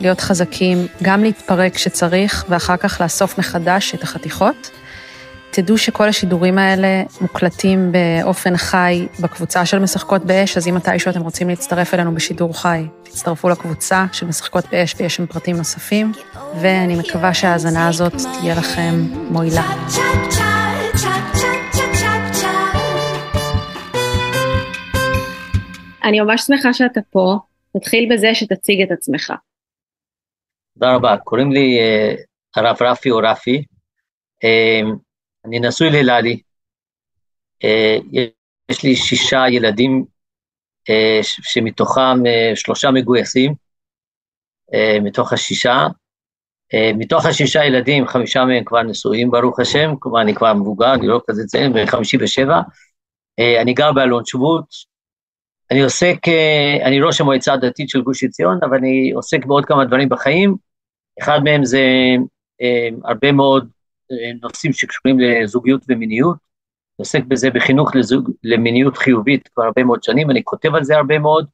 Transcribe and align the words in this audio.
להיות 0.00 0.20
חזקים, 0.20 0.86
גם 1.02 1.22
להתפרק 1.22 1.74
כשצריך, 1.74 2.44
ואחר 2.48 2.76
כך 2.76 3.00
לאסוף 3.00 3.38
מחדש 3.38 3.94
את 3.94 4.02
החתיכות. 4.02 4.70
תדעו 5.50 5.78
שכל 5.78 6.08
השידורים 6.08 6.58
האלה 6.58 7.02
מוקלטים 7.20 7.92
באופן 7.92 8.56
חי 8.56 9.06
בקבוצה 9.20 9.66
של 9.66 9.78
משחקות 9.78 10.24
באש, 10.24 10.56
אז 10.56 10.68
אם 10.68 10.74
מתישהו 10.74 11.10
אתם 11.10 11.20
רוצים 11.20 11.48
להצטרף 11.48 11.94
אלינו 11.94 12.14
בשידור 12.14 12.60
חי, 12.60 12.82
תצטרפו 13.02 13.48
לקבוצה 13.48 14.06
של 14.12 14.26
משחקות 14.26 14.64
באש 14.70 14.94
ויש 14.98 15.16
שם 15.16 15.26
פרטים 15.26 15.56
נוספים, 15.56 16.12
ואני 16.60 16.96
מקווה 16.96 17.34
שההאזנה 17.34 17.88
הזאת 17.88 18.14
תהיה 18.40 18.54
לכם 18.54 18.94
מועילה. 19.30 19.62
אני 26.04 26.20
ממש 26.20 26.42
שמחה 26.42 26.72
שאתה 26.72 27.00
פה, 27.10 27.38
נתחיל 27.74 28.08
בזה 28.12 28.34
שתציג 28.34 28.82
את 28.82 28.90
עצמך. 28.90 29.32
תודה 30.80 30.94
רבה, 30.94 31.16
קוראים 31.16 31.52
לי 31.52 31.78
uh, 31.78 32.20
הרב 32.56 32.76
רפי 32.80 33.10
או 33.10 33.16
רפי, 33.22 33.64
uh, 34.44 34.86
אני 35.44 35.60
נשוי 35.60 35.90
לללי, 35.90 36.40
uh, 37.64 38.18
יש 38.70 38.82
לי 38.82 38.96
שישה 38.96 39.44
ילדים 39.50 40.04
שמתוכם 41.42 42.16
שלושה 42.54 42.90
מגויסים, 42.90 43.54
מתוך 45.02 45.32
השישה, 45.32 45.86
מתוך 46.94 47.26
השישה 47.26 47.64
ילדים, 47.64 48.06
חמישה 48.06 48.44
מהם 48.44 48.64
כבר 48.64 48.82
נשואים 48.82 49.30
ברוך 49.30 49.60
השם, 49.60 49.90
כלומר 49.98 50.20
אני 50.20 50.34
כבר 50.34 50.54
מבוגר, 50.54 50.94
אני 50.94 51.06
לא 51.06 51.20
כזה 51.26 51.42
צעיר, 51.46 51.70
ושבע, 52.20 52.60
uh, 52.60 53.62
אני 53.62 53.74
גר 53.74 53.92
באלון 53.92 54.24
שבות, 54.26 54.64
אני 55.70 55.82
עוסק, 55.82 56.18
אני 56.84 57.00
ראש 57.00 57.20
המועצה 57.20 57.52
הדתית 57.52 57.88
של 57.88 58.00
גוש 58.00 58.24
עציון, 58.24 58.58
אבל 58.62 58.76
אני 58.76 59.10
עוסק 59.14 59.46
בעוד 59.46 59.64
כמה 59.64 59.84
דברים 59.84 60.08
בחיים, 60.08 60.67
אחד 61.22 61.40
מהם 61.44 61.64
זה 61.64 61.82
אה, 62.60 62.88
הרבה 63.04 63.32
מאוד 63.32 63.68
אה, 64.12 64.32
נושאים 64.42 64.72
שקשורים 64.72 65.20
לזוגיות 65.20 65.82
ומיניות, 65.88 66.36
אני 66.36 67.02
עוסק 67.02 67.24
בזה 67.24 67.50
בחינוך 67.50 67.96
לזוג, 67.96 68.30
למיניות 68.44 68.96
חיובית 68.96 69.48
כבר 69.48 69.64
הרבה 69.64 69.84
מאוד 69.84 70.02
שנים, 70.02 70.30
אני 70.30 70.44
כותב 70.44 70.74
על 70.74 70.84
זה 70.84 70.96
הרבה 70.96 71.18
מאוד, 71.18 71.46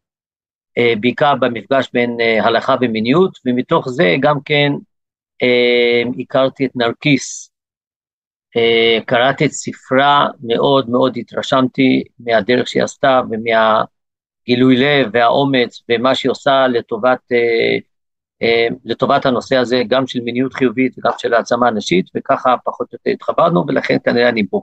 אה, 0.79 0.93
בעיקר 1.01 1.35
במפגש 1.35 1.91
בין 1.93 2.17
הלכה 2.41 2.77
ומיניות, 2.81 3.39
ומתוך 3.47 3.89
זה 3.89 4.17
גם 4.21 4.39
כן 4.45 4.73
הכרתי 6.21 6.67
את 6.67 6.71
נרקיס, 6.77 7.51
קראתי 9.07 9.47
את 9.47 9.51
ספרה, 9.51 10.29
מאוד 10.43 10.91
מאוד 10.91 11.17
התרשמתי 11.17 12.03
מהדרך 12.19 12.69
שהיא 12.69 12.83
עשתה 12.83 13.21
ומהגילוי 13.31 14.77
לב 14.77 15.11
והאומץ 15.13 15.83
ומה 15.89 16.15
שהיא 16.15 16.31
עושה 16.31 16.67
לטובת 16.67 17.21
לטובת 18.85 19.27
הנושא 19.27 19.57
הזה, 19.57 19.83
גם 19.89 20.07
של 20.07 20.21
מיניות 20.21 20.55
חיובית 20.55 20.99
וגם 20.99 21.13
של 21.19 21.35
העצמה 21.35 21.71
נשית, 21.71 22.07
וככה 22.15 22.55
פחות 22.65 22.87
או 22.93 22.95
יותר 22.97 23.11
התחברנו, 23.11 23.65
ולכן 23.69 23.97
כנראה 24.05 24.29
אני 24.29 24.47
פה. 24.51 24.61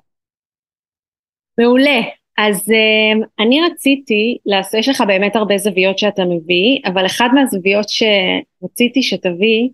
מעולה. 1.57 2.01
אז 2.37 2.69
uh, 2.69 3.25
אני 3.39 3.61
רציתי, 3.61 4.37
יש 4.79 4.89
לך 4.89 5.03
באמת 5.07 5.35
הרבה 5.35 5.57
זוויות 5.57 5.97
שאתה 5.97 6.25
מביא, 6.25 6.79
אבל 6.85 7.05
אחת 7.05 7.25
מהזוויות 7.33 7.85
שרציתי 7.89 9.03
שתביא, 9.03 9.69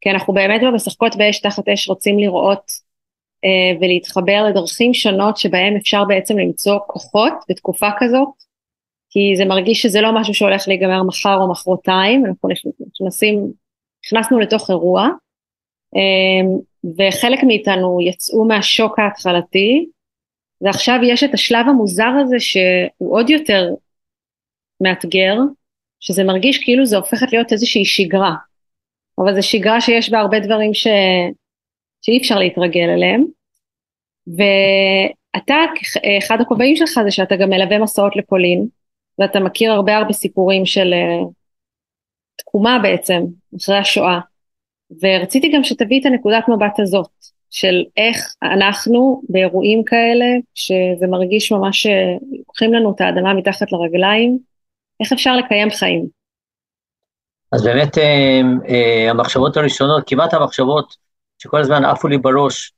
כי 0.00 0.10
אנחנו 0.10 0.34
באמת 0.34 0.60
במשחקות 0.62 1.16
באש 1.16 1.40
תחת 1.40 1.68
אש 1.68 1.88
רוצים 1.88 2.18
לראות 2.18 2.64
uh, 3.44 3.78
ולהתחבר 3.80 4.44
לדרכים 4.48 4.94
שונות 4.94 5.36
שבהם 5.36 5.76
אפשר 5.76 6.04
בעצם 6.04 6.38
למצוא 6.38 6.78
כוחות 6.86 7.32
בתקופה 7.48 7.88
כזאת, 7.98 8.43
כי 9.14 9.36
זה 9.36 9.44
מרגיש 9.44 9.82
שזה 9.82 10.00
לא 10.00 10.20
משהו 10.20 10.34
שהולך 10.34 10.68
להיגמר 10.68 11.02
מחר 11.02 11.36
או 11.40 11.50
מחרתיים, 11.50 12.26
אנחנו 12.26 12.48
נכנסים, 12.90 13.52
נכנסנו 14.06 14.38
לתוך 14.38 14.70
אירוע, 14.70 15.08
אמ, 15.94 16.58
וחלק 16.98 17.38
מאיתנו 17.46 17.98
יצאו 18.02 18.44
מהשוק 18.44 18.98
ההתחלתי, 18.98 19.86
ועכשיו 20.60 20.98
יש 21.02 21.24
את 21.24 21.34
השלב 21.34 21.66
המוזר 21.68 22.10
הזה 22.22 22.40
שהוא 22.40 23.16
עוד 23.16 23.30
יותר 23.30 23.68
מאתגר, 24.80 25.36
שזה 26.00 26.24
מרגיש 26.24 26.58
כאילו 26.64 26.86
זה 26.86 26.96
הופכת 26.96 27.32
להיות 27.32 27.52
איזושהי 27.52 27.84
שגרה, 27.84 28.34
אבל 29.18 29.34
זו 29.34 29.48
שגרה 29.48 29.80
שיש 29.80 30.10
בה 30.10 30.20
הרבה 30.20 30.40
דברים 30.40 30.74
ש... 30.74 30.86
שאי 32.02 32.18
אפשר 32.18 32.38
להתרגל 32.38 32.88
אליהם, 32.88 33.24
ואתה, 34.26 35.54
אחד 36.18 36.40
הכובעים 36.40 36.76
שלך 36.76 37.00
זה 37.04 37.10
שאתה 37.10 37.36
גם 37.36 37.50
מלווה 37.50 37.78
מסעות 37.78 38.16
לפולין, 38.16 38.66
ואתה 39.18 39.40
מכיר 39.40 39.72
הרבה 39.72 39.96
הרבה 39.96 40.12
סיפורים 40.12 40.66
של 40.66 40.92
uh, 40.92 41.30
תקומה 42.36 42.78
בעצם, 42.82 43.22
אחרי 43.56 43.78
השואה. 43.78 44.20
ורציתי 45.02 45.52
גם 45.52 45.64
שתביא 45.64 46.00
את 46.00 46.06
הנקודת 46.06 46.44
מבט 46.48 46.80
הזאת, 46.80 47.10
של 47.50 47.84
איך 47.96 48.34
אנחנו 48.42 49.22
באירועים 49.28 49.84
כאלה, 49.84 50.26
שזה 50.54 51.06
מרגיש 51.06 51.52
ממש 51.52 51.86
שלוקחים 51.86 52.74
לנו 52.74 52.92
את 52.94 53.00
האדמה 53.00 53.34
מתחת 53.34 53.72
לרגליים, 53.72 54.38
איך 55.00 55.12
אפשר 55.12 55.36
לקיים 55.36 55.70
חיים. 55.70 56.06
אז 57.52 57.64
באמת 57.64 57.98
אה, 57.98 58.40
אה, 58.68 59.10
המחשבות 59.10 59.56
הראשונות, 59.56 60.02
כמעט 60.06 60.34
המחשבות 60.34 60.96
שכל 61.38 61.60
הזמן 61.60 61.84
עפו 61.84 62.08
לי 62.08 62.18
בראש 62.18 62.72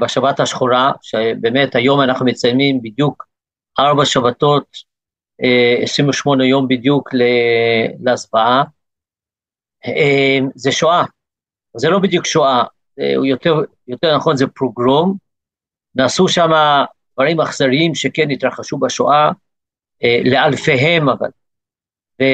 בשבת 0.00 0.40
השחורה, 0.40 0.92
שבאמת 1.02 1.74
היום 1.74 2.00
אנחנו 2.00 2.26
מציינים 2.26 2.82
בדיוק 2.82 3.26
ארבע 3.78 4.04
שבתות 4.04 4.66
28 5.82 6.46
יום 6.46 6.68
בדיוק 6.68 7.10
להצבעה. 8.00 8.64
אה, 9.86 10.38
זה 10.54 10.72
שואה, 10.72 11.04
זה 11.76 11.90
לא 11.90 11.98
בדיוק 11.98 12.26
שואה, 12.26 12.64
יותר, 13.24 13.54
יותר 13.88 14.16
נכון 14.16 14.36
זה 14.36 14.46
פרוגרום, 14.46 15.16
נעשו 15.94 16.28
שם 16.28 16.50
דברים 17.14 17.40
אכזריים 17.40 17.94
שכן 17.94 18.30
התרחשו 18.30 18.78
בשואה, 18.78 19.30
אה, 20.04 20.20
לאלפיהם 20.24 21.08
אבל. 21.08 21.28
ו, 22.20 22.24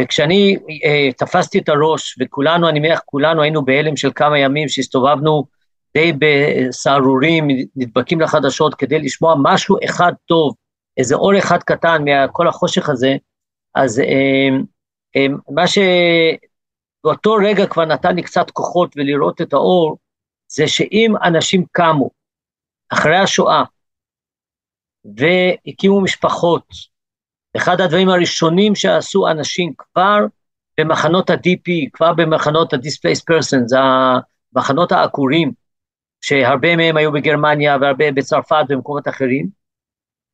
וכשאני 0.00 0.56
אה, 0.84 1.12
תפסתי 1.12 1.58
את 1.58 1.68
הראש, 1.68 2.18
וכולנו, 2.20 2.68
אני 2.68 2.80
מניח, 2.80 3.00
כולנו 3.04 3.42
היינו 3.42 3.64
בהלם 3.64 3.96
של 3.96 4.10
כמה 4.14 4.38
ימים 4.38 4.68
שהסתובבנו 4.68 5.44
די 5.94 6.12
בסהרורים, 6.18 7.48
נדבקים 7.76 8.20
לחדשות 8.20 8.74
כדי 8.74 8.98
לשמוע 8.98 9.34
משהו 9.42 9.76
אחד 9.84 10.12
טוב, 10.26 10.54
איזה 10.98 11.14
אור 11.14 11.38
אחד 11.38 11.62
קטן 11.62 12.02
מכל 12.04 12.48
החושך 12.48 12.88
הזה, 12.88 13.16
אז 13.74 14.00
אה, 14.00 14.48
אה, 15.16 15.26
מה 15.50 15.64
שבאותו 15.66 17.34
רגע 17.34 17.66
כבר 17.66 17.84
נתן 17.84 18.16
לי 18.16 18.22
קצת 18.22 18.50
כוחות 18.50 18.92
ולראות 18.96 19.40
את 19.40 19.52
האור, 19.52 19.98
זה 20.48 20.68
שאם 20.68 21.14
אנשים 21.24 21.64
קמו 21.72 22.10
אחרי 22.92 23.16
השואה 23.16 23.64
והקימו 25.04 26.00
משפחות, 26.00 26.64
אחד 27.56 27.80
הדברים 27.80 28.08
הראשונים 28.08 28.74
שעשו 28.74 29.28
אנשים 29.28 29.72
כבר 29.78 30.18
במחנות 30.80 31.30
ה-DP, 31.30 31.90
כבר 31.92 32.12
במחנות 32.12 32.72
ה-Displaced 32.72 33.24
Persons, 33.30 33.76
המחנות 33.76 34.92
העקורים, 34.92 35.52
שהרבה 36.20 36.76
מהם 36.76 36.96
היו 36.96 37.12
בגרמניה 37.12 37.76
והרבה 37.80 38.12
בצרפת 38.12 38.64
ובמקומות 38.68 39.08
אחרים, 39.08 39.57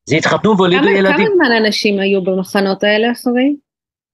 זה 0.05 0.17
התחתנו 0.17 0.57
והולידו 0.57 0.89
ילדים. 0.89 1.27
כמה 1.27 1.35
זמן 1.35 1.57
אנשים 1.65 1.99
היו 1.99 2.25
במחנות 2.25 2.85
האלה 2.85 3.13
אחרי? 3.13 3.57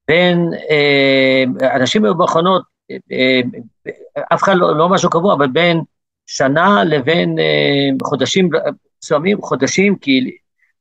בין, 0.09 0.51
אה, 0.71 1.45
אנשים 1.77 2.05
היו 2.05 2.15
במחנות, 2.15 2.63
אה, 3.13 3.41
אף 4.35 4.43
אחד 4.43 4.55
לא, 4.57 4.77
לא 4.77 4.89
משהו 4.89 5.11
קבוע, 5.11 5.35
אבל 5.35 5.47
בין 5.47 5.81
שנה 6.31 6.85
לבין 6.85 7.39
uh, 7.39 8.07
חודשים 8.07 8.49
מסוימים, 9.03 9.43
חודשים, 9.43 9.97
כי 9.97 10.31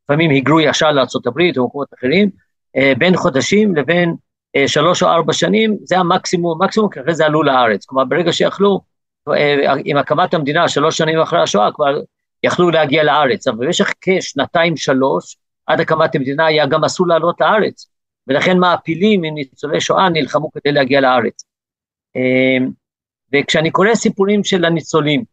לפעמים 0.04 0.30
היגרו 0.30 0.60
ישר 0.60 0.92
לארה"ב 0.92 1.58
או 1.58 1.66
מקומות 1.68 1.88
אחרים, 2.00 2.30
uh, 2.78 2.98
בין 2.98 3.18
חודשים 3.18 3.76
לבין 3.76 4.14
uh, 4.58 4.68
שלוש 4.68 5.04
או 5.04 5.08
ארבע 5.08 5.34
שנים, 5.34 5.78
זה 5.84 5.98
המקסימום, 5.98 6.64
מקסימום, 6.64 6.90
כי 6.90 7.02
אחרי 7.02 7.16
זה 7.16 7.26
עלו 7.26 7.44
לארץ. 7.44 7.86
כלומר, 7.86 8.06
ברגע 8.06 8.34
שיכלו, 8.34 8.80
uh, 9.30 9.34
עם 9.86 9.98
הקמת 9.98 10.34
המדינה, 10.34 10.70
שלוש 10.70 10.98
שנים 10.98 11.20
אחרי 11.20 11.42
השואה, 11.42 11.72
כבר 11.72 12.00
יכלו 12.44 12.69
להגיע 12.69 13.03
לארץ, 13.03 13.47
אבל 13.47 13.65
במשך 13.65 13.94
כשנתיים 14.01 14.77
שלוש, 14.77 15.38
עד 15.65 15.80
הקמת 15.80 16.15
המדינה 16.15 16.45
היה 16.45 16.68
גם 16.68 16.83
אסור 16.83 17.07
לעלות 17.07 17.41
לארץ, 17.41 17.89
ולכן 18.27 18.57
מעפילים 18.57 19.24
עם 19.24 19.33
ניצולי 19.33 19.81
שואה 19.81 20.09
נלחמו 20.09 20.51
כדי 20.51 20.71
להגיע 20.71 21.01
לארץ. 21.01 21.44
אמ, 22.15 22.71
וכשאני 23.33 23.71
קורא 23.71 23.95
סיפורים 23.95 24.44
של 24.44 24.65
הניצולים, 24.65 25.24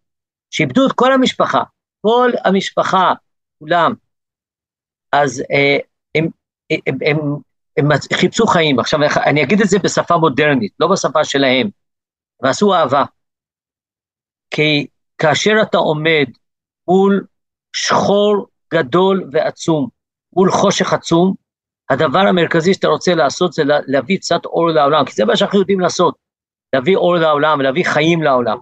שאיבדו 0.51 0.87
את 0.87 0.93
כל 0.93 1.13
המשפחה, 1.13 1.63
כל 2.01 2.31
המשפחה, 2.45 3.13
כולם, 3.59 3.95
אז 5.13 5.43
אה, 5.51 5.77
הם, 6.15 6.29
הם, 6.71 6.79
הם, 6.87 6.99
הם, 7.07 7.19
הם 7.77 7.89
חיפשו 8.13 8.47
חיים. 8.47 8.79
עכשיו, 8.79 9.01
אני 9.27 9.43
אגיד 9.43 9.61
את 9.61 9.69
זה 9.69 9.79
בשפה 9.79 10.17
מודרנית, 10.17 10.73
לא 10.81 10.89
בשפה 10.93 11.25
שלהם, 11.25 11.69
ועשו 12.43 12.75
אהבה. 12.75 13.05
כי 14.51 14.87
כאשר 15.19 15.53
אתה 15.63 15.79
עומד 15.79 16.27
מול 16.89 17.25
שחור 17.73 18.47
גדול 18.75 19.29
ועצום, 19.33 19.89
מול 20.33 20.51
חושך 20.51 20.93
עצום, 20.93 21.35
הדבר 21.91 22.19
המרכזי 22.19 22.75
שאתה 22.75 22.89
רוצה 22.89 23.15
לעשות 23.15 23.53
זה 23.53 23.63
להביא 23.67 24.19
קצת 24.19 24.45
אור 24.45 24.71
לעולם, 24.71 25.05
כי 25.05 25.13
זה 25.13 25.25
מה 25.25 25.37
שאנחנו 25.37 25.59
יודעים 25.59 25.81
לעשות, 25.81 26.15
להביא 26.73 26.97
אור 26.97 27.17
לעולם, 27.17 27.61
להביא 27.61 27.85
חיים 27.85 28.23
לעולם. 28.23 28.59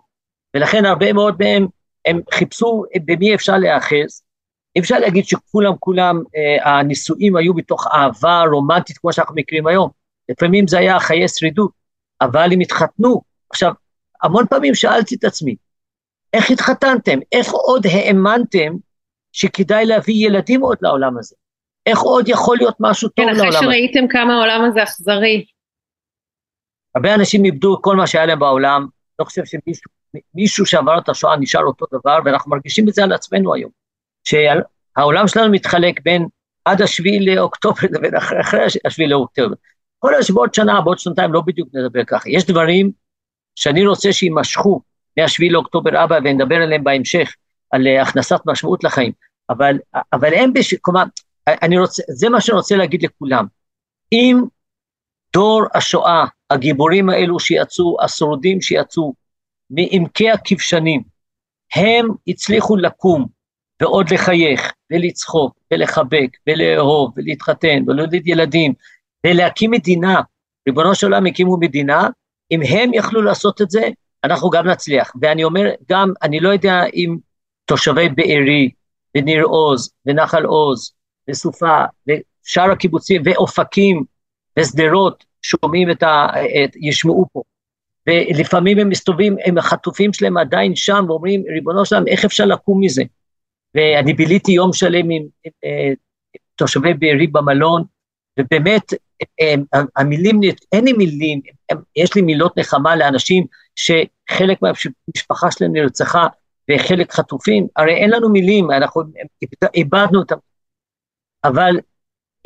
ולכן 0.55 0.85
הרבה 0.85 1.13
מאוד 1.13 1.37
מהם, 1.41 1.67
הם 2.05 2.21
חיפשו 2.35 2.85
במי 3.05 3.35
אפשר 3.35 3.59
להיאחז. 3.59 4.23
אי 4.77 4.81
אפשר 4.81 4.99
להגיד 4.99 5.25
שכולם 5.25 5.73
כולם, 5.81 6.23
אה, 6.37 6.71
הנישואים 6.71 7.37
היו 7.37 7.55
בתוך 7.55 7.87
אהבה 7.87 8.43
רומנטית 8.53 8.99
כמו 8.99 9.13
שאנחנו 9.13 9.35
מכירים 9.35 9.67
היום. 9.67 9.91
לפעמים 10.29 10.69
זה 10.69 10.79
היה 10.79 11.01
חיי 11.01 11.29
שרידות, 11.29 11.71
אבל 12.21 12.53
הם 12.53 12.61
התחתנו. 12.61 13.23
עכשיו, 13.51 13.73
המון 14.23 14.47
פעמים 14.47 14.75
שאלתי 14.75 15.15
את 15.15 15.25
עצמי, 15.25 15.57
איך 16.35 16.51
התחתנתם? 16.51 17.19
איך 17.33 17.53
עוד 17.53 17.87
האמנתם 17.87 18.73
שכדאי 19.33 19.87
להביא 19.87 20.27
ילדים 20.27 20.61
עוד 20.61 20.79
לעולם 20.83 21.19
הזה? 21.19 21.37
איך 21.87 21.99
עוד 21.99 22.29
יכול 22.29 22.57
להיות 22.57 22.77
משהו 22.81 23.09
טוב 23.09 23.25
לעולם 23.25 23.41
הזה? 23.41 23.51
כן, 23.51 23.57
אחרי 23.57 23.67
שראיתם 23.67 24.09
כמה 24.09 24.35
העולם 24.35 24.65
הזה 24.69 24.83
אכזרי. 24.83 25.45
הרבה 26.95 27.15
אנשים 27.15 27.45
איבדו 27.45 27.83
כל 27.83 27.97
מה 27.97 28.07
שהיה 28.07 28.27
להם 28.27 28.39
בעולם, 28.39 28.87
לא 29.19 29.25
חושב 29.25 29.43
שמישהו 29.45 30.67
שעבר 30.67 30.99
את 30.99 31.09
השואה 31.09 31.37
נשאר 31.37 31.63
אותו 31.63 31.87
דבר, 31.93 32.19
ואנחנו 32.25 32.51
מרגישים 32.51 32.89
את 32.89 32.95
זה 32.95 33.05
על 33.05 33.13
עצמנו 33.13 33.55
היום. 33.55 33.71
שהעולם 34.25 35.29
שלנו 35.29 35.53
מתחלק 35.53 36.01
בין 36.03 36.27
עד 36.65 36.83
השביעי 36.83 37.27
לאוקטובר 37.27 37.81
לבין 37.95 38.17
אחרי, 38.17 38.41
אחרי 38.41 38.61
השביעי 38.85 39.11
לאוקטובר. 39.11 39.55
כל 39.99 40.15
השבועות 40.15 40.55
שנה, 40.55 40.81
בעוד 40.81 40.99
שנתיים 40.99 41.33
לא 41.33 41.41
בדיוק 41.41 41.69
נדבר 41.73 42.05
ככה. 42.05 42.31
יש 42.31 42.47
דברים 42.47 42.91
שאני 43.55 43.87
רוצה 43.87 44.13
שיימשכו 44.13 44.81
מהשביעי 45.17 45.51
לאוקטובר 45.51 45.99
הבא, 45.99 46.19
ונדבר 46.25 46.57
עליהם 46.57 46.85
בהמשך, 46.85 47.35
על 47.71 47.87
אה, 47.87 48.03
הכנסת 48.03 48.41
משמעות 48.47 48.85
לחיים. 48.85 49.13
אבל, 49.51 49.79
אבל 50.13 50.35
הם, 50.35 50.53
בש... 50.53 50.75
כלומר, 50.75 51.03
אני 51.47 51.79
רוצה, 51.79 52.03
זה 52.09 52.29
מה 52.29 52.41
שאני 52.41 52.57
רוצה 52.57 52.77
להגיד 52.77 53.03
לכולם. 53.03 53.47
אם 54.13 54.43
דור 55.33 55.63
השואה, 55.75 56.25
הגיבורים 56.51 57.11
האלו 57.11 57.41
שיצאו, 57.41 57.97
השורדים 58.03 58.61
שיצאו 58.61 59.15
מעמקי 59.71 60.31
הכבשנים, 60.31 61.03
הם 61.75 62.09
הצליחו 62.29 62.77
לקום 62.77 63.27
ועוד 63.81 64.11
לחייך 64.13 64.73
ולצחוק 64.93 65.59
ולחבק 65.73 66.29
ולאהוב 66.47 67.13
ולהתחתן 67.17 67.83
ולהוליד 67.87 68.29
ילדים 68.29 68.73
ולהקים 69.27 69.71
מדינה, 69.71 70.21
ריבונו 70.69 70.95
של 70.95 71.07
עולם 71.07 71.27
הקימו 71.27 71.57
מדינה, 71.57 72.09
אם 72.51 72.61
הם 72.69 72.95
יכלו 72.95 73.23
לעשות 73.23 73.63
את 73.63 73.71
זה, 73.71 73.89
אנחנו 74.25 74.51
גם 74.51 74.67
נצליח. 74.67 75.13
ואני 75.21 75.45
אומר, 75.45 75.71
גם, 75.91 76.13
אני 76.23 76.41
לא 76.41 76.49
יודע 76.49 76.85
אם 76.95 77.17
תושבי 77.65 78.09
בארי 78.09 78.71
וניר 79.17 79.45
עוז 79.45 79.93
ונחל 80.07 80.45
עוז 80.45 80.93
וסופה 81.31 81.85
ושאר 82.09 82.71
הקיבוצים 82.71 83.23
ואופקים 83.25 84.05
ושדרות 84.59 85.25
שומעים 85.43 85.91
את 85.91 86.03
ה... 86.03 86.27
את, 86.65 86.77
ישמעו 86.77 87.27
פה. 87.33 87.43
ולפעמים 88.07 88.79
הם 88.79 88.89
מסתובבים, 88.89 89.37
הם 89.45 89.59
החטופים 89.59 90.13
שלהם 90.13 90.37
עדיין 90.37 90.77
שם 90.77 91.05
ואומרים, 91.09 91.43
ריבונו 91.55 91.85
שלם, 91.85 92.09
איך 92.09 92.25
אפשר 92.25 92.45
לקום 92.45 92.81
מזה? 92.81 93.03
ואני 93.75 94.13
ביליתי 94.13 94.53
יום 94.53 94.73
שלם 94.73 95.11
עם, 95.11 95.11
עם, 95.11 95.27
עם 95.45 95.53
אה, 95.65 95.93
תושבי 96.55 96.95
בארי 96.95 97.27
במלון, 97.27 97.85
ובאמת, 98.41 98.93
המילים, 99.97 100.41
אין 100.73 100.85
לי 100.85 100.93
מילים, 100.93 101.41
יש 101.97 102.15
לי 102.15 102.23
מילות 102.23 102.59
נחמה 102.59 102.97
לאנשים 102.97 103.47
שחלק 103.77 104.59
מהמשפחה 104.63 105.51
שלהם 105.51 105.73
נרצחה 105.73 106.27
וחלק 106.71 107.13
חטופים, 107.13 107.67
הרי 107.77 107.95
אין 107.95 108.11
לנו 108.11 108.29
מילים, 108.29 108.71
אנחנו 108.71 109.03
איבדנו 109.75 110.19
אותם. 110.19 110.37
אבל 111.45 111.77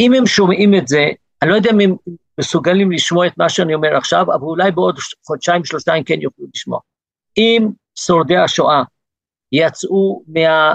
אם 0.01 0.15
הם 0.15 0.27
שומעים 0.27 0.75
את 0.75 0.89
זה, 0.89 1.09
אני 1.43 1.51
לא 1.51 1.55
יודע 1.55 1.71
אם 1.71 1.81
הם 1.81 1.97
מסוגלים 2.41 2.93
לשמוע 2.93 3.27
את 3.27 3.39
מה 3.39 3.49
שאני 3.49 3.75
אומר 3.75 3.97
עכשיו, 3.97 4.23
אבל 4.23 4.43
אולי 4.43 4.71
בעוד 4.71 4.99
חודשיים, 5.27 5.65
שלושה 5.65 5.95
הם 5.95 6.03
כן 6.03 6.21
יוכלו 6.21 6.47
לשמוע. 6.55 6.81
אם 7.39 7.69
שורדי 7.95 8.37
השואה 8.37 8.83
יצאו 9.53 10.23
מה, 10.29 10.75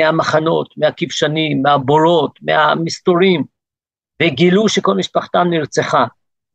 מהמחנות, 0.00 0.74
מהכבשנים, 0.76 1.62
מהבורות, 1.62 2.38
מהמסתורים, 2.42 3.44
וגילו 4.22 4.68
שכל 4.68 4.94
משפחתם 4.94 5.46
נרצחה, 5.50 6.04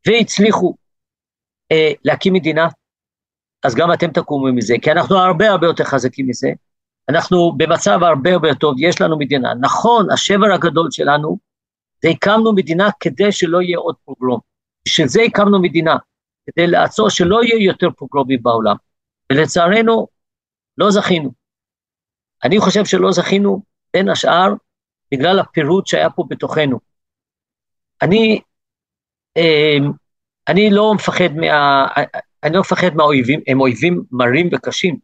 והצליחו 0.07 0.75
אה, 1.71 1.91
להקים 2.03 2.33
מדינה, 2.33 2.67
אז 3.63 3.75
גם 3.75 3.93
אתם 3.93 4.11
תקומו 4.11 4.53
מזה, 4.53 4.75
כי 4.81 4.91
אנחנו 4.91 5.17
הרבה 5.17 5.49
הרבה 5.49 5.67
יותר 5.67 5.83
חזקים 5.83 6.27
מזה, 6.27 6.49
אנחנו 7.09 7.53
במצב 7.57 7.99
הרבה 8.01 8.33
הרבה 8.33 8.55
טוב, 8.55 8.75
יש 8.79 9.01
לנו 9.01 9.17
מדינה. 9.17 9.53
נכון, 9.61 10.11
השבר 10.11 10.53
הגדול 10.53 10.91
שלנו, 10.91 11.37
זה 12.03 12.09
הקמנו 12.09 12.55
מדינה 12.55 12.89
כדי 12.99 13.31
שלא 13.31 13.61
יהיה 13.61 13.77
עוד 13.77 13.95
פוגרום. 14.05 14.39
בשביל 14.87 15.07
זה 15.07 15.21
הקמנו 15.21 15.61
מדינה, 15.61 15.95
כדי 16.45 16.67
לעצור 16.67 17.09
שלא 17.09 17.43
יהיה 17.43 17.65
יותר 17.65 17.87
פוגרומים 17.97 18.39
בעולם. 18.43 18.75
ולצערנו, 19.31 20.07
לא 20.77 20.91
זכינו. 20.91 21.31
אני 22.43 22.59
חושב 22.59 22.86
שלא 22.86 23.12
זכינו, 23.12 23.62
בין 23.93 24.09
השאר, 24.09 24.53
בגלל 25.12 25.39
הפירוט 25.39 25.88
שהיה 25.88 26.09
פה 26.09 26.25
בתוכנו. 26.29 26.79
אני, 28.01 28.39
אה, 29.38 29.77
אני 30.48 30.70
לא 30.70 30.94
מפחד 30.94 31.36
מה... 31.36 31.88
אני 32.44 32.54
לא 32.54 32.60
מפחד 32.60 32.96
מהאויבים, 32.96 33.39
הם 33.48 33.62
אויבים 33.62 34.04
מרים 34.12 34.50
וקשים. 34.54 34.98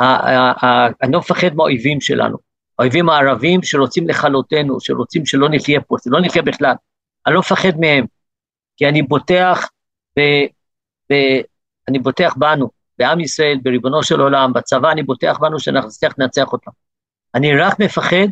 אני 0.00 1.12
לא 1.12 1.18
מפחד 1.18 1.54
מהאויבים 1.54 2.00
שלנו. 2.00 2.38
האויבים 2.78 3.08
הערבים 3.08 3.62
שרוצים 3.62 4.08
לכלותנו, 4.08 4.80
שרוצים 4.80 5.26
שלא 5.26 5.48
נחיה 5.50 5.80
פה, 5.80 5.96
שלא 6.04 6.20
נחיה 6.20 6.42
בכלל. 6.42 6.74
אני 7.26 7.34
לא 7.34 7.40
מפחד 7.40 7.80
מהם, 7.80 8.04
כי 8.76 8.88
אני 8.88 9.02
בוטח, 9.02 9.68
ב, 10.18 10.20
ב, 11.12 11.14
אני 11.88 11.98
בוטח 11.98 12.34
בנו, 12.36 12.70
בעם 12.98 13.20
ישראל, 13.20 13.58
בריבונו 13.62 14.02
של 14.02 14.20
עולם, 14.20 14.52
בצבא, 14.52 14.90
אני 14.90 15.02
בוטח 15.02 15.38
בנו 15.40 15.60
שאנחנו 15.60 15.88
נצליח 15.88 16.12
לנצח 16.18 16.52
אותם. 16.52 16.70
אני 17.34 17.56
רק 17.56 17.80
מפחד 17.80 18.26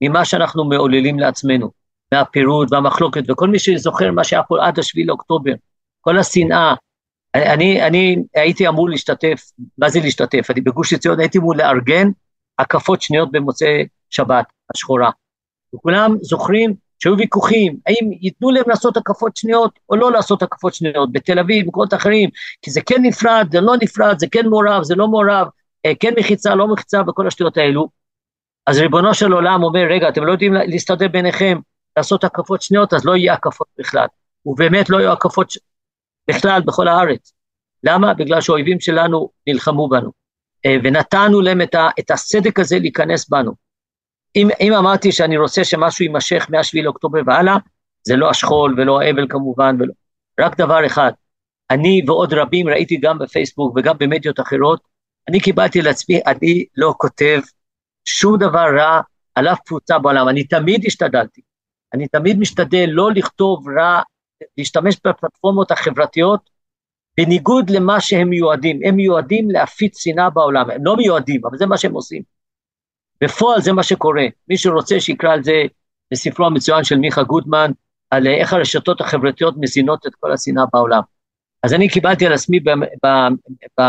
ממה 0.00 0.24
שאנחנו 0.24 0.64
מעוללים 0.64 1.18
לעצמנו, 1.18 1.70
מהפירוד 2.14 2.72
והמחלוקת, 2.72 3.30
וכל 3.30 3.48
מי 3.48 3.58
שזוכר 3.58 4.10
מה 4.10 4.24
שהיה 4.24 4.42
פה 4.42 4.66
עד 4.66 4.78
השביעי 4.78 5.06
לאוקטובר, 5.06 5.52
כל 6.00 6.18
השנאה, 6.18 6.74
אני, 7.34 7.86
אני 7.86 8.16
הייתי 8.34 8.68
אמור 8.68 8.90
להשתתף, 8.90 9.50
מה 9.78 9.88
זה 9.88 10.00
להשתתף? 10.00 10.50
אני 10.50 10.60
בגוש 10.60 10.92
עציון 10.92 11.20
הייתי 11.20 11.38
אמור 11.38 11.56
לארגן 11.56 12.08
הקפות 12.58 13.02
שניות 13.02 13.32
במוצאי 13.32 13.86
שבת 14.10 14.44
השחורה. 14.74 15.10
וכולם 15.74 16.16
זוכרים 16.20 16.74
שהיו 16.98 17.18
ויכוחים, 17.18 17.76
האם 17.86 18.10
ייתנו 18.20 18.50
להם 18.50 18.64
לעשות 18.66 18.96
הקפות 18.96 19.36
שניות 19.36 19.78
או 19.88 19.96
לא 19.96 20.12
לעשות 20.12 20.42
הקפות 20.42 20.74
שניות, 20.74 21.12
בתל 21.12 21.38
אביב, 21.38 21.64
במקומות 21.64 21.94
אחרים, 21.94 22.30
כי 22.62 22.70
זה 22.70 22.80
כן 22.80 23.02
נפרד, 23.02 23.48
זה 23.52 23.60
לא 23.60 23.74
נפרד, 23.82 24.18
זה 24.18 24.26
כן 24.30 24.46
מעורב, 24.46 24.82
זה 24.82 24.94
לא 24.94 25.08
מעורב, 25.08 25.46
אה, 25.86 25.92
כן 26.00 26.12
מחיצה, 26.18 26.54
לא 26.54 26.68
מחיצה, 26.68 27.02
וכל 27.08 27.26
השטויות 27.26 27.56
האלו. 27.56 27.88
אז 28.66 28.78
ריבונו 28.78 29.14
של 29.14 29.32
עולם 29.32 29.62
אומר, 29.62 29.84
רגע, 29.90 30.08
אתם 30.08 30.24
לא 30.24 30.32
יודעים 30.32 30.54
להסתדר 30.54 31.08
ביניכם, 31.08 31.58
לעשות 31.96 32.24
הקפות 32.24 32.62
שניות, 32.62 32.94
אז 32.94 33.04
לא 33.04 33.16
יהיה 33.16 33.32
הקפות 33.32 33.66
בכלל. 33.78 34.06
ובאמת 34.46 34.90
לא 34.90 34.98
יהיו 35.00 35.12
הקפות 35.12 35.52
בכלל 36.28 36.62
בכל 36.62 36.88
הארץ. 36.88 37.32
למה? 37.84 38.14
בגלל 38.14 38.40
שהאויבים 38.40 38.80
שלנו 38.80 39.30
נלחמו 39.46 39.88
בנו, 39.88 40.12
אה, 40.66 40.76
ונתנו 40.84 41.40
להם 41.40 41.62
את, 41.62 41.74
ה, 41.74 41.88
את 41.98 42.10
הסדק 42.10 42.58
הזה 42.58 42.78
להיכנס 42.78 43.28
בנו. 43.28 43.52
אם, 44.36 44.48
אם 44.60 44.72
אמרתי 44.72 45.12
שאני 45.12 45.36
רוצה 45.36 45.64
שמשהו 45.64 46.04
יימשך 46.04 46.46
מ-7 46.50 46.82
לאוקטובר 46.82 47.20
והלאה, 47.26 47.56
זה 48.02 48.16
לא 48.16 48.30
השכול 48.30 48.74
ולא 48.76 49.00
האבל 49.00 49.26
כמובן, 49.28 49.76
ולא, 49.78 49.92
רק 50.40 50.60
דבר 50.60 50.86
אחד, 50.86 51.12
אני 51.70 52.02
ועוד 52.06 52.32
רבים 52.32 52.68
ראיתי 52.68 52.96
גם 52.96 53.18
בפייסבוק 53.18 53.76
וגם 53.76 53.98
במדיות 53.98 54.40
אחרות, 54.40 54.80
אני 55.28 55.40
קיבלתי 55.40 55.82
לעצמי, 55.82 56.20
אני 56.26 56.64
לא 56.76 56.94
כותב 56.96 57.40
שום 58.04 58.38
דבר 58.38 58.66
רע 58.78 59.00
על 59.34 59.48
אף 59.48 59.58
קבוצה 59.66 59.98
בעולם, 59.98 60.28
אני 60.28 60.44
תמיד 60.44 60.84
השתדלתי. 60.86 61.40
אני 61.94 62.08
תמיד 62.08 62.38
משתדל 62.38 62.86
לא 62.88 63.12
לכתוב 63.12 63.68
רע, 63.78 64.02
להשתמש 64.58 64.96
בפלטפורמות 65.06 65.70
החברתיות 65.70 66.50
בניגוד 67.16 67.70
למה 67.70 68.00
שהם 68.00 68.30
מיועדים. 68.30 68.80
הם 68.84 68.96
מיועדים 68.96 69.50
להפיץ 69.50 69.98
שנאה 69.98 70.30
בעולם, 70.30 70.70
הם 70.70 70.84
לא 70.84 70.96
מיועדים, 70.96 71.40
אבל 71.46 71.58
זה 71.58 71.66
מה 71.66 71.78
שהם 71.78 71.94
עושים. 71.94 72.22
בפועל 73.20 73.60
זה 73.60 73.72
מה 73.72 73.82
שקורה. 73.82 74.24
מי 74.48 74.56
שרוצה 74.56 75.00
שיקרא 75.00 75.32
על 75.32 75.42
זה 75.42 75.62
בספרו 76.12 76.46
המצוין 76.46 76.84
של 76.84 76.98
מיכה 76.98 77.22
גודמן, 77.22 77.70
על 78.10 78.26
איך 78.26 78.52
הרשתות 78.52 79.00
החברתיות 79.00 79.54
מזינות 79.60 80.06
את 80.06 80.14
כל 80.14 80.32
השנאה 80.32 80.64
בעולם. 80.72 81.02
אז 81.62 81.74
אני 81.74 81.88
קיבלתי 81.88 82.26
על 82.26 82.32
עצמי 82.32 82.60
ב, 82.60 82.70
ב, 83.04 83.08
ב, 83.80 83.82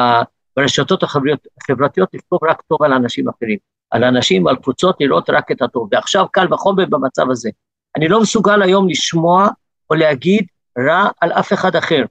ברשתות 0.57 1.03
החברתיות 1.03 2.09
לכתוב 2.13 2.39
רק 2.43 2.61
טוב 2.61 2.83
על 2.83 2.93
אנשים 2.93 3.29
אחרים, 3.29 3.57
על 3.89 4.03
אנשים, 4.03 4.47
על 4.47 4.55
קבוצות, 4.55 4.95
לראות 4.99 5.29
רק 5.29 5.51
את 5.51 5.61
הטוב. 5.61 5.89
ועכשיו 5.91 6.25
קל 6.31 6.53
וחומר 6.53 6.85
במצב 6.85 7.31
הזה. 7.31 7.49
אני 7.97 8.07
לא 8.07 8.21
מסוגל 8.21 8.61
היום 8.61 8.89
לשמוע 8.89 9.47
או 9.89 9.95
להגיד 9.95 10.45
רע 10.77 11.09
על 11.21 11.31
אף 11.31 11.53
אחד 11.53 11.75
אחר, 11.75 12.03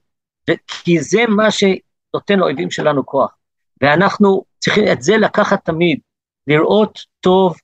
כי 0.67 1.01
זה 1.01 1.25
מה 1.29 1.49
שנותן 1.51 2.39
לאויבים 2.39 2.71
שלנו 2.71 3.07
כוח. 3.07 3.37
ואנחנו 3.83 4.45
צריכים 4.59 4.85
את 4.93 5.03
זה 5.03 5.17
לקחת 5.17 5.65
תמיד, 5.65 5.99
לראות 6.47 6.99
טוב 7.21 7.57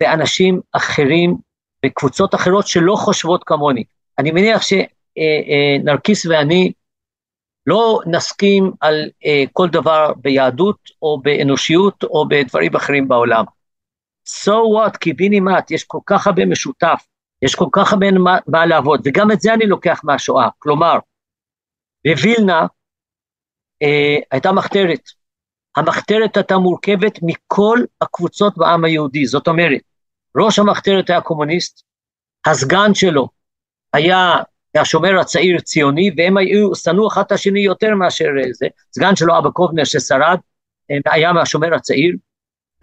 באנשים 0.00 0.60
אחרים, 0.72 1.36
בקבוצות 1.84 2.34
אחרות 2.34 2.66
שלא 2.66 2.96
חושבות 2.96 3.44
כמוני. 3.44 3.84
אני 4.18 4.30
מניח 4.30 4.62
שנרקיס 4.62 6.26
ואני 6.26 6.72
לא 7.66 8.00
נסכים 8.06 8.72
על 8.80 9.10
כל 9.52 9.68
דבר 9.68 10.12
ביהדות 10.16 10.78
או 11.02 11.20
באנושיות 11.22 12.04
או 12.04 12.28
בדברים 12.28 12.76
אחרים 12.76 13.08
בעולם. 13.08 13.44
So 14.28 14.50
what, 14.52 14.98
קיבינימט, 14.98 15.70
יש 15.70 15.84
כל 15.84 15.98
כך 16.06 16.26
הרבה 16.26 16.46
משותף, 16.46 17.06
יש 17.42 17.54
כל 17.54 17.68
כך 17.72 17.92
הרבה 17.92 18.10
מה, 18.10 18.38
מה 18.46 18.66
לעבוד, 18.66 19.00
וגם 19.04 19.32
את 19.32 19.40
זה 19.40 19.54
אני 19.54 19.66
לוקח 19.66 20.00
מהשואה. 20.04 20.48
כלומר, 20.58 20.98
בווילנה 22.04 22.66
אה, 23.82 24.16
הייתה 24.30 24.52
מחתרת. 24.52 25.00
המחתרת 25.76 26.36
הייתה 26.36 26.58
מורכבת 26.58 27.18
מכל 27.22 27.78
הקבוצות 28.00 28.58
בעם 28.58 28.84
היהודי, 28.84 29.26
זאת 29.26 29.48
אומרת, 29.48 29.80
ראש 30.36 30.58
המחתרת 30.58 31.10
היה 31.10 31.20
קומוניסט, 31.20 31.82
הסגן 32.46 32.94
שלו 32.94 33.28
היה 33.92 34.34
השומר 34.74 35.20
הצעיר 35.20 35.60
ציוני, 35.60 36.10
והם 36.16 36.36
היו, 36.36 36.74
שנאו 36.74 37.08
אחד 37.08 37.22
את 37.26 37.32
השני 37.32 37.60
יותר 37.60 37.94
מאשר 37.94 38.28
זה, 38.52 38.66
סגן 38.94 39.16
שלו 39.16 39.38
אבא 39.38 39.50
קובנר 39.50 39.84
ששרד, 39.84 40.38
אה, 40.90 41.12
היה 41.12 41.32
מהשומר 41.32 41.74
הצעיר, 41.74 42.16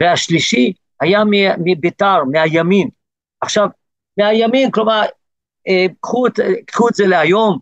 והשלישי 0.00 0.72
היה 1.00 1.22
מביתר, 1.64 2.24
מהימין. 2.32 2.88
עכשיו, 3.40 3.68
מהימין, 4.18 4.70
כלומר, 4.70 5.02
אה, 5.68 5.86
קחו 6.00 6.26
את, 6.26 6.32
קחו 6.66 6.88
את 6.88 6.94
זה 6.94 7.06
להיום, 7.06 7.58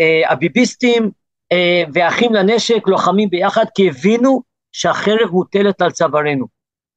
אה, 0.00 0.32
הביביסטים 0.32 1.10
אה, 1.52 1.82
ואחים 1.94 2.34
לנשק 2.34 2.88
לוחמים 2.88 3.30
ביחד 3.30 3.64
כי 3.74 3.88
הבינו 3.88 4.42
שהחרב 4.72 5.30
מוטלת 5.30 5.82
על 5.82 5.90
צווארנו. 5.90 6.46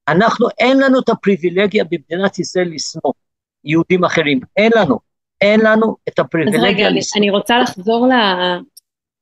אנחנו, 0.07 0.47
אין 0.59 0.79
לנו 0.79 0.99
את 0.99 1.09
הפריבילגיה 1.09 1.83
במדינת 1.83 2.39
ישראל 2.39 2.69
לשנוא 2.73 3.13
יהודים 3.63 4.03
אחרים, 4.03 4.39
אין 4.57 4.71
לנו, 4.75 4.99
אין 5.41 5.59
לנו 5.59 5.95
את 6.07 6.19
הפריבילגיה 6.19 6.59
לשנוא. 6.59 6.69
אז 6.69 6.75
רגע, 6.75 6.89
לשנוא. 6.89 7.23
אני 7.23 7.29
רוצה 7.29 7.59
לחזור 7.59 8.07
ל... 8.07 8.11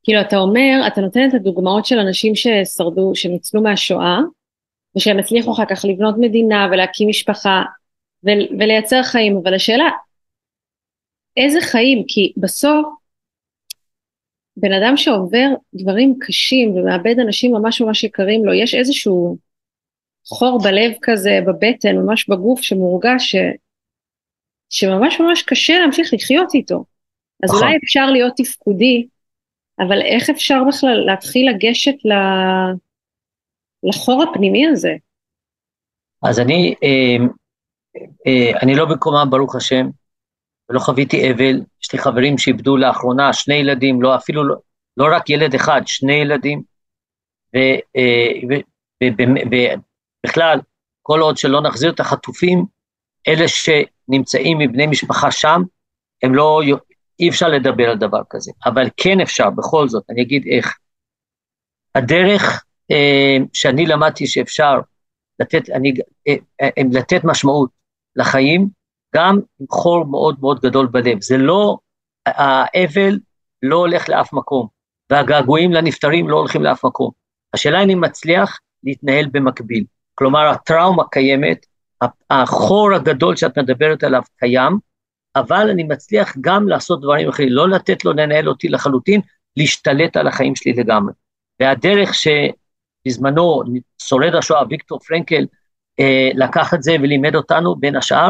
כאילו, 0.04 0.22
אתה 0.22 0.38
אומר, 0.38 0.82
אתה 0.88 1.02
נותן 1.02 1.30
את 1.30 1.34
הדוגמאות 1.34 1.86
של 1.86 2.00
אנשים 2.00 2.34
ששרדו, 2.36 3.12
שניצלו 3.16 3.62
מהשואה, 3.62 4.20
ושהם 4.98 5.20
הצליחו 5.20 5.54
אחר 5.54 5.66
כך 5.70 5.86
לבנות 5.86 6.16
מדינה 6.18 6.68
ולהקים 6.72 7.10
משפחה 7.10 7.64
ו- 8.26 8.54
ולייצר 8.60 9.04
חיים, 9.04 9.38
אבל 9.44 9.54
השאלה, 9.54 9.90
איזה 11.38 11.62
חיים? 11.62 12.04
כי 12.08 12.34
בסוף 12.38 12.86
בן 14.58 14.74
אדם 14.74 14.98
שעובר 14.98 15.48
דברים 15.74 16.16
קשים 16.22 16.76
ומאבד 16.76 17.20
אנשים 17.20 17.54
ממש 17.54 17.82
ממש 17.82 18.04
יקרים 18.04 18.46
לו, 18.46 18.54
יש 18.54 18.76
איזשהו 18.76 19.38
חור 20.28 20.60
בלב 20.64 20.92
כזה, 21.02 21.40
בבטן, 21.48 21.96
ממש 21.96 22.30
בגוף, 22.30 22.62
שמורגש 22.62 23.32
ש... 23.32 23.36
שממש 24.70 25.20
ממש 25.20 25.44
קשה 25.44 25.80
להמשיך 25.80 26.14
לחיות 26.14 26.54
איתו. 26.54 26.86
אז 27.44 27.50
אולי 27.50 27.66
נכון. 27.66 27.80
אפשר 27.84 28.12
להיות 28.12 28.34
תפקודי, 28.38 29.08
אבל 29.80 30.02
איך 30.02 30.30
אפשר 30.30 30.64
בכלל 30.68 31.04
להתחיל 31.06 31.50
לגשת 31.50 32.06
ל... 32.06 32.14
לחור 33.84 34.24
הפנימי 34.24 34.68
הזה? 34.68 34.92
אז 36.24 36.40
אני, 36.40 36.76
אה, 36.84 37.26
אני 38.62 38.76
לא 38.76 38.86
במקומם, 38.86 39.28
ברוך 39.30 39.56
השם, 39.56 39.90
ולא 40.70 40.80
חוויתי 40.80 41.32
אבל, 41.32 41.62
יש 41.84 41.94
לי 41.94 42.00
חברים 42.00 42.38
שאיבדו 42.38 42.78
לאחרונה 42.78 43.34
שני 43.34 43.56
ילדים, 43.56 44.02
לא 44.02 44.16
אפילו, 44.16 44.48
לא, 44.48 44.56
לא 44.98 45.16
רק 45.16 45.30
ילד 45.30 45.56
אחד, 45.56 45.82
שני 45.86 46.14
ילדים, 46.14 46.62
ובכלל, 50.24 50.58
אה, 50.58 50.64
כל 51.02 51.20
עוד 51.20 51.38
שלא 51.38 51.62
נחזיר 51.62 51.92
את 51.92 52.00
החטופים, 52.00 52.66
אלה 53.28 53.46
שנמצאים 53.48 54.58
מבני 54.58 54.88
משפחה 54.88 55.32
שם, 55.32 55.62
הם 56.24 56.36
לא, 56.36 56.62
אי 57.20 57.30
אפשר 57.30 57.48
לדבר 57.48 57.90
על 57.90 57.98
דבר 57.98 58.22
כזה, 58.30 58.52
אבל 58.66 58.90
כן 58.98 59.22
אפשר, 59.22 59.50
בכל 59.50 59.88
זאת, 59.88 60.04
אני 60.10 60.22
אגיד 60.22 60.48
איך. 60.52 60.78
הדרך 61.96 62.66
אה, 62.92 63.38
שאני 63.54 63.86
למדתי 63.86 64.28
שאפשר 64.28 64.80
לתת, 65.40 65.70
אני, 65.70 65.94
אה, 66.28 66.36
אה, 66.62 66.70
לתת 66.94 67.22
משמעות 67.24 67.79
לחיים, 68.20 68.70
גם 69.16 69.40
עם 69.60 69.66
חור 69.70 70.06
מאוד 70.06 70.38
מאוד 70.40 70.60
גדול 70.60 70.88
בלב. 70.88 71.22
זה 71.22 71.38
לא, 71.38 71.78
האבל 72.26 73.20
לא 73.64 73.76
הולך 73.76 74.10
לאף 74.10 74.34
מקום, 74.34 74.68
והגעגועים 75.10 75.72
לנפטרים 75.72 76.30
לא 76.30 76.38
הולכים 76.38 76.64
לאף 76.64 76.86
מקום. 76.86 77.12
השאלה 77.54 77.78
אם 77.78 77.84
אני 77.84 77.96
מצליח 77.96 78.60
להתנהל 78.84 79.26
במקביל. 79.32 79.84
כלומר, 80.16 80.48
הטראומה 80.48 81.04
קיימת, 81.12 81.66
החור 82.30 82.94
הגדול 82.94 83.36
שאת 83.36 83.58
מדברת 83.58 84.04
עליו 84.04 84.22
קיים, 84.38 84.80
אבל 85.36 85.70
אני 85.70 85.84
מצליח 85.84 86.38
גם 86.42 86.68
לעשות 86.68 87.02
דברים 87.02 87.30
אחרים, 87.30 87.50
לא 87.50 87.70
לתת 87.70 88.06
לו 88.06 88.14
לנהל 88.14 88.50
אותי 88.50 88.70
לחלוטין, 88.70 89.22
להשתלט 89.58 90.18
על 90.18 90.28
החיים 90.28 90.56
שלי 90.56 90.74
לגמרי. 90.74 91.14
והדרך 91.60 92.12
שבזמנו 92.14 93.64
שורד 94.02 94.36
השואה, 94.36 94.64
ויקטור 94.70 95.00
פרנקל, 95.00 95.46
לקח 96.34 96.74
את 96.74 96.84
זה 96.84 96.96
ולימד 97.02 97.36
אותנו, 97.36 97.76
בין 97.76 97.96
השאר, 97.96 98.30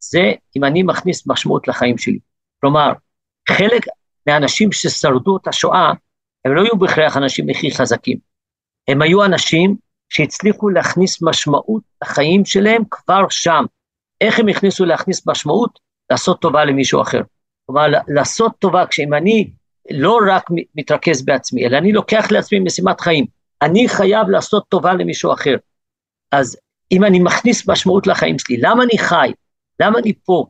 זה 0.00 0.32
אם 0.56 0.64
אני 0.64 0.82
מכניס 0.82 1.26
משמעות 1.26 1.68
לחיים 1.68 1.98
שלי. 1.98 2.18
כלומר, 2.60 2.92
חלק 3.48 3.82
מהאנשים 4.26 4.72
ששרדו 4.72 5.36
את 5.36 5.48
השואה, 5.48 5.92
הם 6.44 6.54
לא 6.54 6.62
היו 6.62 6.78
בהכרח 6.78 7.16
האנשים 7.16 7.50
הכי 7.50 7.70
חזקים. 7.70 8.18
הם 8.88 9.02
היו 9.02 9.24
אנשים 9.24 9.76
שהצליחו 10.08 10.68
להכניס 10.68 11.22
משמעות 11.22 11.82
לחיים 12.02 12.44
שלהם 12.44 12.82
כבר 12.90 13.28
שם. 13.30 13.64
איך 14.20 14.38
הם 14.38 14.48
הכניסו 14.48 14.84
להכניס 14.84 15.26
משמעות? 15.26 15.78
לעשות 16.10 16.40
טובה 16.40 16.64
למישהו 16.64 17.02
אחר. 17.02 17.20
כלומר, 17.66 17.86
לעשות 18.08 18.52
טובה, 18.58 18.86
כשאם 18.86 19.14
אני 19.14 19.50
לא 19.90 20.18
רק 20.30 20.50
מתרכז 20.74 21.24
בעצמי, 21.24 21.66
אלא 21.66 21.76
אני 21.76 21.92
לוקח 21.92 22.30
לעצמי 22.30 22.60
משימת 22.60 23.00
חיים, 23.00 23.26
אני 23.62 23.88
חייב 23.88 24.28
לעשות 24.28 24.64
טובה 24.68 24.94
למישהו 24.94 25.32
אחר. 25.32 25.56
אז 26.32 26.56
אם 26.92 27.04
אני 27.04 27.18
מכניס 27.18 27.68
משמעות 27.68 28.06
לחיים 28.06 28.38
שלי, 28.38 28.56
למה 28.60 28.82
אני 28.82 28.98
חי? 28.98 29.32
למה 29.80 29.98
אני 29.98 30.12
פה? 30.24 30.46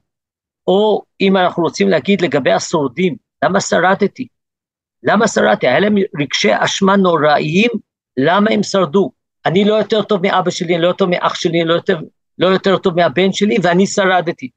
או 0.67 1.03
אם 1.21 1.37
אנחנו 1.37 1.63
רוצים 1.63 1.89
להגיד 1.89 2.21
לגבי 2.21 2.53
השורדים, 2.53 3.17
למה 3.45 3.61
שרדתי? 3.61 4.27
למה 5.03 5.29
שרדתי? 5.29 5.69
היה 5.69 5.81
להם 5.81 5.95
רגשי 6.21 6.51
אשמה 6.53 6.97
נוראיים, 6.97 7.71
למה 8.17 8.51
הם 8.51 8.63
שרדו? 8.63 9.11
אני 9.47 9.65
לא 9.65 9.75
יותר 9.75 10.03
טוב 10.03 10.23
מאבא 10.23 10.51
שלי, 10.51 10.75
אני 10.75 10.83
לא 10.83 10.89
יותר 10.89 11.07
מאח 11.07 11.35
שלי, 11.35 11.61
אני 11.61 11.69
לא 11.69 11.75
יותר, 11.75 11.99
לא 12.39 12.47
יותר 12.47 12.79
טוב 12.79 12.97
מהבן 12.97 13.33
שלי, 13.33 13.57
ואני 13.63 13.87
שרדתי. 13.87 14.51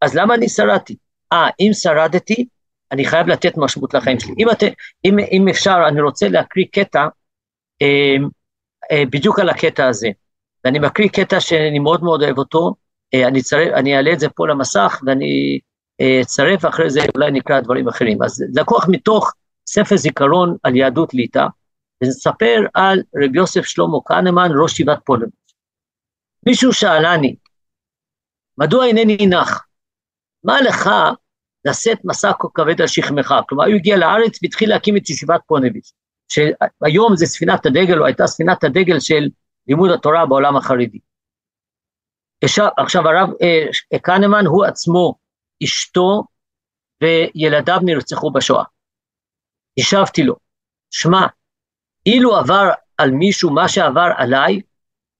אז 0.00 0.14
למה 0.14 0.34
אני 0.34 0.48
שרדתי? 0.48 0.96
אה, 1.32 1.48
אם 1.60 1.70
שרדתי, 1.72 2.46
אני 2.92 3.04
חייב 3.04 3.26
לתת 3.26 3.56
משמעות 3.56 3.94
לחיים 3.94 4.20
שלי. 4.20 4.34
אם, 4.38 4.50
את, 4.50 4.62
אם, 5.04 5.18
אם 5.18 5.48
אפשר, 5.48 5.84
אני 5.88 6.00
רוצה 6.00 6.28
להקריא 6.28 6.64
קטע 6.72 7.06
אה, 7.82 8.16
אה, 8.92 9.02
בדיוק 9.10 9.38
על 9.38 9.48
הקטע 9.48 9.86
הזה. 9.86 10.08
ואני 10.64 10.78
מקריא 10.78 11.08
קטע 11.08 11.40
שאני 11.40 11.78
מאוד 11.78 12.04
מאוד 12.04 12.22
אוהב 12.22 12.38
אותו, 12.38 12.74
אה, 13.14 13.28
אני, 13.28 13.42
צרף, 13.42 13.72
אני 13.74 13.96
אעלה 13.96 14.12
את 14.12 14.20
זה 14.20 14.28
פה 14.28 14.48
למסך 14.48 15.00
ואני 15.06 15.58
אה, 16.00 16.20
אצרף 16.20 16.64
אחרי 16.64 16.90
זה, 16.90 17.00
אולי 17.14 17.30
נקרא 17.30 17.60
דברים 17.60 17.88
אחרים. 17.88 18.22
אז 18.22 18.44
לקוח 18.54 18.86
מתוך 18.88 19.32
ספר 19.66 19.96
זיכרון 19.96 20.56
על 20.62 20.76
יהדות 20.76 21.14
ליטא, 21.14 21.46
ונספר 22.02 22.60
על 22.74 23.02
רבי 23.24 23.38
יוסף 23.38 23.64
שלמה 23.64 23.98
כהנמן, 24.04 24.50
ראש 24.62 24.72
שיבת 24.72 24.98
פולנד. 25.04 25.30
מישהו 26.46 26.72
שאלני, 26.72 27.36
מדוע 28.58 28.86
אינני 28.86 29.26
נח? 29.26 29.66
מה 30.44 30.60
לך 30.60 30.90
לשאת 31.64 31.98
מסע 32.04 32.32
כה 32.38 32.48
כבד 32.54 32.80
על 32.80 32.86
שכמך? 32.86 33.34
כלומר, 33.48 33.64
הוא 33.64 33.74
הגיע 33.74 33.96
לארץ 33.96 34.38
והתחיל 34.42 34.68
להקים 34.70 34.96
את 34.96 35.10
ישיבת 35.10 35.40
פונביץ'. 35.46 35.92
שהיום 36.28 37.16
זה 37.16 37.26
ספינת 37.26 37.66
הדגל, 37.66 38.00
או 38.00 38.06
הייתה 38.06 38.26
ספינת 38.26 38.64
הדגל 38.64 39.00
של 39.00 39.28
לימוד 39.66 39.90
התורה 39.90 40.26
בעולם 40.26 40.56
החרדי. 40.56 40.98
עכשיו 42.76 43.08
הרב 43.08 43.30
אה, 43.42 43.98
קנמן 43.98 44.46
הוא 44.46 44.64
עצמו, 44.64 45.14
אשתו 45.64 46.24
וילדיו 47.02 47.78
נרצחו 47.82 48.30
בשואה. 48.30 48.64
השבתי 49.78 50.22
לו, 50.22 50.34
שמע, 50.90 51.26
אילו 52.06 52.36
עבר 52.36 52.70
על 52.98 53.10
מישהו 53.10 53.50
מה 53.50 53.68
שעבר 53.68 54.08
עליי, 54.16 54.60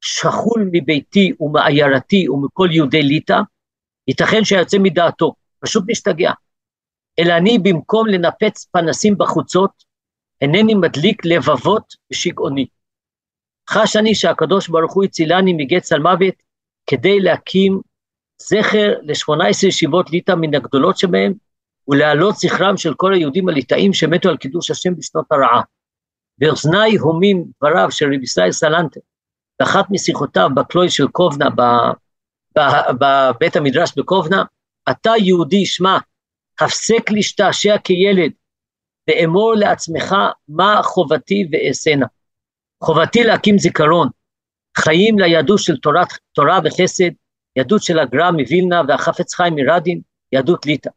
שכול 0.01 0.69
מביתי 0.73 1.33
ומעיירתי 1.41 2.29
ומכל 2.29 2.69
יהודי 2.71 3.03
ליטא, 3.03 3.41
ייתכן 4.09 4.45
שיוצא 4.45 4.79
מדעתו, 4.81 5.35
פשוט 5.59 5.85
משתגע. 5.89 6.33
אלא 7.19 7.37
אני 7.37 7.59
במקום 7.59 8.07
לנפץ 8.07 8.65
פנסים 8.65 9.19
בחוצות, 9.19 9.85
אינני 10.41 10.75
מדליק 10.75 11.25
לבבות 11.25 11.95
בשגעוני. 12.11 12.67
חש 13.71 13.97
אני 13.97 14.15
שהקדוש 14.15 14.69
ברוך 14.69 14.95
הוא 14.95 15.05
הצילני 15.05 15.53
מגט 15.53 15.83
צלמוות 15.83 16.35
כדי 16.87 17.21
להקים 17.21 17.81
זכר 18.39 18.95
ל-18 19.03 19.67
ישיבות 19.67 20.11
ליטא 20.11 20.33
מן 20.33 20.55
הגדולות 20.55 20.99
שבהן, 20.99 21.33
ולהעלות 21.89 22.35
זכרם 22.37 22.77
של 22.77 22.95
כל 22.95 23.15
היהודים 23.15 23.49
הליטאים 23.49 23.93
שמתו 23.93 24.29
על 24.29 24.37
קידוש 24.37 24.71
השם 24.71 24.95
בשנות 24.97 25.27
הרעה. 25.31 25.63
באוזניי 26.39 26.97
הומים 26.97 27.45
דבריו 27.59 27.91
של 27.91 28.07
רבי 28.07 28.23
ישראל 28.23 28.53
סלנטה, 28.53 29.01
באחת 29.61 29.85
משיחותיו 29.91 30.51
בכלוי 30.55 30.91
של 30.91 31.09
קובנה, 31.09 31.49
בבית 33.01 33.57
המדרש 33.57 33.93
בקובנה, 33.97 34.45
אתה 34.91 35.11
יהודי, 35.19 35.67
שמע, 35.67 35.99
הפסק 36.61 37.11
להשתעשע 37.11 37.79
כילד, 37.79 38.31
ואמור 39.09 39.55
לעצמך 39.55 40.15
מה 40.49 40.81
חובתי 40.83 41.49
ואעשנה. 41.53 42.07
חובתי 42.85 43.25
להקים 43.25 43.59
זיכרון, 43.59 44.09
חיים 44.79 45.19
ליהדות 45.19 45.59
של 45.59 45.77
תורת, 45.77 46.09
תורה 46.33 46.59
וחסד, 46.65 47.11
יהדות 47.57 47.83
של 47.83 47.99
הגר"א 47.99 48.31
מווילנה 48.31 48.83
והחפץ 48.89 49.35
חיים 49.35 49.55
מרדין, 49.55 50.01
יהדות 50.33 50.67
ליטא. 50.67 50.91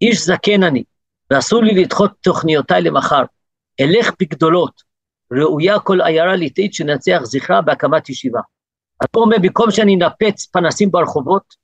איש 0.00 0.20
זקן 0.20 0.62
אני, 0.62 0.84
ואסור 1.30 1.62
לי 1.62 1.82
לדחות 1.82 2.10
תוכניותיי 2.20 2.82
למחר. 2.82 3.22
אלך 3.80 4.10
בגדולות, 4.20 4.82
ראויה 5.32 5.78
כל 5.78 6.00
עיירה 6.00 6.36
ליטאית 6.36 6.74
שננצח 6.74 7.20
זכרה 7.22 7.60
בהקמת 7.60 8.08
ישיבה. 8.08 8.40
אז 9.00 9.06
פה 9.10 9.20
אומר, 9.20 9.36
במקום 9.42 9.70
שאני 9.70 9.94
אנפץ 9.94 10.46
פנסים 10.46 10.90
ברחובות, 10.90 11.54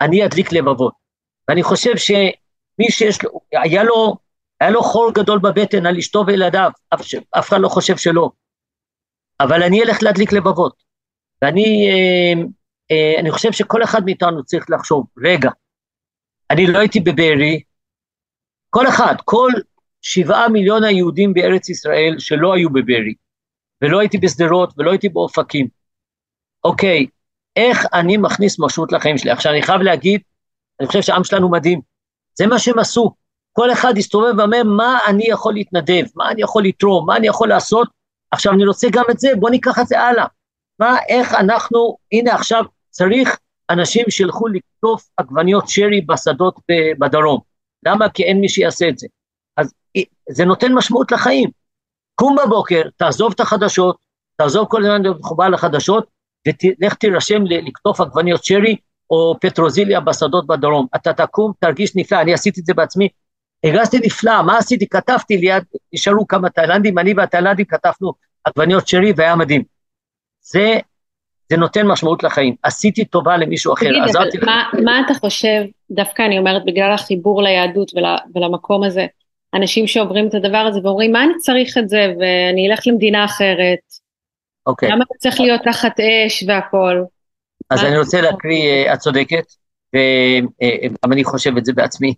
אני 0.00 0.24
אדליק 0.24 0.52
לבבות. 0.52 0.94
ואני 1.48 1.62
חושב 1.62 1.96
שמי 1.96 2.90
שיש 2.90 3.24
לו, 3.24 3.30
היה 3.52 3.84
לו, 3.84 4.16
היה 4.60 4.70
לו 4.70 4.82
חור 4.82 5.12
גדול 5.14 5.38
בבטן 5.38 5.86
על 5.86 5.96
אשתו 5.96 6.24
וילדיו, 6.26 6.70
אף 7.38 7.48
אחד 7.48 7.60
לא 7.60 7.68
חושב 7.68 7.96
שלא. 7.96 8.30
אבל 9.42 9.62
אני 9.62 9.82
אלך 9.82 10.02
להדליק 10.02 10.32
לבבות. 10.32 10.82
ואני 11.42 11.88
אה, 11.90 12.42
אה, 12.90 13.20
אני 13.20 13.30
חושב 13.30 13.52
שכל 13.52 13.82
אחד 13.82 14.04
מאיתנו 14.04 14.44
צריך 14.44 14.70
לחשוב, 14.70 15.06
רגע, 15.24 15.50
אני 16.50 16.66
לא 16.66 16.78
הייתי 16.78 17.00
בבארי, 17.00 17.62
כל 18.70 18.88
אחד, 18.88 19.14
כל 19.24 19.50
שבעה 20.02 20.48
מיליון 20.48 20.84
היהודים 20.84 21.34
בארץ 21.34 21.68
ישראל 21.68 22.14
שלא 22.18 22.54
היו 22.54 22.70
בבארי, 22.70 23.14
ולא 23.82 24.00
הייתי 24.00 24.18
בשדרות 24.18 24.74
ולא 24.78 24.90
הייתי 24.90 25.08
באופקים. 25.08 25.68
אוקיי, 26.64 27.06
איך 27.56 27.86
אני 27.92 28.16
מכניס 28.16 28.60
משמעות 28.60 28.92
לחיים 28.92 29.18
שלי? 29.18 29.30
עכשיו 29.30 29.52
אני 29.52 29.62
חייב 29.62 29.80
להגיד, 29.80 30.20
אני 30.80 30.86
חושב 30.86 31.02
שהעם 31.02 31.24
שלנו 31.24 31.50
מדהים, 31.50 31.80
זה 32.34 32.46
מה 32.46 32.58
שהם 32.58 32.78
עשו. 32.78 33.14
כל 33.52 33.72
אחד 33.72 33.94
הסתובב 33.98 34.38
ואומר, 34.38 34.62
מה 34.64 34.98
אני 35.08 35.24
יכול 35.28 35.54
להתנדב, 35.54 36.04
מה 36.16 36.30
אני 36.30 36.42
יכול 36.42 36.64
לתרום, 36.64 37.06
מה 37.06 37.16
אני 37.16 37.26
יכול 37.26 37.48
לעשות, 37.48 37.88
עכשיו 38.32 38.52
אני 38.52 38.66
רוצה 38.66 38.88
גם 38.92 39.04
את 39.10 39.18
זה, 39.18 39.28
בוא 39.40 39.50
ניקח 39.50 39.78
את 39.78 39.86
זה 39.86 40.00
הלאה. 40.00 40.26
מה, 40.78 40.96
איך 41.08 41.34
אנחנו, 41.34 41.96
הנה 42.12 42.34
עכשיו 42.34 42.64
צריך 42.90 43.38
אנשים 43.70 44.04
שילכו 44.08 44.48
לקטוף 44.48 45.08
עגבניות 45.16 45.68
שרי 45.68 46.00
בשדות 46.00 46.58
בדרום. 46.98 47.40
למה? 47.86 48.08
כי 48.08 48.24
אין 48.24 48.40
מי 48.40 48.48
שיעשה 48.48 48.88
את 48.88 48.98
זה. 48.98 49.06
אז 49.56 49.74
זה 50.28 50.44
נותן 50.44 50.72
משמעות 50.74 51.12
לחיים. 51.12 51.50
קום 52.14 52.36
בבוקר, 52.44 52.82
תעזוב 52.96 53.32
את 53.34 53.40
החדשות, 53.40 53.96
תעזוב 54.36 54.66
כל 54.68 54.84
הזמן 54.84 55.02
להיות 55.02 55.20
מחובר 55.20 55.48
לחדשות, 55.48 56.06
ולך 56.48 56.94
תירשם 56.94 57.42
לקטוף 57.46 58.00
עגבניות 58.00 58.44
שרי 58.44 58.76
או 59.10 59.34
פטרוזיליה 59.40 60.00
בשדות 60.00 60.46
בדרום. 60.46 60.86
אתה 60.96 61.12
תקום, 61.12 61.52
תרגיש 61.58 61.96
נפלא, 61.96 62.20
אני 62.20 62.34
עשיתי 62.34 62.60
את 62.60 62.66
זה 62.66 62.74
בעצמי. 62.74 63.08
הרגשתי 63.64 63.98
נפלא, 63.98 64.42
מה 64.42 64.58
עשיתי? 64.58 64.88
כתבתי 64.88 65.36
ליד, 65.36 65.62
נשארו 65.92 66.26
כמה 66.26 66.50
תאילנדים, 66.50 66.98
אני 66.98 67.14
והתאילנדים 67.16 67.64
כתבנו 67.64 68.12
עגבניות 68.44 68.88
שרי 68.88 69.12
והיה 69.16 69.36
מדהים. 69.36 69.62
זה, 70.40 70.78
זה 71.50 71.56
נותן 71.56 71.86
משמעות 71.86 72.22
לחיים. 72.22 72.54
עשיתי 72.62 73.04
טובה 73.04 73.36
למישהו 73.36 73.74
אחר, 73.74 73.88
תגיד, 73.88 74.02
עזרתי... 74.02 74.30
תגיד, 74.30 74.44
מה, 74.44 74.70
מה 74.84 75.00
אתה 75.06 75.14
חושב, 75.14 75.62
דווקא 75.90 76.22
אני 76.22 76.38
אומרת, 76.38 76.62
בגלל 76.66 76.92
החיבור 76.92 77.42
ליהדות 77.42 77.92
ול, 77.94 78.04
ולמקום 78.34 78.84
הזה, 78.84 79.06
אנשים 79.54 79.86
שעוברים 79.86 80.28
את 80.28 80.34
הדבר 80.34 80.58
הזה 80.58 80.80
ואומרים, 80.84 81.12
מה 81.12 81.24
אני 81.24 81.32
צריך 81.38 81.78
את 81.78 81.88
זה, 81.88 82.14
ואני 82.20 82.68
אלך 82.70 82.80
למדינה 82.86 83.24
אחרת. 83.24 83.78
אוקיי. 84.66 84.90
למה 84.90 85.04
אתה 85.04 85.14
צריך 85.18 85.40
להיות 85.40 85.60
תחת 85.64 86.00
אש 86.00 86.44
והכול? 86.48 87.04
אז 87.70 87.84
אני 87.84 87.98
רוצה 87.98 88.20
להקריא, 88.20 88.64
אה, 88.64 88.94
את 88.94 88.98
צודקת, 88.98 89.44
וגם 89.94 91.12
אני 91.12 91.24
חושב 91.24 91.56
את 91.56 91.64
זה 91.64 91.72
בעצמי, 91.72 92.14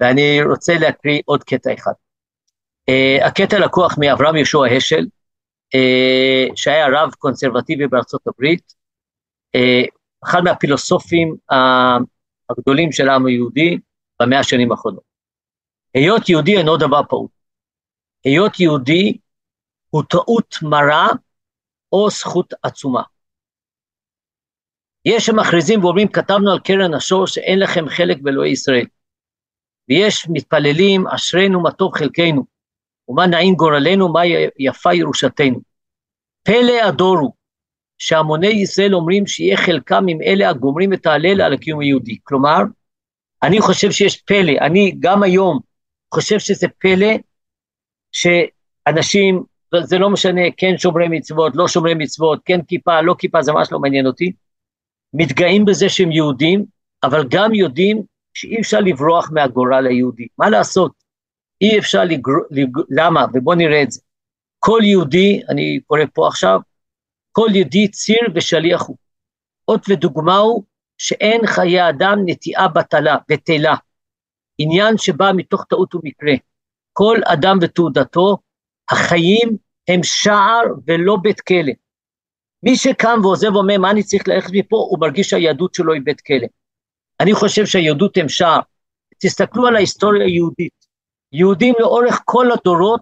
ואני 0.00 0.42
רוצה 0.42 0.74
להקריא 0.80 1.22
עוד 1.24 1.44
קטע 1.44 1.74
אחד. 1.74 1.92
אה, 2.88 3.26
הקטע 3.26 3.58
לקוח 3.58 3.98
מאברהם 3.98 4.36
יהושע 4.36 4.58
השל, 4.76 5.06
שהיה 6.56 6.86
רב 6.92 7.14
קונסרבטיבי 7.18 7.86
בארצות 7.86 8.26
הברית, 8.26 8.74
אחד 10.24 10.40
מהפילוסופים 10.44 11.36
הגדולים 12.50 12.92
של 12.92 13.08
העם 13.08 13.26
היהודי 13.26 13.78
במאה 14.22 14.38
השנים 14.38 14.72
האחרונות. 14.72 15.02
היות 15.94 16.28
יהודי 16.28 16.56
אינו 16.56 16.76
דבר 16.76 17.00
פעוט. 17.08 17.30
היות 18.24 18.60
יהודי 18.60 19.18
הוא 19.90 20.02
טעות 20.10 20.54
מרה 20.62 21.08
או 21.92 22.10
זכות 22.10 22.54
עצומה. 22.62 23.02
יש 25.04 25.26
שמכריזים 25.26 25.84
ואומרים, 25.84 26.08
כתבנו 26.08 26.52
על 26.52 26.60
קרן 26.60 26.94
השור 26.94 27.26
שאין 27.26 27.58
לכם 27.58 27.88
חלק 27.88 28.16
באלוהי 28.22 28.50
ישראל. 28.50 28.86
ויש 29.88 30.26
מתפללים, 30.28 31.06
אשרינו 31.06 31.60
מה 31.60 31.70
טוב 31.70 31.94
חלקנו, 31.94 32.44
ומה 33.08 33.26
נעים 33.26 33.54
גורלנו, 33.54 34.12
מה 34.12 34.20
יפה 34.58 34.94
ירושתנו. 34.94 35.60
פלא 36.42 36.82
הדור 36.82 37.18
הוא 37.18 37.32
שהמוני 37.98 38.46
ישראל 38.46 38.94
אומרים 38.94 39.26
שיהיה 39.26 39.56
חלקם 39.56 40.04
עם 40.08 40.22
אלה 40.22 40.50
הגומרים 40.50 40.92
את 40.92 41.06
ההלל 41.06 41.40
על 41.40 41.52
הקיום 41.52 41.80
היהודי. 41.80 42.18
כלומר, 42.24 42.58
אני 43.42 43.60
חושב 43.60 43.90
שיש 43.90 44.16
פלא, 44.16 44.52
אני 44.60 44.94
גם 45.00 45.22
היום 45.22 45.58
חושב 46.14 46.38
שזה 46.38 46.66
פלא 46.78 47.12
שאנשים, 48.12 49.42
זה 49.82 49.98
לא 49.98 50.10
משנה, 50.10 50.40
כן 50.56 50.78
שומרי 50.78 51.08
מצוות, 51.10 51.52
לא 51.56 51.68
שומרי 51.68 51.94
מצוות, 51.94 52.40
כן 52.44 52.62
כיפה, 52.62 53.00
לא 53.00 53.14
כיפה, 53.18 53.42
זה 53.42 53.52
ממש 53.52 53.72
לא 53.72 53.78
מעניין 53.78 54.06
אותי, 54.06 54.32
מתגאים 55.12 55.64
בזה 55.64 55.88
שהם 55.88 56.12
יהודים, 56.12 56.64
אבל 57.04 57.24
גם 57.28 57.54
יודעים 57.54 58.02
שאי 58.36 58.60
אפשר 58.60 58.80
לברוח 58.80 59.30
מהגורל 59.32 59.86
היהודי. 59.86 60.26
מה 60.38 60.50
לעשות? 60.50 60.92
אי 61.60 61.78
אפשר 61.78 62.04
לגרוע, 62.04 62.40
לג... 62.50 62.78
למה? 62.90 63.26
ובואו 63.34 63.56
נראה 63.56 63.82
את 63.82 63.90
זה. 63.90 64.00
כל 64.58 64.80
יהודי, 64.82 65.40
אני 65.48 65.80
קורא 65.86 66.00
פה 66.14 66.28
עכשיו, 66.28 66.60
כל 67.32 67.48
יהודי 67.54 67.88
ציר 67.88 68.20
ושליח 68.34 68.82
הוא. 68.82 68.96
אות 69.68 69.86
ודוגמה 69.88 70.36
הוא 70.36 70.64
שאין 70.98 71.46
חיי 71.46 71.88
אדם 71.88 72.18
נטיעה 72.26 72.68
בטלה, 72.68 73.16
בטלה. 73.28 73.74
עניין 74.58 74.98
שבא 74.98 75.30
מתוך 75.36 75.64
טעות 75.64 75.94
ומקרה. 75.94 76.34
כל 76.92 77.18
אדם 77.24 77.58
ותעודתו, 77.62 78.36
החיים 78.90 79.56
הם 79.88 80.00
שער 80.02 80.64
ולא 80.86 81.16
בית 81.22 81.40
כלא. 81.40 81.72
מי 82.62 82.76
שקם 82.76 83.20
ועוזב 83.22 83.54
ואומר 83.54 83.78
מה 83.78 83.90
אני 83.90 84.02
צריך 84.02 84.28
ללכת 84.28 84.50
מפה, 84.52 84.76
הוא 84.76 85.00
מרגיש 85.00 85.28
שהיהדות 85.28 85.74
שלו 85.74 85.92
היא 85.92 86.02
בית 86.04 86.20
כלא. 86.20 86.46
אני 87.20 87.34
חושב 87.34 87.66
שהיהדות 87.66 88.16
הם 88.16 88.28
שער. 88.28 88.60
תסתכלו 89.18 89.66
על 89.66 89.76
ההיסטוריה 89.76 90.26
היהודית. 90.26 90.86
יהודים 91.32 91.74
לאורך 91.78 92.20
כל 92.24 92.52
הדורות 92.52 93.00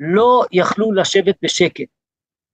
לא 0.00 0.44
יכלו 0.52 0.92
לשבת 0.92 1.34
בשקט. 1.42 1.84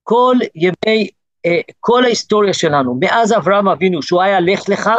כל 0.03 0.35
ימי, 0.55 1.09
אה, 1.45 1.59
כל 1.79 2.03
ההיסטוריה 2.03 2.53
שלנו, 2.53 2.97
מאז 2.99 3.33
אברהם 3.33 3.67
אבינו, 3.67 4.01
שהוא 4.01 4.21
היה 4.21 4.39
לך 4.39 4.69
לך, 4.69 4.89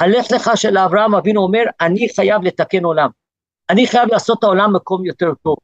הלך 0.00 0.26
לך 0.32 0.50
של 0.54 0.78
אברהם 0.78 1.14
אבינו 1.14 1.42
אומר, 1.42 1.62
אני 1.80 2.08
חייב 2.16 2.42
לתקן 2.42 2.84
עולם. 2.84 3.08
אני 3.70 3.86
חייב 3.86 4.08
לעשות 4.12 4.38
את 4.38 4.44
העולם 4.44 4.76
מקום 4.76 5.04
יותר 5.04 5.32
טוב. 5.42 5.56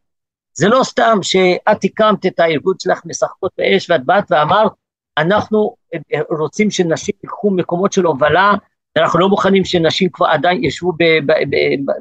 זה 0.53 0.69
לא 0.69 0.81
סתם 0.85 1.19
שאת 1.23 1.85
הקמת 1.85 2.27
את 2.27 2.41
הארגון 2.41 2.75
שלך 2.79 3.01
משחקות 3.05 3.53
באש 3.59 3.91
ואת 3.91 4.05
באת 4.05 4.25
ואמרת, 4.31 4.73
אנחנו 5.19 5.77
רוצים 6.31 6.71
שנשים 6.71 7.15
ייקחו 7.23 7.51
מקומות 7.51 7.93
של 7.93 8.05
הובלה, 8.05 8.53
אנחנו 8.96 9.18
לא 9.18 9.29
מוכנים 9.29 9.64
שנשים 9.64 10.09
כבר 10.12 10.26
עדיין 10.26 10.64
ישבו, 10.64 10.92
ב, 10.92 11.05
ב, 11.26 11.33
ב, 11.33 11.57
ב, 11.85 11.92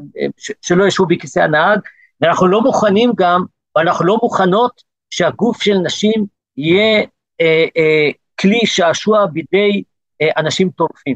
שלא 0.62 0.88
ישבו 0.88 1.06
בכיסא 1.06 1.40
הנהג, 1.40 1.80
ואנחנו 2.22 2.48
לא 2.48 2.62
מוכנים 2.62 3.12
גם, 3.18 3.44
ואנחנו 3.76 4.06
לא 4.06 4.18
מוכנות 4.24 4.82
שהגוף 5.10 5.62
של 5.62 5.78
נשים 5.78 6.26
יהיה 6.58 7.04
אה, 7.42 7.66
אה, 7.78 8.10
כלי 8.40 8.66
שעשוע 8.66 9.26
בידי 9.26 9.84
אה, 10.22 10.30
אנשים 10.38 10.70
טורפים. 10.70 11.16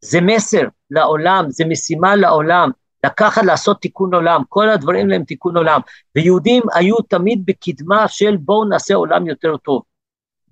זה 0.00 0.20
מסר 0.20 0.62
לעולם, 0.90 1.44
זה 1.48 1.64
משימה 1.64 2.16
לעולם, 2.16 2.70
לקחת 3.04 3.42
לעשות 3.42 3.80
תיקון 3.80 4.14
עולם, 4.14 4.42
כל 4.48 4.68
הדברים 4.68 5.04
האלה 5.04 5.16
הם 5.16 5.24
תיקון 5.24 5.56
עולם, 5.56 5.80
ויהודים 6.16 6.62
היו 6.74 6.96
תמיד 6.96 7.42
בקדמה 7.44 8.08
של 8.08 8.36
בואו 8.36 8.64
נעשה 8.64 8.94
עולם 8.94 9.26
יותר 9.26 9.56
טוב. 9.56 9.82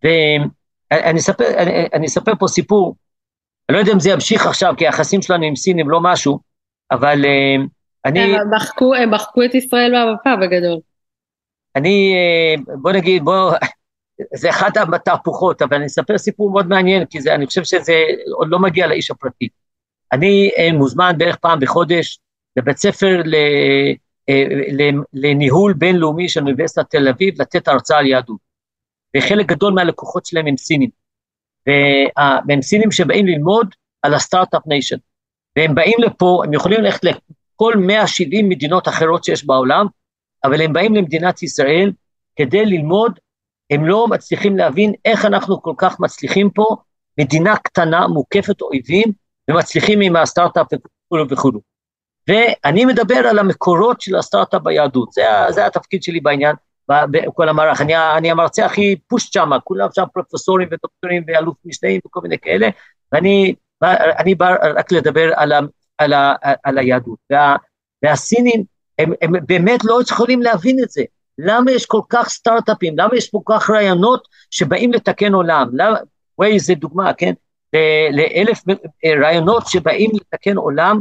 ואני 0.03 1.19
אספר, 1.19 1.45
אני, 1.59 1.89
אני 1.95 2.07
אספר 2.07 2.33
פה 2.39 2.49
סיפור, 2.49 2.97
אני 3.73 3.77
לא 3.77 3.83
יודע 3.83 3.93
אם 3.93 4.01
זה 4.01 4.11
ימשיך 4.11 4.47
עכשיו, 4.47 4.75
כי 4.77 4.87
היחסים 4.87 5.23
שלנו 5.23 5.45
עם 5.45 5.57
סינים 5.57 5.91
לא 5.91 6.01
משהו, 6.03 6.39
אבל 6.91 7.25
uh, 7.25 7.67
אני... 8.05 8.21
הם 8.21 8.55
מחקו, 8.55 8.95
הם 8.95 9.11
מחקו 9.11 9.45
את 9.45 9.55
ישראל 9.55 9.93
מהמפה 9.93 10.37
בגדול. 10.37 10.79
אני, 11.77 12.15
uh, 12.59 12.73
בוא 12.83 12.93
נגיד, 12.93 13.25
בוא, 13.25 13.53
זה 14.41 14.51
אחת 14.51 14.77
התהפוכות, 14.77 15.63
אבל 15.63 15.77
אני 15.77 15.87
אספר 15.87 16.19
סיפור 16.19 16.51
מאוד 16.51 16.69
מעניין, 16.69 17.05
כי 17.05 17.21
זה, 17.21 17.35
אני 17.35 17.47
חושב 17.47 17.65
שזה 17.65 17.95
עוד 18.35 18.49
לא 18.51 18.59
מגיע 18.59 18.87
לאיש 18.87 19.11
הפרטי. 19.11 19.49
אני 20.13 20.51
אה, 20.57 20.75
מוזמן 20.75 21.15
בערך 21.19 21.37
פעם 21.37 21.61
בחודש 21.61 22.19
לבית 22.57 22.77
ספר 22.77 23.23
ל, 23.25 23.35
לניהול 25.13 25.73
בינלאומי 25.73 26.29
של 26.29 26.41
אוניברסיטת 26.41 26.91
תל 26.91 27.09
אביב, 27.09 27.41
לתת 27.41 27.69
הרצאה 27.69 27.99
על 27.99 28.07
יהדות. 28.07 28.39
וחלק 29.17 29.47
גדול 29.47 29.73
מהלקוחות 29.73 30.27
שלהם 30.27 30.47
הם 30.47 30.57
סינים. 30.57 31.02
והם 32.49 32.63
סינים 32.63 32.91
שבאים 32.91 33.27
ללמוד 33.27 33.75
על 34.03 34.15
ה 34.15 34.20
start-up 34.20 34.63
nation. 34.67 34.97
והם 35.57 35.75
באים 35.75 35.97
לפה, 35.99 36.43
הם 36.45 36.55
יכולים 36.55 36.81
ללכת 36.81 37.05
לכל 37.05 37.75
170 37.77 38.49
מדינות 38.49 38.89
אחרות 38.89 39.25
שיש 39.25 39.47
בעולם, 39.47 39.87
אבל 40.45 40.63
הם 40.63 40.73
באים 40.73 40.95
למדינת 40.95 41.43
ישראל 41.43 41.93
כדי 42.37 42.67
ללמוד, 42.67 43.19
הם 43.71 43.85
לא 43.85 44.09
מצליחים 44.09 44.57
להבין 44.57 44.93
איך 45.05 45.25
אנחנו 45.25 45.63
כל 45.63 45.75
כך 45.77 46.01
מצליחים 46.01 46.51
פה, 46.51 46.77
מדינה 47.21 47.57
קטנה, 47.57 48.09
מוקפת 48.09 48.61
אויבים, 48.63 49.13
ומצליחים 49.51 50.01
עם 50.01 50.17
הסטארט-אפ 50.17 50.67
וכו' 50.73 51.29
וכו'. 51.31 51.61
ואני 52.29 52.85
מדבר 52.85 53.17
על 53.17 53.39
המקורות 53.39 54.01
של 54.01 54.17
הסטארט-אפ 54.17 54.63
ביהדות, 54.63 55.13
זה, 55.13 55.23
זה 55.51 55.67
התפקיד 55.67 56.03
שלי 56.03 56.21
בעניין, 56.21 56.57
בכל 56.89 57.49
המערך. 57.49 57.81
אני, 57.81 57.97
אני 58.17 58.31
המרצה 58.31 58.67
הכי 58.67 58.97
פושט 59.09 59.33
שם, 59.33 59.51
כולם 59.65 59.89
שם 59.95 60.05
פרופסורים 60.13 60.69
ודוקטורים 60.71 61.25
ואלוף 61.27 61.57
משניים 61.65 62.01
וכל 62.07 62.21
מיני 62.21 62.39
כאלה, 62.39 62.69
ואני 63.13 63.55
אני 64.19 64.35
בא 64.35 64.55
רק 64.77 64.93
לדבר 64.93 65.33
על, 65.37 65.53
ה, 65.53 65.61
על, 65.99 66.13
ה, 66.13 66.35
על 66.63 66.79
היהדות. 66.79 67.19
וה, 67.31 67.57
והסינים, 68.03 68.65
הם, 68.99 69.13
הם 69.23 69.33
באמת 69.47 69.85
לא 69.85 70.01
יכולים 70.11 70.43
להבין 70.43 70.77
את 70.83 70.91
זה. 70.91 71.03
למה 71.39 71.73
יש 71.73 71.87
כל 71.87 72.01
כך 72.09 72.29
סטארט-אפים? 72.29 72.95
למה 72.99 73.17
יש 73.17 73.31
כל 73.31 73.39
כך 73.47 73.71
רעיונות 73.71 74.29
שבאים 74.51 74.93
לתקן 74.93 75.35
עולם? 75.35 75.69
למה, 75.73 75.97
וואי, 76.39 76.59
זה 76.59 76.75
דוגמה, 76.75 77.15
כן? 77.15 77.33
לאלף 78.13 78.63
רעיונות 79.23 79.67
שבאים 79.67 80.11
לתקן 80.15 80.57
עולם 80.57 81.01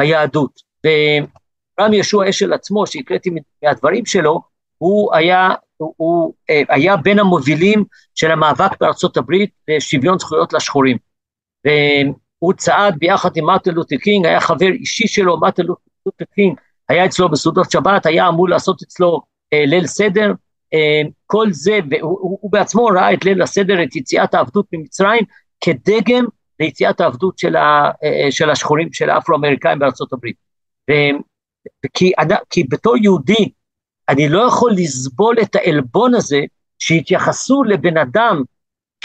ביהדות. 0.00 0.60
ורם 0.86 1.92
ישוע 1.92 2.28
אשל 2.28 2.52
עצמו, 2.52 2.86
שהקראתי 2.86 3.30
מהדברים 3.62 4.06
שלו, 4.06 4.40
הוא 4.82 5.14
היה, 5.14 5.48
הוא, 5.76 5.94
הוא 5.96 6.34
אה, 6.50 6.62
היה 6.68 6.96
בין 6.96 7.18
המובילים 7.18 7.84
של 8.14 8.30
המאבק 8.30 8.80
בארצות 8.80 9.16
הברית 9.16 9.50
לשוויון 9.68 10.18
זכויות 10.18 10.52
לשחורים. 10.52 10.96
והוא 11.64 12.52
צעד 12.52 12.94
ביחד 12.98 13.30
עם 13.36 13.44
מרטין 13.44 13.74
לותר 13.74 13.96
קינג, 13.96 14.26
היה 14.26 14.40
חבר 14.40 14.68
אישי 14.68 15.08
שלו, 15.08 15.40
מרטין 15.40 15.66
לותר 16.06 16.24
קינג 16.34 16.54
היה 16.90 17.06
אצלו 17.06 17.28
בסעודות 17.28 17.70
שבת, 17.70 18.06
היה 18.06 18.28
אמור 18.28 18.48
לעשות 18.48 18.82
אצלו 18.82 19.20
אה, 19.52 19.64
ליל 19.66 19.86
סדר, 19.86 20.32
אה, 20.74 21.02
כל 21.26 21.46
זה, 21.50 21.78
והוא 21.90 22.38
הוא 22.40 22.52
בעצמו 22.52 22.84
ראה 22.84 23.14
את 23.14 23.24
ליל 23.24 23.42
הסדר, 23.42 23.82
את 23.82 23.96
יציאת 23.96 24.34
העבדות 24.34 24.66
ממצרים, 24.72 25.24
כדגם 25.60 26.24
ליציאת 26.60 27.00
העבדות 27.00 27.38
של, 27.38 27.56
ה, 27.56 27.90
אה, 28.04 28.26
של 28.30 28.50
השחורים, 28.50 28.92
של 28.92 29.10
האפרו-אמריקאים 29.10 29.78
בארצות 29.78 30.12
הברית. 30.12 30.36
ו, 30.90 30.92
וכי, 31.86 32.12
כי 32.50 32.64
בתור 32.64 32.96
יהודי, 32.96 33.50
אני 34.10 34.28
לא 34.28 34.46
יכול 34.48 34.72
לסבול 34.76 35.36
את 35.42 35.54
העלבון 35.54 36.14
הזה 36.14 36.40
שהתייחסו 36.78 37.64
לבן 37.64 37.96
אדם 37.96 38.42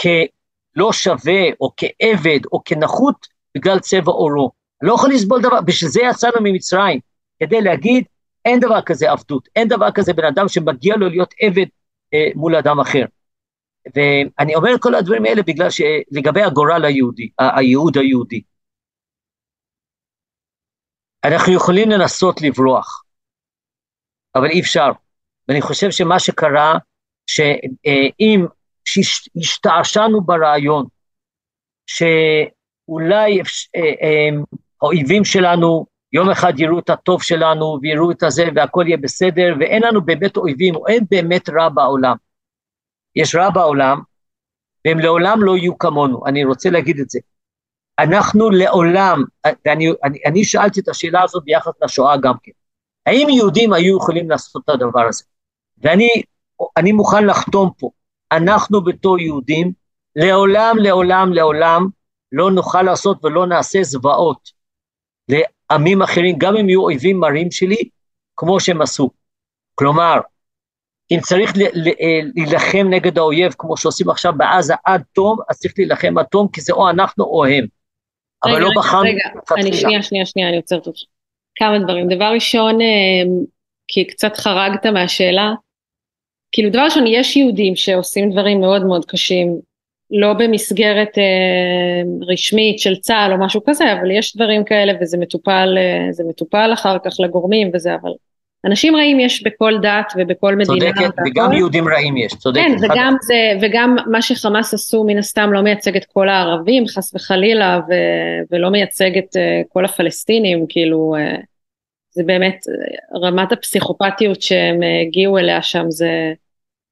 כלא 0.00 0.92
שווה 0.92 1.42
או 1.60 1.70
כעבד 1.76 2.40
או 2.52 2.62
כנחות 2.64 3.26
בגלל 3.54 3.78
צבע 3.78 4.12
עורו. 4.12 4.50
לא 4.82 4.94
יכול 4.94 5.10
לסבול 5.10 5.42
דבר, 5.42 5.60
בשביל 5.60 5.90
זה 5.90 6.00
יצאנו 6.02 6.36
ממצרים, 6.42 7.00
כדי 7.40 7.60
להגיד 7.60 8.04
אין 8.44 8.60
דבר 8.60 8.82
כזה 8.82 9.10
עבדות, 9.10 9.48
אין 9.56 9.68
דבר 9.68 9.90
כזה 9.90 10.12
בן 10.12 10.24
אדם 10.24 10.48
שמגיע 10.48 10.96
לו 10.96 11.08
להיות 11.08 11.34
עבד 11.40 11.66
אה, 12.14 12.28
מול 12.34 12.56
אדם 12.56 12.80
אחר. 12.80 13.04
ואני 13.94 14.54
אומר 14.54 14.74
את 14.74 14.82
כל 14.82 14.94
הדברים 14.94 15.24
האלה 15.24 15.42
בגלל 15.42 15.68
שלגבי 15.70 16.42
הגורל 16.42 16.84
היהודי, 16.84 17.28
הייעוד 17.38 17.98
היהודי. 17.98 18.42
אנחנו 21.24 21.52
יכולים 21.52 21.90
לנסות 21.90 22.40
לברוח, 22.42 23.02
אבל 24.36 24.50
אי 24.50 24.60
אפשר. 24.60 24.90
ואני 25.48 25.60
חושב 25.60 25.90
שמה 25.90 26.18
שקרה, 26.18 26.74
שאם 27.26 28.46
השתעשענו 29.36 30.20
ברעיון 30.20 30.86
שאולי 31.86 33.40
אה, 33.76 33.80
אה, 34.02 34.28
האויבים 34.82 35.24
שלנו 35.24 35.86
יום 36.12 36.30
אחד 36.30 36.60
יראו 36.60 36.78
את 36.78 36.90
הטוב 36.90 37.22
שלנו 37.22 37.78
ויראו 37.82 38.10
את 38.10 38.22
הזה 38.22 38.44
והכל 38.54 38.84
יהיה 38.86 38.96
בסדר 38.96 39.54
ואין 39.60 39.82
לנו 39.82 40.02
באמת 40.02 40.36
אויבים, 40.36 40.76
או 40.76 40.88
אין 40.88 41.04
באמת 41.10 41.48
רע 41.48 41.68
בעולם. 41.68 42.16
יש 43.16 43.34
רע 43.34 43.50
בעולם 43.50 44.00
והם 44.84 44.98
לעולם 44.98 45.42
לא 45.42 45.56
יהיו 45.56 45.78
כמונו, 45.78 46.26
אני 46.26 46.44
רוצה 46.44 46.70
להגיד 46.70 47.00
את 47.00 47.10
זה. 47.10 47.18
אנחנו 47.98 48.50
לעולם, 48.50 49.22
ואני 49.66 49.88
אני, 50.04 50.18
אני 50.26 50.44
שאלתי 50.44 50.80
את 50.80 50.88
השאלה 50.88 51.22
הזאת 51.22 51.44
ביחס 51.44 51.72
לשואה 51.82 52.16
גם 52.16 52.34
כן, 52.42 52.52
האם 53.06 53.28
יהודים 53.28 53.72
היו 53.72 53.96
יכולים 53.96 54.30
לעשות 54.30 54.62
את 54.64 54.68
הדבר 54.68 55.08
הזה? 55.08 55.24
ואני 55.78 56.92
מוכן 56.92 57.26
לחתום 57.26 57.70
פה, 57.78 57.90
אנחנו 58.32 58.84
בתור 58.84 59.18
יהודים, 59.18 59.72
לעולם, 60.16 60.76
לעולם, 60.78 61.32
לעולם, 61.32 61.86
לא 62.32 62.50
נוכל 62.50 62.82
לעשות 62.82 63.24
ולא 63.24 63.46
נעשה 63.46 63.82
זוועות 63.82 64.50
לעמים 65.28 66.02
אחרים, 66.02 66.38
גם 66.38 66.56
אם 66.56 66.68
יהיו 66.68 66.82
אויבים 66.82 67.20
מרים 67.20 67.50
שלי, 67.50 67.88
כמו 68.36 68.60
שהם 68.60 68.82
עשו. 68.82 69.10
כלומר, 69.74 70.20
אם 71.10 71.18
צריך 71.22 71.52
אה, 71.56 72.20
להילחם 72.34 72.86
נגד 72.90 73.18
האויב, 73.18 73.54
כמו 73.58 73.76
שעושים 73.76 74.10
עכשיו 74.10 74.32
בעזה 74.36 74.74
עד 74.84 75.02
תום, 75.12 75.38
אז 75.48 75.58
צריך 75.58 75.74
להילחם 75.78 76.18
עד 76.18 76.26
תום, 76.26 76.48
כי 76.48 76.60
זה 76.60 76.72
או 76.72 76.90
אנחנו 76.90 77.24
או 77.24 77.44
הם. 77.44 77.66
אבל 78.44 78.58
לא 78.58 78.70
בחרנו... 78.76 79.02
רגע, 79.02 79.12
רגע, 79.52 79.62
אני 79.62 79.76
שנייה, 79.76 80.02
שנייה, 80.02 80.26
שנייה, 80.26 80.48
אני 80.48 80.56
עוצרת 80.56 80.86
אותך. 80.86 81.00
כמה 81.56 81.78
דברים. 81.78 82.08
דבר 82.08 82.30
ראשון, 82.34 82.80
אה, 82.80 82.86
כי 83.88 84.04
קצת 84.04 84.36
חרגת 84.36 84.86
מהשאלה, 84.86 85.52
כאילו 86.52 86.70
דבר 86.70 86.84
ראשון, 86.84 87.06
יש 87.06 87.36
יהודים 87.36 87.76
שעושים 87.76 88.30
דברים 88.30 88.60
מאוד 88.60 88.84
מאוד 88.84 89.04
קשים, 89.04 89.60
לא 90.10 90.32
במסגרת 90.32 91.18
אה, 91.18 92.02
רשמית 92.28 92.78
של 92.78 92.96
צה"ל 92.96 93.32
או 93.32 93.38
משהו 93.38 93.60
כזה, 93.66 93.92
אבל 93.92 94.10
יש 94.10 94.36
דברים 94.36 94.64
כאלה 94.64 94.92
וזה 95.00 95.18
מטופל, 95.18 95.74
אה, 95.78 96.24
מטופל 96.28 96.70
אחר 96.72 96.96
כך 97.04 97.20
לגורמים 97.20 97.70
וזה, 97.74 97.94
אבל 97.94 98.10
אנשים 98.64 98.96
רעים 98.96 99.20
יש 99.20 99.42
בכל 99.42 99.72
דת 99.82 100.12
ובכל 100.16 100.56
מדינה. 100.56 100.94
צודקת, 100.94 101.14
וגם 101.26 101.52
יהודים 101.52 101.88
רעים 101.88 102.16
יש, 102.16 102.34
צודקת. 102.34 102.62
כן, 102.66 102.76
וגם, 102.84 103.14
זה, 103.20 103.34
וגם 103.62 103.96
מה 104.06 104.22
שחמאס 104.22 104.74
עשו 104.74 105.04
מן 105.04 105.18
הסתם 105.18 105.52
לא 105.52 105.62
מייצג 105.62 105.96
את 105.96 106.04
כל 106.04 106.28
הערבים, 106.28 106.86
חס 106.86 107.14
וחלילה, 107.14 107.80
ו, 107.88 107.92
ולא 108.50 108.70
מייצג 108.70 109.18
את 109.18 109.36
אה, 109.36 109.62
כל 109.68 109.84
הפלסטינים, 109.84 110.66
כאילו, 110.68 111.14
אה, 111.18 111.36
זה 112.10 112.22
באמת, 112.26 112.56
רמת 113.22 113.52
הפסיכופתיות 113.52 114.42
שהם 114.42 114.80
הגיעו 115.02 115.38
אליה 115.38 115.62
שם 115.62 115.84
זה... 115.88 116.32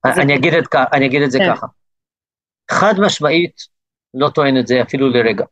אני, 0.07 0.37
אגיד, 0.37 0.55
את, 0.55 0.65
אני 0.93 1.07
אגיד 1.07 1.23
את 1.23 1.31
זה 1.31 1.39
כן. 1.39 1.55
ככה. 1.55 1.67
חד 2.71 2.95
משמעית, 2.99 3.57
לא 4.15 4.29
טוען 4.29 4.59
את 4.59 4.67
זה 4.67 4.83
אפילו 4.83 5.09
לרגע, 5.09 5.45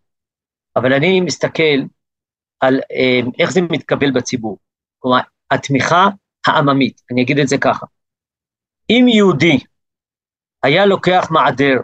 אבל 0.76 0.92
אני 0.92 1.20
מסתכל 1.20 1.78
על 2.60 2.80
אה, 2.92 3.20
איך 3.38 3.52
זה 3.52 3.60
מתקבל 3.62 4.10
בציבור. 4.10 4.58
כלומר, 4.98 5.20
התמיכה 5.52 6.08
העממית, 6.46 7.00
אני 7.10 7.22
אגיד 7.22 7.38
את 7.38 7.48
זה 7.48 7.56
ככה. 7.58 7.86
אם 8.90 9.06
יהודי 9.08 9.58
היה 10.62 10.86
לוקח 10.86 11.28
מעדר 11.30 11.76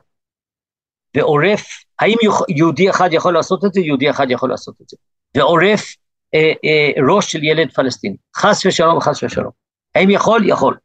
ועורף, 1.16 1.84
האם 2.00 2.16
יהודי 2.48 2.90
אחד 2.90 3.08
יכול 3.12 3.34
לעשות 3.34 3.64
את 3.64 3.72
זה? 3.74 3.80
יהודי 3.80 4.10
אחד 4.10 4.26
יכול 4.30 4.50
לעשות 4.50 4.80
את 4.82 4.88
זה. 4.88 4.96
ועורף 5.36 5.96
אה, 6.34 6.52
אה, 6.64 7.14
ראש 7.14 7.32
של 7.32 7.44
ילד 7.44 7.72
פלסטיני, 7.72 8.16
חס 8.36 8.66
ושלום, 8.66 9.00
חס 9.00 9.22
ושלום. 9.22 9.50
האם 9.94 10.10
יכול? 10.10 10.48
יכול. 10.48 10.76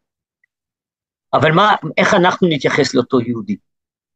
אבל 1.34 1.52
מה, 1.52 1.76
איך 1.98 2.14
אנחנו 2.14 2.48
נתייחס 2.48 2.94
לאותו 2.94 3.22
יהודי? 3.22 3.56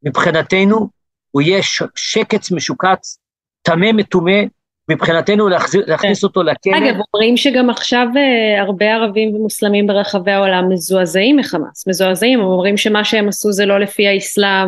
מבחינתנו 0.03 0.89
הוא 1.32 1.41
יהיה 1.41 1.60
שקץ 1.95 2.51
משוקץ, 2.51 3.19
טמא 3.62 3.91
מטומא, 3.93 4.41
מבחינתנו 4.89 5.50
להחזיר, 5.50 5.84
להכניס 5.88 6.23
אותו 6.23 6.43
לכלא. 6.43 6.78
אגב, 6.78 6.95
אומרים 7.13 7.38
שגם 7.38 7.69
עכשיו 7.69 8.08
אה, 8.17 8.62
הרבה 8.62 8.86
ערבים 8.86 9.36
ומוסלמים 9.36 9.88
ברחבי 9.88 10.32
העולם 10.32 10.69
מזועזעים 10.69 11.38
מחמאס, 11.38 11.88
מזועזעים, 11.88 12.39
אומרים 12.39 12.78
שמה 12.78 13.04
שהם 13.04 13.28
עשו 13.28 13.52
זה 13.52 13.65
לא 13.65 13.80
לפי 13.80 14.08
האסלאם, 14.08 14.67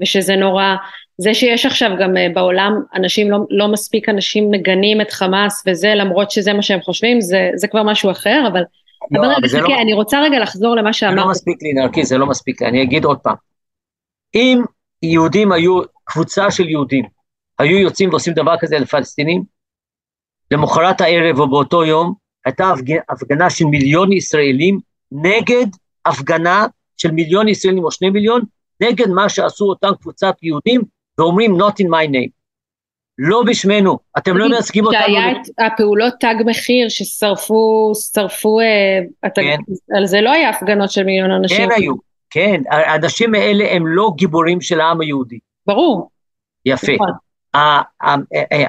ושזה 0.00 0.36
נורא. 0.36 0.74
זה 1.18 1.34
שיש 1.34 1.66
עכשיו 1.66 1.90
גם 2.00 2.16
אה, 2.16 2.26
בעולם 2.34 2.72
אנשים, 2.94 3.30
לא, 3.30 3.38
לא 3.50 3.68
מספיק 3.68 4.08
אנשים 4.08 4.50
מגנים 4.50 5.00
את 5.00 5.10
חמאס 5.10 5.62
וזה, 5.66 5.94
למרות 5.94 6.30
שזה 6.30 6.52
מה 6.52 6.62
שהם 6.62 6.80
חושבים, 6.80 7.20
זה, 7.20 7.50
זה 7.54 7.68
כבר 7.68 7.82
משהו 7.82 8.10
אחר, 8.10 8.44
אבל... 8.52 8.62
לא, 9.10 9.20
אבל, 9.20 9.34
אבל 9.38 9.48
זה 9.48 9.60
לא... 9.60 9.68
אני 9.82 9.92
רוצה 9.92 10.22
רגע 10.22 10.38
לחזור 10.38 10.76
למה 10.76 10.92
שאמרת. 10.92 11.14
זה 11.14 11.20
לא 11.20 11.30
מספיק 11.30 11.62
לי, 11.62 11.72
נרקיס, 11.72 12.08
זה 12.08 12.18
לא 12.18 12.26
מספיק 12.26 12.62
לי, 12.62 12.68
אני 12.68 12.82
אגיד 12.82 13.04
עוד 13.04 13.18
פעם. 13.18 13.34
אם 14.34 14.62
יהודים 15.02 15.52
היו, 15.52 15.80
קבוצה 16.04 16.50
של 16.50 16.68
יהודים, 16.68 17.04
היו 17.58 17.78
יוצאים 17.78 18.10
ועושים 18.10 18.34
דבר 18.34 18.54
כזה 18.60 18.78
לפלסטינים, 18.78 19.42
למחרת 20.50 21.00
הערב 21.00 21.38
או 21.38 21.50
באותו 21.50 21.84
יום, 21.84 22.14
הייתה 22.44 22.72
הפגנה 23.08 23.50
של 23.50 23.64
מיליון 23.64 24.12
ישראלים 24.12 24.78
נגד 25.12 25.66
הפגנה 26.04 26.66
של 26.96 27.10
מיליון 27.10 27.48
ישראלים 27.48 27.84
או 27.84 27.90
שני 27.90 28.10
מיליון, 28.10 28.42
נגד 28.80 29.08
מה 29.08 29.28
שעשו 29.28 29.64
אותם 29.64 29.90
קבוצת 30.00 30.34
יהודים, 30.42 30.82
ואומרים 31.18 31.60
not 31.60 31.74
in 31.82 31.86
my 31.86 32.08
name. 32.08 32.30
לא 33.18 33.42
בשמנו, 33.46 33.98
אתם 34.18 34.36
לא 34.36 34.48
מייצגים 34.48 34.86
אותנו. 34.86 35.00
שהיה 35.00 35.30
את 35.32 35.72
הפעולות 35.72 36.14
תג 36.20 36.34
מחיר 36.46 36.88
ששרפו, 36.88 37.92
שרפו, 38.14 38.60
אה, 38.60 39.30
כן. 39.34 39.58
על 39.96 40.06
זה 40.06 40.20
לא 40.20 40.30
היה 40.30 40.50
הפגנות 40.50 40.90
של 40.90 41.04
מיליון 41.04 41.30
אנשים. 41.30 41.68
כן 41.68 41.74
היו, 41.76 41.94
כן, 42.30 42.62
האנשים 42.70 43.34
האלה 43.34 43.72
הם 43.72 43.86
לא 43.86 44.10
גיבורים 44.16 44.60
של 44.60 44.80
העם 44.80 45.00
היהודי. 45.00 45.38
ברור. 45.66 46.10
יפה. 46.64 46.92
נכון. 46.92 47.10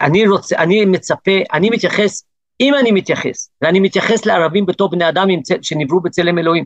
אני 0.02 0.28
רוצה, 0.28 0.56
אני 0.58 0.86
מצפה, 0.86 1.32
אני 1.54 1.70
מתייחס, 1.70 2.26
אם 2.60 2.74
אני 2.76 2.92
מתייחס, 2.92 3.50
ואני 3.62 3.80
מתייחס 3.80 4.26
לערבים 4.26 4.66
בתור 4.66 4.90
בני 4.90 5.10
אדם 5.10 5.28
שנבראו 5.62 6.02
בצלם 6.02 6.38
אלוהים, 6.40 6.66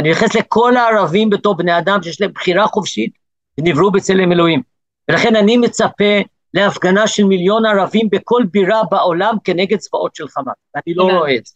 אני 0.00 0.10
מתייחס 0.10 0.34
לכל 0.34 0.76
הערבים 0.76 1.30
בתור 1.30 1.56
בני 1.56 1.78
אדם 1.78 2.02
שיש 2.02 2.20
להם 2.20 2.32
בחירה 2.32 2.66
חופשית 2.66 3.12
ונבראו 3.58 3.92
בצלם 3.92 4.32
אלוהים. 4.32 4.62
ולכן 5.10 5.36
אני 5.36 5.56
מצפה 5.56 6.20
להפגנה 6.54 7.06
של 7.06 7.24
מיליון 7.24 7.66
ערבים 7.66 8.08
בכל 8.12 8.42
בירה 8.50 8.82
בעולם 8.90 9.36
כנגד 9.44 9.78
צבאות 9.78 10.14
של 10.14 10.28
חמאס, 10.28 10.54
ואני 10.74 10.94
לא 10.94 11.02
רואה 11.02 11.36
את 11.36 11.46
זה. 11.46 11.54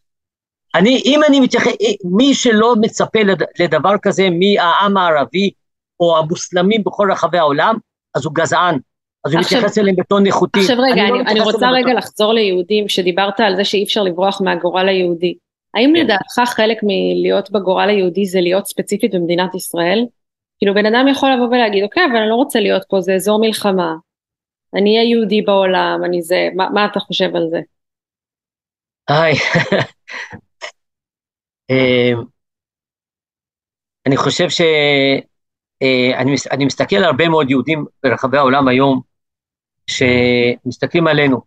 אני, 0.74 1.02
אם 1.04 1.20
אני 1.28 1.40
מתייחס, 1.40 1.72
מי 2.04 2.34
שלא 2.34 2.74
מצפה 2.80 3.18
לדבר 3.58 3.94
כזה 4.02 4.28
מהעם 4.30 4.96
הערבי 4.96 5.50
או 6.00 6.18
המוסלמים 6.18 6.84
בכל 6.84 7.12
רחבי 7.12 7.38
העולם, 7.38 7.74
אז 8.14 8.24
הוא 8.24 8.34
גזען, 8.34 8.78
אז 9.24 9.34
הוא 9.34 9.40
מתייחס 9.40 9.78
אליהם 9.78 9.96
בטון 9.96 10.26
איכותי. 10.26 10.60
עכשיו 10.60 10.76
רגע, 10.78 11.02
אני, 11.02 11.10
לא 11.10 11.20
אני, 11.20 11.30
אני 11.30 11.40
רוצה 11.40 11.70
רגע 11.70 11.86
בטון. 11.86 11.96
לחזור 11.96 12.32
ליהודים, 12.32 12.88
שדיברת 12.88 13.40
על 13.40 13.56
זה 13.56 13.64
שאי 13.64 13.84
אפשר 13.84 14.02
לברוח 14.02 14.40
מהגורל 14.40 14.88
היהודי. 14.88 15.34
האם 15.74 15.92
כן. 15.94 16.00
לדעתך 16.00 16.52
חלק 16.56 16.78
מלהיות 16.82 17.50
בגורל 17.50 17.88
היהודי 17.88 18.26
זה 18.26 18.40
להיות 18.40 18.66
ספציפית 18.66 19.14
במדינת 19.14 19.54
ישראל? 19.54 20.06
כאילו 20.58 20.74
בן 20.74 20.86
אדם 20.86 21.08
יכול 21.08 21.32
לבוא 21.32 21.46
ולהגיד, 21.46 21.84
אוקיי, 21.84 22.04
אבל 22.04 22.16
אני 22.16 22.28
לא 22.28 22.34
רוצה 22.34 22.60
להיות 22.60 22.82
פה, 22.88 23.00
זה 23.00 23.14
אזור 23.14 23.40
מלחמה. 23.40 23.94
אני 24.74 24.96
אהיה 24.96 25.10
יהודי 25.10 25.42
בעולם, 25.42 26.00
אני 26.04 26.22
זה, 26.22 26.48
מה, 26.54 26.68
מה 26.74 26.86
אתה 26.86 27.00
חושב 27.00 27.36
על 27.36 27.46
זה? 27.50 27.60
היי, 29.08 29.34
אה, 31.70 32.12
אני 34.06 34.16
חושב 34.16 34.50
שאני 34.50 35.22
אה, 36.52 36.66
מסתכל 36.66 36.96
על 36.96 37.04
הרבה 37.04 37.28
מאוד 37.28 37.50
יהודים 37.50 37.84
ברחבי 38.02 38.38
העולם 38.38 38.68
היום, 38.68 39.09
שמסתכלים 39.90 41.06
עלינו, 41.06 41.40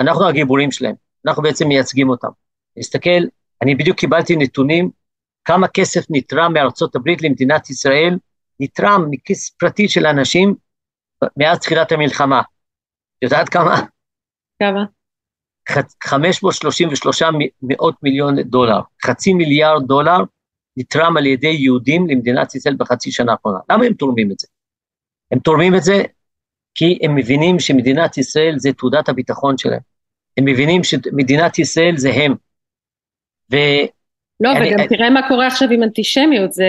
אנחנו 0.00 0.28
הגיבורים 0.28 0.70
שלהם, 0.70 0.94
אנחנו 1.26 1.42
בעצם 1.42 1.68
מייצגים 1.68 2.08
אותם. 2.08 2.28
נסתכל, 2.76 3.20
אני 3.62 3.74
בדיוק 3.74 3.98
קיבלתי 3.98 4.36
נתונים 4.36 4.90
כמה 5.44 5.68
כסף 5.68 6.04
נתרם 6.10 6.52
מארצות 6.52 6.96
הברית 6.96 7.22
למדינת 7.22 7.70
ישראל, 7.70 8.18
נתרם 8.60 9.04
מכיס 9.10 9.50
פרטי 9.50 9.88
של 9.88 10.06
אנשים 10.06 10.54
מאז 11.36 11.58
תחילת 11.58 11.92
המלחמה. 11.92 12.42
יודעת 13.22 13.48
כמה? 13.48 13.80
כמה? 14.58 14.84
533 16.04 17.22
מאות 17.62 17.94
מיליון 18.02 18.42
דולר, 18.42 18.80
חצי 19.06 19.34
מיליארד 19.34 19.86
דולר 19.86 20.18
נתרם 20.76 21.16
על 21.16 21.26
ידי 21.26 21.48
יהודים 21.48 22.06
למדינת 22.06 22.54
ישראל 22.54 22.76
בחצי 22.78 23.10
שנה 23.10 23.32
האחרונה. 23.32 23.58
למה 23.70 23.84
הם 23.84 23.92
תורמים 23.92 24.32
את 24.32 24.38
זה? 24.38 24.46
הם 25.32 25.38
תורמים 25.38 25.74
את 25.74 25.82
זה 25.82 26.02
כי 26.76 26.98
הם 27.02 27.14
מבינים 27.14 27.60
שמדינת 27.60 28.18
ישראל 28.18 28.54
זה 28.56 28.72
תעודת 28.72 29.08
הביטחון 29.08 29.58
שלהם. 29.58 29.80
הם 30.36 30.44
מבינים 30.44 30.84
שמדינת 30.84 31.58
ישראל 31.58 31.96
זה 31.96 32.10
הם. 32.10 32.34
ו... 33.52 33.56
לא, 34.40 34.52
אני, 34.52 34.68
וגם 34.68 34.78
אני, 34.78 34.88
תראה 34.88 35.10
מה 35.10 35.28
קורה 35.28 35.46
עכשיו 35.46 35.68
עם 35.70 35.82
אנטישמיות, 35.82 36.52
זה, 36.52 36.64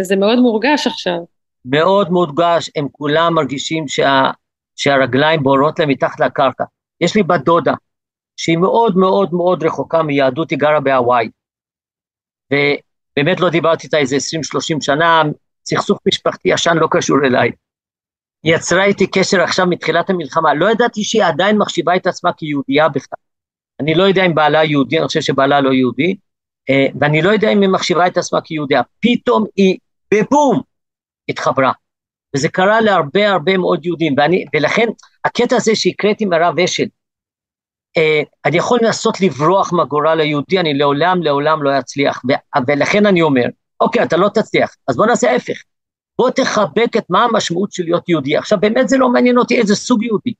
זה 0.00 0.16
מאוד 0.16 0.38
מורגש 0.38 0.86
עכשיו. 0.86 1.18
מאוד 1.64 2.10
מורגש, 2.10 2.70
הם 2.76 2.86
כולם 2.92 3.34
מרגישים 3.34 3.88
שה, 3.88 4.30
שהרגליים 4.76 5.42
בורות 5.42 5.78
להם 5.78 5.88
מתחת 5.88 6.20
לקרקע. 6.20 6.64
יש 7.00 7.16
לי 7.16 7.22
בת 7.22 7.40
דודה, 7.44 7.74
שהיא 8.36 8.58
מאוד 8.58 8.96
מאוד 8.96 9.34
מאוד 9.34 9.64
רחוקה 9.64 10.02
מיהדות, 10.02 10.50
היא 10.50 10.58
גרה 10.58 10.80
בהוואי. 10.80 11.28
ובאמת 12.52 13.40
לא 13.40 13.50
דיברתי 13.50 13.86
איתה 13.86 13.98
איזה 13.98 14.16
20-30 14.16 14.18
שנה, 14.80 15.22
סכסוך 15.64 15.98
משפחתי 16.08 16.48
ישן 16.48 16.76
לא 16.76 16.88
קשור 16.90 17.16
אליי. 17.24 17.50
יצרה 18.44 18.84
איתי 18.84 19.06
קשר 19.06 19.40
עכשיו 19.40 19.66
מתחילת 19.66 20.10
המלחמה, 20.10 20.54
לא 20.54 20.70
ידעתי 20.70 21.04
שהיא 21.04 21.24
עדיין 21.24 21.58
מחשיבה 21.58 21.96
את 21.96 22.06
עצמה 22.06 22.32
כיהודייה 22.32 22.88
בכלל. 22.88 23.18
אני 23.80 23.94
לא 23.94 24.02
יודע 24.02 24.26
אם 24.26 24.34
בעלה 24.34 24.64
יהודי, 24.64 24.98
אני 24.98 25.06
חושב 25.06 25.20
שבעלה 25.20 25.60
לא 25.60 25.72
יהודי, 25.72 26.16
אה, 26.70 26.86
ואני 27.00 27.22
לא 27.22 27.30
יודע 27.30 27.52
אם 27.52 27.60
היא 27.60 27.68
מחשיבה 27.68 28.06
את 28.06 28.16
עצמה 28.16 28.40
כיהודייה. 28.40 28.82
פתאום 29.00 29.44
היא, 29.56 29.78
בבום, 30.14 30.60
התחברה. 31.28 31.72
וזה 32.36 32.48
קרה 32.48 32.80
להרבה 32.80 33.30
הרבה 33.30 33.56
מאוד 33.56 33.86
יהודים, 33.86 34.14
ואני, 34.16 34.44
ולכן 34.54 34.86
הקטע 35.24 35.56
הזה 35.56 35.76
שהקראתי 35.76 36.24
מהרב 36.24 36.58
אשל, 36.58 36.86
אה, 37.96 38.22
אני 38.44 38.56
יכול 38.56 38.78
לנסות 38.82 39.20
לברוח 39.20 39.72
מהגורל 39.72 40.20
היהודי, 40.20 40.60
אני 40.60 40.74
לעולם 40.74 41.22
לעולם 41.22 41.62
לא 41.62 41.78
אצליח, 41.78 42.22
ו- 42.28 42.60
ולכן 42.70 43.06
אני 43.06 43.22
אומר, 43.22 43.44
אוקיי, 43.80 44.02
אתה 44.02 44.16
לא 44.16 44.28
תצליח, 44.28 44.76
אז 44.88 44.96
בוא 44.96 45.06
נעשה 45.06 45.30
ההפך. 45.30 45.62
בוא 46.18 46.30
תחבק 46.30 46.96
את 46.96 47.04
מה 47.10 47.24
המשמעות 47.24 47.72
של 47.72 47.82
להיות 47.84 48.08
יהודי. 48.08 48.36
עכשיו, 48.36 48.60
באמת 48.60 48.88
זה 48.88 48.96
לא 48.96 49.08
מעניין 49.08 49.38
אותי 49.38 49.58
איזה 49.58 49.76
סוג 49.76 50.02
יהודי. 50.02 50.32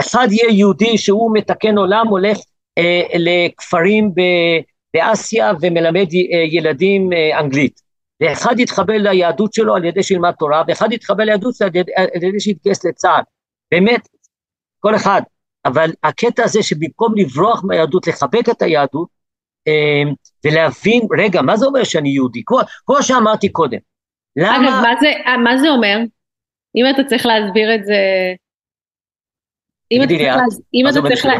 אחד 0.00 0.28
יהיה 0.30 0.50
יהודי 0.50 0.98
שהוא 0.98 1.30
מתקן 1.34 1.78
עולם, 1.78 2.08
הולך 2.08 2.38
אה, 2.78 3.02
לכפרים 3.18 4.10
ב- 4.14 4.60
באסיה 4.94 5.52
ומלמד 5.60 6.06
אה, 6.32 6.38
ילדים 6.50 7.12
אה, 7.12 7.40
אנגלית. 7.40 7.80
ואחד 8.20 8.60
יתחבר 8.60 8.92
ליהדות 8.98 9.54
שלו 9.54 9.76
על 9.76 9.84
ידי 9.84 10.02
שילמד 10.02 10.32
תורה, 10.38 10.62
ואחד 10.68 10.92
יתחבר 10.92 11.24
ליהדות 11.24 11.54
שלו 11.54 11.66
על 11.66 11.76
ידי, 11.76 11.92
על 11.96 12.22
ידי 12.22 12.40
שיתגייס 12.40 12.84
לצה"ל. 12.84 13.22
באמת, 13.70 14.08
כל 14.80 14.96
אחד. 14.96 15.22
אבל 15.64 15.90
הקטע 16.02 16.44
הזה 16.44 16.62
שבמקום 16.62 17.14
לברוח 17.16 17.64
מהיהדות, 17.64 18.06
לחבק 18.06 18.48
את 18.50 18.62
היהדות, 18.62 19.08
אה, 19.68 20.02
ולהבין, 20.44 21.02
רגע, 21.18 21.42
מה 21.42 21.56
זה 21.56 21.66
אומר 21.66 21.84
שאני 21.84 22.08
יהודי? 22.08 22.42
כמו, 22.46 22.58
כמו 22.86 23.02
שאמרתי 23.02 23.48
קודם. 23.48 23.78
למה... 24.36 24.56
אגב, 24.56 24.82
מה 24.82 24.94
זה, 25.00 25.12
מה 25.44 25.58
זה 25.58 25.68
אומר? 25.68 25.96
אם 26.76 26.84
אתה 26.94 27.04
צריך 27.04 27.26
להסביר 27.26 27.74
את 27.74 27.84
זה... 27.84 27.94
אם 29.92 30.00
אתה 30.02 30.08
צריך, 30.08 30.36
להס... 30.36 30.60
אם 30.74 30.84
אתה 30.88 31.08
צריך 31.08 31.26
לה... 31.26 31.32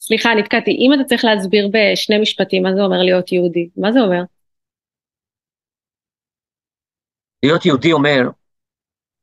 סליחה, 0.00 0.34
נתקעתי. 0.34 0.70
אם 0.70 0.90
אתה 0.94 1.04
צריך 1.04 1.24
להסביר 1.24 1.68
בשני 1.72 2.18
משפטים 2.18 2.62
מה 2.62 2.74
זה 2.74 2.80
אומר 2.80 3.02
להיות 3.02 3.32
יהודי, 3.32 3.68
מה 3.76 3.92
זה 3.92 4.00
אומר? 4.00 4.22
להיות 7.42 7.66
יהודי 7.66 7.92
אומר 7.92 8.20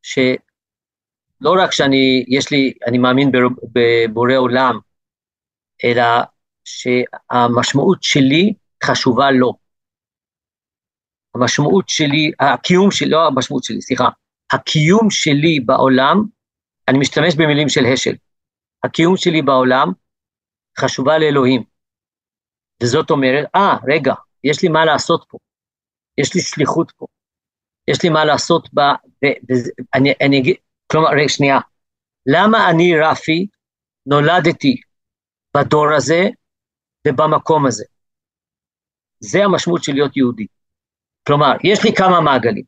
שלא 0.02 1.54
רק 1.64 1.72
שאני, 1.72 2.26
יש 2.28 2.52
לי, 2.52 2.74
אני 2.88 2.98
מאמין 2.98 3.32
בבורא 3.74 4.34
עולם, 4.38 4.80
אלא 5.84 6.04
שהמשמעות 6.66 8.04
שלי 8.04 8.54
חשובה 8.84 9.32
לו. 9.32 9.67
המשמעות 11.42 11.90
שלי, 11.90 12.32
הקיום 12.40 12.92
שלי, 12.92 13.10
לא 13.10 13.28
המשמעות 13.28 13.64
שלי, 13.64 13.82
סליחה, 13.82 14.10
הקיום 14.54 15.10
שלי 15.10 15.60
בעולם, 15.60 16.24
אני 16.88 16.98
משתמש 16.98 17.36
במילים 17.36 17.70
של 17.70 17.86
השל, 17.94 18.16
הקיום 18.84 19.18
שלי 19.18 19.42
בעולם 19.42 19.92
חשובה 20.80 21.18
לאלוהים. 21.18 21.64
וזאת 22.84 23.12
אומרת, 23.12 23.46
אה, 23.56 23.74
ah, 23.74 23.86
רגע, 23.94 24.14
יש 24.44 24.64
לי 24.64 24.70
מה 24.70 24.86
לעשות 24.86 25.26
פה, 25.30 25.38
יש 26.18 26.36
לי 26.36 26.42
שליחות 26.42 26.92
פה, 26.98 27.06
יש 27.88 28.04
לי 28.04 28.10
מה 28.10 28.26
לעשות 28.26 28.70
ב... 28.74 28.80
אני, 29.94 30.14
אני 30.22 30.40
אגיד, 30.40 30.56
כלומר, 30.92 31.10
רגע, 31.10 31.30
שנייה, 31.30 31.60
למה 32.26 32.70
אני, 32.70 33.00
רפי, 33.00 33.48
נולדתי 34.06 34.82
בדור 35.58 35.94
הזה 35.98 36.28
ובמקום 37.08 37.66
הזה? 37.66 37.86
זה 39.20 39.44
המשמעות 39.44 39.84
של 39.84 39.94
להיות 39.94 40.18
יהודי. 40.18 40.48
כלומר, 41.28 41.52
יש 41.64 41.84
לי 41.84 41.94
כמה 41.94 42.22
מעגלים. 42.22 42.64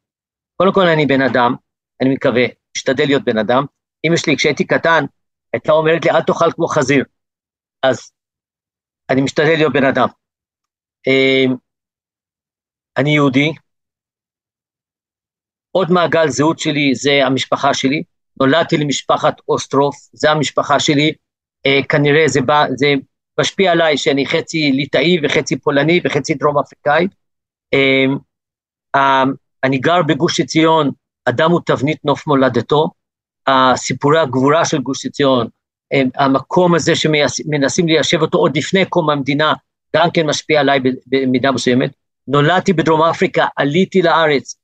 קודם 0.58 0.74
כל 0.74 0.88
אני 0.88 1.06
בן 1.06 1.22
אדם, 1.22 1.56
אני 2.02 2.14
מקווה, 2.14 2.46
משתדל 2.78 3.06
להיות 3.06 3.24
בן 3.24 3.38
אדם. 3.38 3.64
אמא 4.06 4.18
שלי, 4.18 4.36
כשהייתי 4.38 4.68
קטן, 4.68 5.06
הייתה 5.54 5.72
אומרת 5.72 6.06
לי, 6.06 6.12
אל 6.12 6.22
תאכל 6.22 6.52
כמו 6.52 6.68
חזיר. 6.68 7.04
אז 7.84 8.12
אני 9.10 9.22
משתדל 9.22 9.54
להיות 9.58 9.74
בן 9.74 9.84
אדם. 9.84 10.08
אה, 11.08 11.46
אני 12.98 13.10
יהודי, 13.10 13.52
עוד 15.72 15.92
מעגל 15.92 16.28
זהות 16.28 16.60
שלי 16.60 16.96
זה 16.96 17.26
המשפחה 17.26 17.74
שלי, 17.74 18.04
נולדתי 18.42 18.78
למשפחת 18.78 19.42
אוסטרוף, 19.48 19.96
זה 20.14 20.32
המשפחה 20.32 20.80
שלי, 20.80 21.14
אה, 21.66 21.84
כנראה 21.90 22.28
זה, 22.28 22.42
בא, 22.42 22.66
זה 22.76 22.94
משפיע 23.40 23.72
עליי 23.72 23.98
שאני 23.98 24.26
חצי 24.26 24.72
ליטאי 24.72 25.18
וחצי 25.24 25.60
פולני 25.60 26.02
וחצי 26.04 26.34
דרום 26.34 26.58
אפריקאי. 26.58 27.08
אה, 28.96 29.24
אני 29.64 29.78
גר 29.78 30.02
בגוש 30.02 30.40
עציון, 30.40 30.92
אדם 31.26 31.52
הוא 31.52 31.62
תבנית 31.66 32.06
נוף 32.06 32.28
מולדתו, 32.28 32.90
סיפורי 33.76 34.20
הגבורה 34.20 34.66
של 34.66 34.78
גוש 34.78 35.06
עציון, 35.06 35.48
המקום 36.16 36.76
הזה 36.76 36.96
שמנסים 36.96 37.88
ליישב 37.88 38.22
אותו 38.22 38.38
עוד 38.38 38.58
לפני 38.58 38.86
קום 38.86 39.10
המדינה, 39.10 39.54
גם 39.96 40.12
כן 40.12 40.26
משפיע 40.26 40.60
עליי 40.60 40.80
במידה 41.08 41.52
מסוימת. 41.52 41.92
נולדתי 42.28 42.74
בדרום 42.74 43.02
אפריקה, 43.02 43.46
עליתי 43.56 44.02
לארץ, 44.02 44.56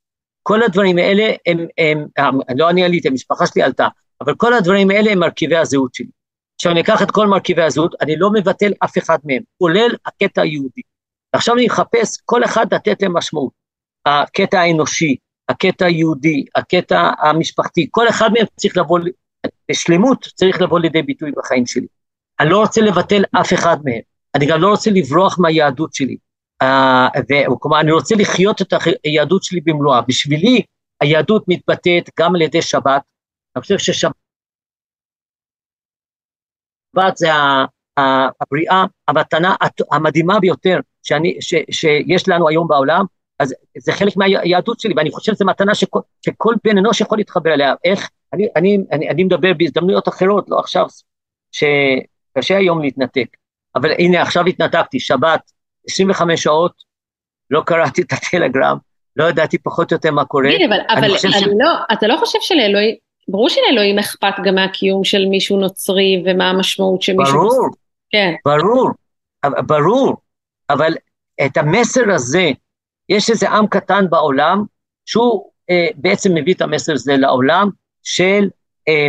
כל 0.43 0.63
הדברים 0.63 0.97
האלה 0.97 1.33
הם, 1.45 1.65
הם, 1.77 2.05
הם 2.17 2.57
לא 2.57 2.69
אני 2.69 2.83
עליתי, 2.83 3.07
המשפחה 3.07 3.47
שלי 3.47 3.61
עלתה, 3.61 3.87
אבל 4.21 4.35
כל 4.35 4.53
הדברים 4.53 4.89
האלה 4.89 5.11
הם 5.11 5.19
מרכיבי 5.19 5.57
הזהות 5.57 5.93
שלי. 5.93 6.07
עכשיו 6.55 6.71
אני 6.71 6.81
אקח 6.81 7.01
את 7.01 7.11
כל 7.11 7.27
מרכיבי 7.27 7.61
הזהות, 7.61 7.95
אני 8.01 8.15
לא 8.15 8.29
מבטל 8.33 8.71
אף 8.83 8.97
אחד 8.97 9.17
מהם, 9.23 9.41
כולל 9.57 9.95
הקטע 10.05 10.41
היהודי. 10.41 10.81
עכשיו 11.33 11.55
אני 11.55 11.67
אחפש 11.67 12.17
כל 12.25 12.43
אחד 12.43 12.73
לתת 12.73 13.01
להם 13.01 13.17
משמעות. 13.17 13.64
הקטע 14.05 14.59
האנושי, 14.59 15.15
הקטע 15.49 15.85
היהודי, 15.85 16.45
הקטע 16.55 17.11
המשפחתי, 17.19 17.87
כל 17.91 18.09
אחד 18.09 18.29
מהם 18.33 18.45
צריך 18.55 18.77
לבוא, 18.77 18.99
בשלמות 19.71 20.27
צריך 20.35 20.61
לבוא 20.61 20.79
לידי 20.79 21.01
ביטוי 21.01 21.31
בחיים 21.37 21.65
שלי. 21.65 21.87
אני 22.39 22.49
לא 22.49 22.59
רוצה 22.59 22.81
לבטל 22.81 23.23
אף 23.41 23.53
אחד 23.53 23.77
מהם, 23.83 24.01
אני 24.35 24.45
גם 24.45 24.61
לא 24.61 24.67
רוצה 24.69 24.91
לברוח 24.91 25.39
מהיהדות 25.39 25.93
שלי. 25.93 26.17
וכלומר, 27.51 27.79
אני 27.79 27.91
רוצה 27.91 28.15
לחיות 28.15 28.61
את 28.61 28.73
היהדות 29.03 29.43
שלי 29.43 29.61
במלואה. 29.61 30.01
בשבילי, 30.01 30.61
היהדות 31.01 31.43
מתבטאת 31.47 32.09
גם 32.19 32.35
על 32.35 32.41
ידי 32.41 32.61
שבת. 32.61 33.01
אני 33.55 33.61
חושב 33.61 33.77
ששבת 33.77 34.13
זה 37.15 37.27
הבריאה, 37.97 38.85
המתנה 39.07 39.55
המדהימה 39.91 40.39
ביותר 40.39 40.79
שאני, 41.03 41.37
ש, 41.41 41.53
שיש 41.71 42.27
לנו 42.27 42.49
היום 42.49 42.67
בעולם, 42.67 43.05
אז 43.39 43.53
זה 43.77 43.93
חלק 43.93 44.17
מהיהדות 44.17 44.79
שלי, 44.79 44.93
ואני 44.97 45.11
חושב 45.11 45.33
שזו 45.33 45.45
מתנה 45.45 45.75
שכל, 45.75 45.99
שכל 46.25 46.55
בן 46.63 46.77
אנוש 46.77 47.01
יכול 47.01 47.17
להתחבר 47.17 47.53
אליה. 47.53 47.73
איך? 47.83 48.09
אני, 48.33 48.47
אני, 48.55 48.77
אני, 48.91 49.09
אני 49.09 49.23
מדבר 49.23 49.53
בהזדמנויות 49.57 50.07
אחרות, 50.07 50.45
לא 50.47 50.59
עכשיו, 50.59 50.85
שקשה 51.51 52.57
היום 52.57 52.81
להתנתק. 52.81 53.27
אבל 53.75 53.91
הנה, 53.91 54.21
עכשיו 54.21 54.45
התנתקתי, 54.45 54.99
שבת, 54.99 55.51
25 55.89 56.43
שעות, 56.43 56.71
לא 57.51 57.61
קראתי 57.65 58.01
את 58.01 58.13
הטלגרם, 58.13 58.77
לא 59.15 59.25
ידעתי 59.25 59.57
פחות 59.57 59.91
או 59.91 59.95
יותר 59.95 60.11
מה 60.11 60.25
קורה. 60.25 60.49
הנה, 60.49 60.75
אבל, 60.75 60.99
אבל 60.99 61.17
ש... 61.17 61.25
לא, 61.59 61.69
אתה 61.93 62.07
לא 62.07 62.17
חושב 62.17 62.39
שלאלוהים, 62.41 62.95
ברור 63.27 63.49
שלאלוהים 63.49 63.99
אכפת 63.99 64.33
גם 64.43 64.55
מהקיום 64.55 65.03
של 65.03 65.25
מישהו 65.25 65.57
נוצרי 65.57 66.23
ומה 66.25 66.49
המשמעות 66.49 67.01
של 67.01 67.13
מישהו... 67.13 67.33
ברור, 67.33 67.69
כן. 68.11 68.33
ברור, 68.45 68.89
ברור, 69.65 70.15
אבל 70.69 70.93
את 71.45 71.57
המסר 71.57 72.11
הזה, 72.13 72.51
יש 73.09 73.29
איזה 73.29 73.49
עם 73.49 73.67
קטן 73.67 74.09
בעולם, 74.09 74.63
שהוא 75.05 75.51
אה, 75.69 75.87
בעצם 75.95 76.33
מביא 76.33 76.53
את 76.53 76.61
המסר 76.61 76.93
הזה 76.93 77.17
לעולם, 77.17 77.69
של 78.03 78.49
אה, 78.87 79.07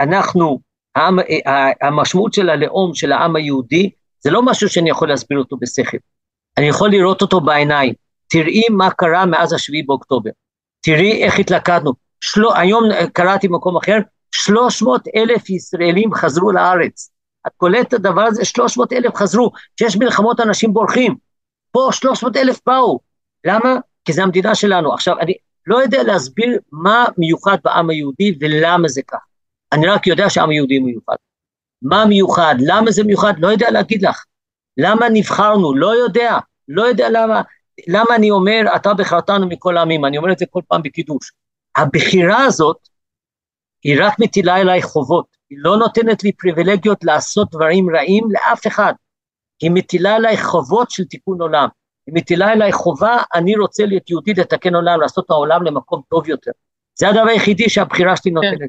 אנחנו, 0.00 0.58
העם, 0.94 1.18
אה, 1.18 1.70
המשמעות 1.82 2.32
של 2.32 2.50
הלאום 2.50 2.94
של 2.94 3.12
העם 3.12 3.36
היהודי, 3.36 3.90
זה 4.20 4.30
לא 4.30 4.42
משהו 4.42 4.68
שאני 4.68 4.90
יכול 4.90 5.08
להסביר 5.08 5.38
אותו 5.38 5.56
בשכל. 5.60 5.96
אני 6.58 6.68
יכול 6.68 6.90
לראות 6.90 7.22
אותו 7.22 7.40
בעיניים. 7.40 7.94
תראי 8.28 8.62
מה 8.70 8.90
קרה 8.90 9.26
מאז 9.26 9.52
השביעי 9.52 9.82
באוקטובר. 9.82 10.30
תראי 10.80 11.22
איך 11.24 11.38
התלכדנו. 11.38 11.92
של... 12.20 12.42
היום 12.54 12.84
קראתי 13.12 13.48
במקום 13.48 13.76
אחר, 13.76 13.98
300 14.30 15.02
אלף 15.16 15.50
ישראלים 15.50 16.14
חזרו 16.14 16.52
לארץ. 16.52 17.10
את 17.46 17.52
קולטת 17.56 17.88
את 17.88 17.92
הדבר 17.92 18.22
הזה? 18.22 18.44
300 18.44 18.92
אלף 18.92 19.14
חזרו. 19.14 19.50
כשיש 19.76 19.96
מלחמות 19.96 20.40
אנשים 20.40 20.72
בורחים. 20.72 21.14
פה 21.70 21.88
300 21.92 22.36
אלף 22.36 22.60
באו. 22.66 23.00
למה? 23.44 23.76
כי 24.04 24.12
זו 24.12 24.22
המדינה 24.22 24.54
שלנו. 24.54 24.94
עכשיו, 24.94 25.18
אני 25.20 25.34
לא 25.66 25.82
יודע 25.82 26.02
להסביר 26.02 26.58
מה 26.72 27.04
מיוחד 27.18 27.56
בעם 27.64 27.90
היהודי 27.90 28.38
ולמה 28.40 28.88
זה 28.88 29.02
כך. 29.02 29.18
אני 29.72 29.86
רק 29.86 30.06
יודע 30.06 30.30
שהעם 30.30 30.50
היהודי 30.50 30.78
מיוחד. 30.78 31.16
מה 31.82 32.04
מיוחד, 32.04 32.54
למה 32.58 32.90
זה 32.90 33.04
מיוחד, 33.04 33.34
לא 33.38 33.48
יודע 33.48 33.70
להגיד 33.70 34.02
לך. 34.02 34.24
למה 34.76 35.06
נבחרנו, 35.12 35.74
לא 35.74 35.96
יודע, 35.96 36.38
לא 36.68 36.82
יודע 36.82 37.08
למה, 37.10 37.42
למה 37.88 38.16
אני 38.16 38.30
אומר, 38.30 38.60
אתה 38.76 38.94
בחרתנו 38.94 39.46
מכל 39.46 39.76
העמים, 39.76 40.04
אני 40.04 40.18
אומר 40.18 40.32
את 40.32 40.38
זה 40.38 40.46
כל 40.50 40.60
פעם 40.68 40.82
בקידוש. 40.82 41.32
הבחירה 41.76 42.44
הזאת, 42.44 42.76
היא 43.84 43.96
רק 44.00 44.18
מטילה 44.18 44.56
אליי 44.56 44.82
חובות, 44.82 45.26
היא 45.50 45.58
לא 45.62 45.76
נותנת 45.76 46.24
לי 46.24 46.32
פריבילגיות 46.32 47.04
לעשות 47.04 47.50
דברים 47.50 47.96
רעים 47.96 48.24
לאף 48.30 48.66
אחד, 48.66 48.92
היא 49.62 49.70
מטילה 49.70 50.16
אליי 50.16 50.36
חובות 50.36 50.90
של 50.90 51.04
תיקון 51.04 51.40
עולם, 51.40 51.68
היא 52.06 52.14
מטילה 52.14 52.52
אליי 52.52 52.72
חובה, 52.72 53.16
אני 53.34 53.56
רוצה 53.56 53.86
להיות 53.86 54.10
יהודי 54.10 54.34
לתקן 54.34 54.74
עולם, 54.74 55.00
לעשות 55.00 55.24
את 55.24 55.30
העולם 55.30 55.62
למקום 55.62 56.02
טוב 56.08 56.28
יותר. 56.28 56.50
זה 56.94 57.08
הדבר 57.08 57.28
היחידי 57.28 57.68
שהבחירה 57.68 58.16
שלי 58.16 58.30
נותנת 58.30 58.60
לי. 58.60 58.68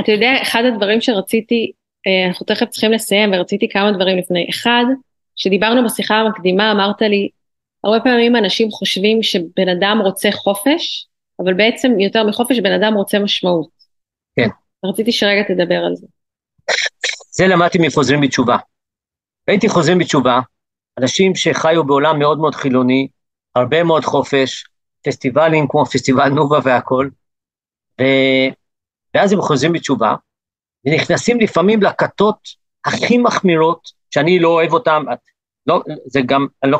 אתה 0.00 0.12
יודע, 0.12 0.32
אחד 0.42 0.62
הדברים 0.64 1.00
שרציתי 1.00 1.72
אה, 2.06 2.28
אנחנו 2.28 2.46
תכף 2.46 2.68
צריכים 2.68 2.92
לסיים 2.92 3.32
ורציתי 3.32 3.68
כמה 3.68 3.92
דברים 3.92 4.18
לפני. 4.18 4.46
אחד, 4.50 4.84
כשדיברנו 5.36 5.84
בשיחה 5.84 6.14
המקדימה 6.14 6.72
אמרת 6.72 7.02
לי, 7.02 7.28
הרבה 7.84 8.00
פעמים 8.00 8.36
אנשים 8.36 8.70
חושבים 8.70 9.22
שבן 9.22 9.68
אדם 9.68 9.98
רוצה 10.02 10.32
חופש, 10.32 11.06
אבל 11.40 11.54
בעצם 11.54 12.00
יותר 12.00 12.24
מחופש 12.24 12.58
בן 12.58 12.72
אדם 12.72 12.94
רוצה 12.94 13.18
משמעות. 13.18 13.68
כן. 14.36 14.48
רציתי 14.84 15.12
שרגע 15.12 15.42
תדבר 15.42 15.84
על 15.86 15.96
זה. 15.96 16.06
זה 17.30 17.48
למדתי 17.48 17.78
מחוזרים 17.78 18.20
בתשובה. 18.20 18.56
ראיתי 19.48 19.68
חוזרים 19.68 19.98
בתשובה, 19.98 20.40
אנשים 21.00 21.34
שחיו 21.34 21.84
בעולם 21.84 22.18
מאוד 22.18 22.38
מאוד 22.38 22.54
חילוני, 22.54 23.08
הרבה 23.54 23.84
מאוד 23.84 24.04
חופש, 24.04 24.64
פסטיבלים 25.06 25.66
כמו 25.68 25.86
פסטיבל 25.86 26.28
נובה 26.28 26.58
והכול, 26.64 27.10
ו... 28.00 28.04
ואז 29.14 29.32
הם 29.32 29.40
חוזרים 29.40 29.72
בתשובה, 29.72 30.14
ונכנסים 30.86 31.40
לפעמים 31.40 31.82
לכתות 31.82 32.38
הכי 32.84 33.18
מחמירות, 33.18 33.88
שאני 34.10 34.38
לא 34.38 34.48
אוהב 34.48 34.72
אותן, 34.72 35.02
לא, 35.66 35.82
זה 36.06 36.20
גם, 36.26 36.46
אני 36.62 36.70
לא, 36.70 36.78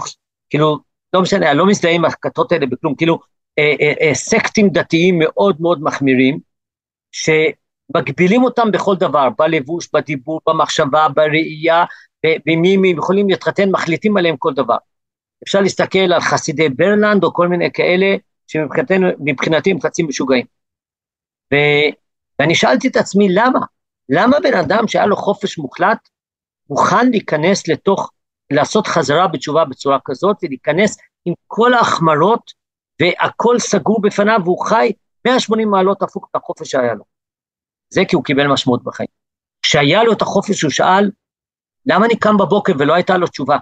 כאילו, 0.51 0.79
לא 1.13 1.23
משנה, 1.23 1.51
אני 1.51 1.59
לא 1.59 1.67
מזדהה 1.67 1.93
עם 1.93 2.05
הכתות 2.05 2.53
האלה 2.53 2.67
בכלום, 2.67 2.95
כאילו, 2.95 3.19
אה, 3.59 3.75
אה, 3.81 3.93
אה, 4.01 4.15
סקטים 4.15 4.69
דתיים 4.69 5.19
מאוד 5.19 5.57
מאוד 5.61 5.83
מחמירים, 5.83 6.39
שמגבילים 7.13 8.43
אותם 8.43 8.71
בכל 8.71 8.97
דבר, 8.97 9.29
בלבוש, 9.39 9.89
בדיבור, 9.93 10.41
במחשבה, 10.49 11.09
בראייה, 11.09 11.85
במי 12.47 12.75
הם 12.75 12.85
יכולים 12.85 13.29
להתחתן, 13.29 13.71
מחליטים 13.71 14.17
עליהם 14.17 14.37
כל 14.37 14.55
דבר. 14.55 14.77
אפשר 15.45 15.61
להסתכל 15.61 15.99
על 15.99 16.21
חסידי 16.21 16.69
ברלנד 16.69 17.25
או 17.25 17.33
כל 17.33 17.49
מיני 17.49 17.73
כאלה, 17.73 18.17
שמבחינתי 18.47 19.71
הם 19.71 19.81
חצי 19.81 20.03
משוגעים. 20.03 20.47
ו, 21.53 21.57
ואני 22.39 22.55
שאלתי 22.55 22.89
את 22.89 22.97
עצמי, 22.97 23.29
למה? 23.31 23.61
למה 24.09 24.37
בן 24.43 24.55
אדם 24.55 24.89
שהיה 24.89 25.07
לו 25.07 25.17
חופש 25.17 25.59
מוחלט 25.59 26.09
מוכן 26.71 27.11
להיכנס 27.11 27.69
לתוך, 27.69 28.11
לעשות 28.51 28.87
חזרה 28.87 29.29
בתשובה 29.29 29.65
בצורה 29.65 29.99
כזאת, 30.05 30.37
ולהיכנס 30.43 30.99
עם 31.25 31.35
כל 31.47 31.75
ההחמרות 31.75 32.53
והכל 33.01 33.59
סגור 33.59 34.01
בפניו 34.01 34.41
והוא 34.45 34.65
חי 34.67 34.93
180 35.25 35.71
מעלות 35.71 36.03
הפוך 36.03 36.29
את 36.31 36.37
החופש 36.37 36.71
שהיה 36.71 36.95
לו. 36.95 37.05
זה 37.91 38.03
כי 38.09 38.17
הוא 38.17 38.25
קיבל 38.25 38.47
משמעות 38.47 38.85
בחיים. 38.85 39.09
כשהיה 39.63 40.05
לו 40.05 40.13
את 40.13 40.23
החופש 40.23 40.63
הוא 40.63 40.71
שאל, 40.71 41.11
למה 41.87 42.07
אני 42.07 42.17
קם 42.17 42.37
בבוקר 42.37 42.73
ולא 42.79 42.95
הייתה 42.95 43.17
לו 43.17 43.27
תשובה? 43.27 43.59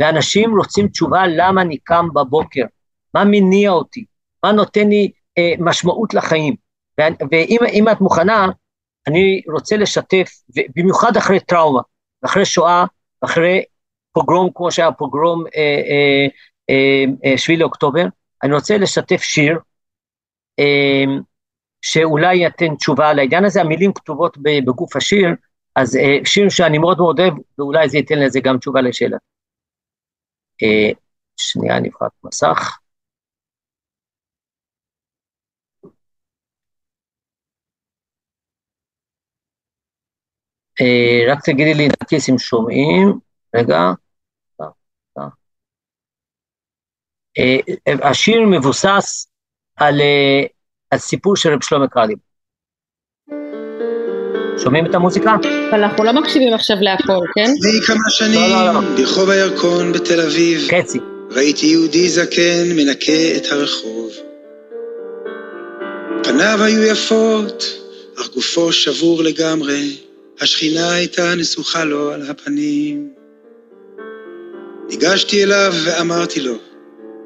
ואנשים 0.00 0.58
רוצים 0.58 0.88
תשובה 0.88 1.22
למה 1.26 1.62
אני 1.62 1.78
קם 1.78 2.08
בבוקר, 2.14 2.62
מה 3.14 3.24
מניע 3.24 3.70
אותי, 3.70 4.04
מה 4.44 4.52
נותן 4.52 4.88
לי 4.88 5.10
אה, 5.38 5.52
משמעות 5.58 6.14
לחיים. 6.14 6.56
ואם 7.30 7.88
את 7.92 8.00
מוכנה, 8.00 8.46
אני 9.06 9.42
רוצה 9.52 9.76
לשתף, 9.76 10.30
במיוחד 10.76 11.16
אחרי 11.16 11.40
טראומה, 11.40 11.80
אחרי 12.24 12.44
שואה, 12.44 12.84
אחרי 13.20 13.64
פוגרום 14.12 14.50
כמו 14.54 14.70
שהיה 14.70 14.92
פוגרום 14.92 15.44
אה, 15.56 15.60
אה, 15.60 16.26
אה, 16.70 17.04
אה, 17.24 17.38
שביעי 17.38 17.58
לאוקטובר, 17.58 18.04
אני 18.42 18.54
רוצה 18.54 18.78
לשתף 18.78 19.22
שיר 19.22 19.58
אה, 20.58 21.04
שאולי 21.82 22.36
ייתן 22.36 22.76
תשובה 22.76 23.08
על 23.10 23.18
העניין 23.18 23.44
הזה, 23.44 23.60
המילים 23.60 23.92
כתובות 23.92 24.38
בגוף 24.38 24.96
השיר, 24.96 25.28
אז 25.76 25.96
אה, 25.96 26.24
שיר 26.24 26.48
שאני 26.48 26.78
מאוד 26.78 26.98
מאוד 26.98 27.20
אוהב, 27.20 27.34
ואולי 27.58 27.88
זה 27.88 27.96
ייתן 27.98 28.18
לזה 28.18 28.40
גם 28.44 28.58
תשובה 28.58 28.80
לשאלה. 28.80 29.16
אה, 30.62 30.90
שנייה, 31.36 31.80
נבחר 31.80 32.06
מסך. 32.24 32.78
אה, 40.80 41.32
רק 41.32 41.38
תגידי 41.44 41.74
לי, 41.74 41.88
נקיס, 41.88 42.30
אם 42.30 42.38
שומעים, 42.38 43.18
רגע. 43.56 43.78
השיר 47.86 48.40
מבוסס 48.50 49.26
על, 49.76 50.00
על 50.90 50.98
סיפור 50.98 51.36
של 51.36 51.52
רב 51.52 51.62
שלמה 51.62 51.88
קרליב. 51.88 52.31
שומעים 54.58 54.86
את 54.86 54.94
המוזיקה? 54.94 55.36
אבל 55.70 55.82
אנחנו 55.82 56.04
לא 56.04 56.12
מקשיבים 56.12 56.54
עכשיו 56.54 56.76
להכל, 56.80 57.24
כן? 57.34 57.50
לפני 57.58 57.80
כמה 57.86 58.10
שנים, 58.10 58.50
לא, 58.50 58.66
לא, 58.66 58.74
לא. 58.74 58.80
ברחוב 58.96 59.30
הירקון 59.30 59.92
בתל 59.92 60.20
אביב, 60.20 60.68
חצי. 60.68 60.98
ראיתי 61.30 61.66
יהודי 61.66 62.08
זקן 62.08 62.68
מנקה 62.76 63.36
את 63.36 63.46
הרחוב. 63.50 64.10
פניו 66.22 66.58
היו 66.62 66.82
יפות, 66.82 67.64
אך 68.20 68.28
גופו 68.34 68.72
שבור 68.72 69.22
לגמרי, 69.22 69.96
השכינה 70.40 70.92
הייתה 70.92 71.34
נסוכה 71.34 71.84
לו 71.84 72.12
על 72.12 72.22
הפנים. 72.30 73.08
ניגשתי 74.88 75.44
אליו 75.44 75.74
ואמרתי 75.84 76.40
לו, 76.40 76.54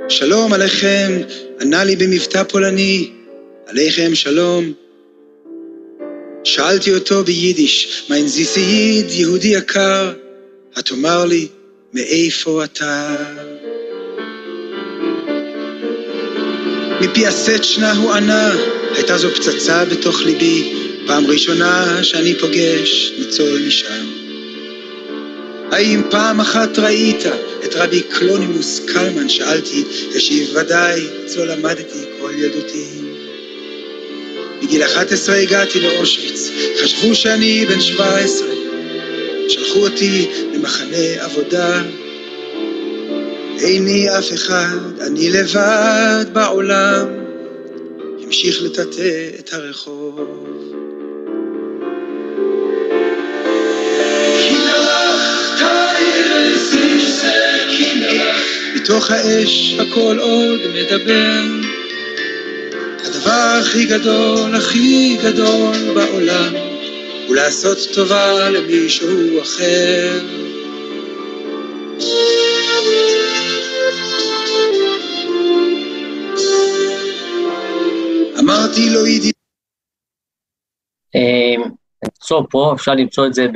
שלום 0.09 0.53
עליכם, 0.53 1.13
ענה 1.61 1.85
לי 1.85 1.97
במבטא 1.97 2.43
פולני, 2.43 3.11
עליכם 3.67 4.15
שלום. 4.15 4.73
שאלתי 6.47 6.95
אותו 6.95 7.25
ביידיש, 7.25 8.03
מיין 8.11 8.29
זיסייד, 8.29 9.11
יהודי 9.11 9.49
יקר, 9.49 10.13
התאמר 10.77 11.25
לי, 11.25 11.49
מאיפה 11.93 12.65
אתה? 12.65 13.17
מפי 17.01 17.27
הסצ'נה 17.27 17.93
הוא 17.93 18.13
ענה, 18.13 18.55
הייתה 18.95 19.19
זו 19.19 19.31
פצצה 19.31 19.85
בתוך 19.85 20.21
ליבי, 20.21 20.75
פעם 21.07 21.27
ראשונה 21.27 22.05
שאני 22.05 22.35
פוגש 22.35 23.13
ניצול 23.19 23.61
משם. 23.67 24.07
האם 25.73 26.03
פעם 26.11 26.41
אחת 26.41 26.79
ראית 26.79 27.27
את 27.65 27.75
רבי 27.75 28.03
קלונימוס 28.03 28.81
קלמן? 28.87 29.29
שאלתי, 29.29 29.85
השיב 30.17 30.57
ודאי, 30.57 31.07
זו 31.27 31.45
למדתי 31.45 31.99
כל 32.21 32.33
ילדותי. 32.39 32.96
בגיל 34.63 34.83
11 34.83 35.37
הגעתי 35.37 35.81
לאושוויץ, 35.81 36.51
חשבו 36.83 37.15
שאני 37.15 37.67
בן 37.67 37.81
17, 37.81 38.49
שלחו 39.49 39.79
אותי 39.79 40.27
למחנה 40.55 41.25
עבודה. 41.25 41.83
איני 43.59 44.19
אף 44.19 44.33
אחד, 44.35 45.01
אני 45.07 45.31
לבד 45.31 46.25
בעולם, 46.33 47.07
המשיך 48.23 48.63
לטאטא 48.63 49.29
את 49.39 49.53
הרחוב. 49.53 50.21
מתוך 58.75 59.11
האש 59.11 59.77
הכל 59.79 60.19
עוד 60.19 60.61
מדבר 60.75 61.66
הדבר 63.27 63.61
הכי 63.61 63.87
גדול, 63.87 64.57
הכי 64.57 65.17
גדול 65.25 65.95
בעולם, 65.95 66.53
הוא 67.27 67.37
לעשות 67.37 67.79
טובה 67.95 68.51
למישהו 68.51 69.43
אחר. 69.43 70.21
אמרתי 78.41 78.91
לו 78.91 79.07
ידידי... 79.07 79.33
למצוא 82.05 82.43
פה, 82.51 82.73
אפשר 82.77 82.95
למצוא 82.95 83.27
את 83.27 83.35
זה 83.35 83.47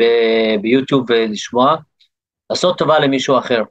ביוטיוב 0.63 1.05
ולשמוע, 1.09 1.77
לעשות 2.51 2.79
טובה 2.79 2.99
למישהו 2.99 3.39
אחר. 3.39 3.63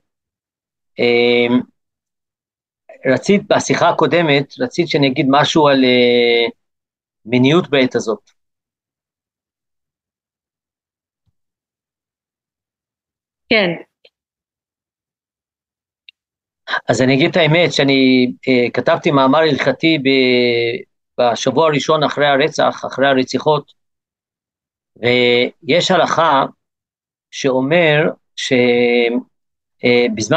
רצית, 3.05 3.41
בשיחה 3.47 3.89
הקודמת, 3.89 4.53
רצית 4.59 4.87
שאני 4.87 5.07
אגיד 5.07 5.25
משהו 5.29 5.67
על 5.67 5.83
uh, 5.83 6.51
מיניות 7.25 7.69
בעת 7.69 7.95
הזאת. 7.95 8.29
כן. 13.49 13.69
אז 16.89 17.01
אני 17.01 17.15
אגיד 17.15 17.29
את 17.29 17.37
האמת, 17.37 17.73
שאני 17.73 18.27
uh, 18.31 18.71
כתבתי 18.73 19.11
מאמר 19.11 19.39
הלכתי 19.39 19.97
בשבוע 21.19 21.67
הראשון 21.67 22.03
אחרי 22.03 22.27
הרצח, 22.27 22.85
אחרי 22.85 23.07
הרציחות, 23.07 23.73
ויש 24.95 25.91
הלכה 25.91 26.45
שאומר 27.31 28.01
שבזמן 28.35 28.71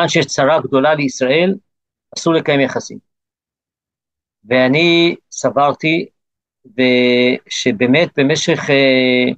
uh, 0.05 0.09
שיש 0.09 0.27
צרה 0.27 0.61
גדולה 0.61 0.95
לישראל, 0.95 1.55
אסור 2.17 2.35
לקיים 2.35 2.61
יחסים. 2.61 2.99
ואני 4.45 5.17
סברתי 5.31 6.07
שבאמת 7.49 8.09
במשך 8.17 8.59
אה, 8.71 9.33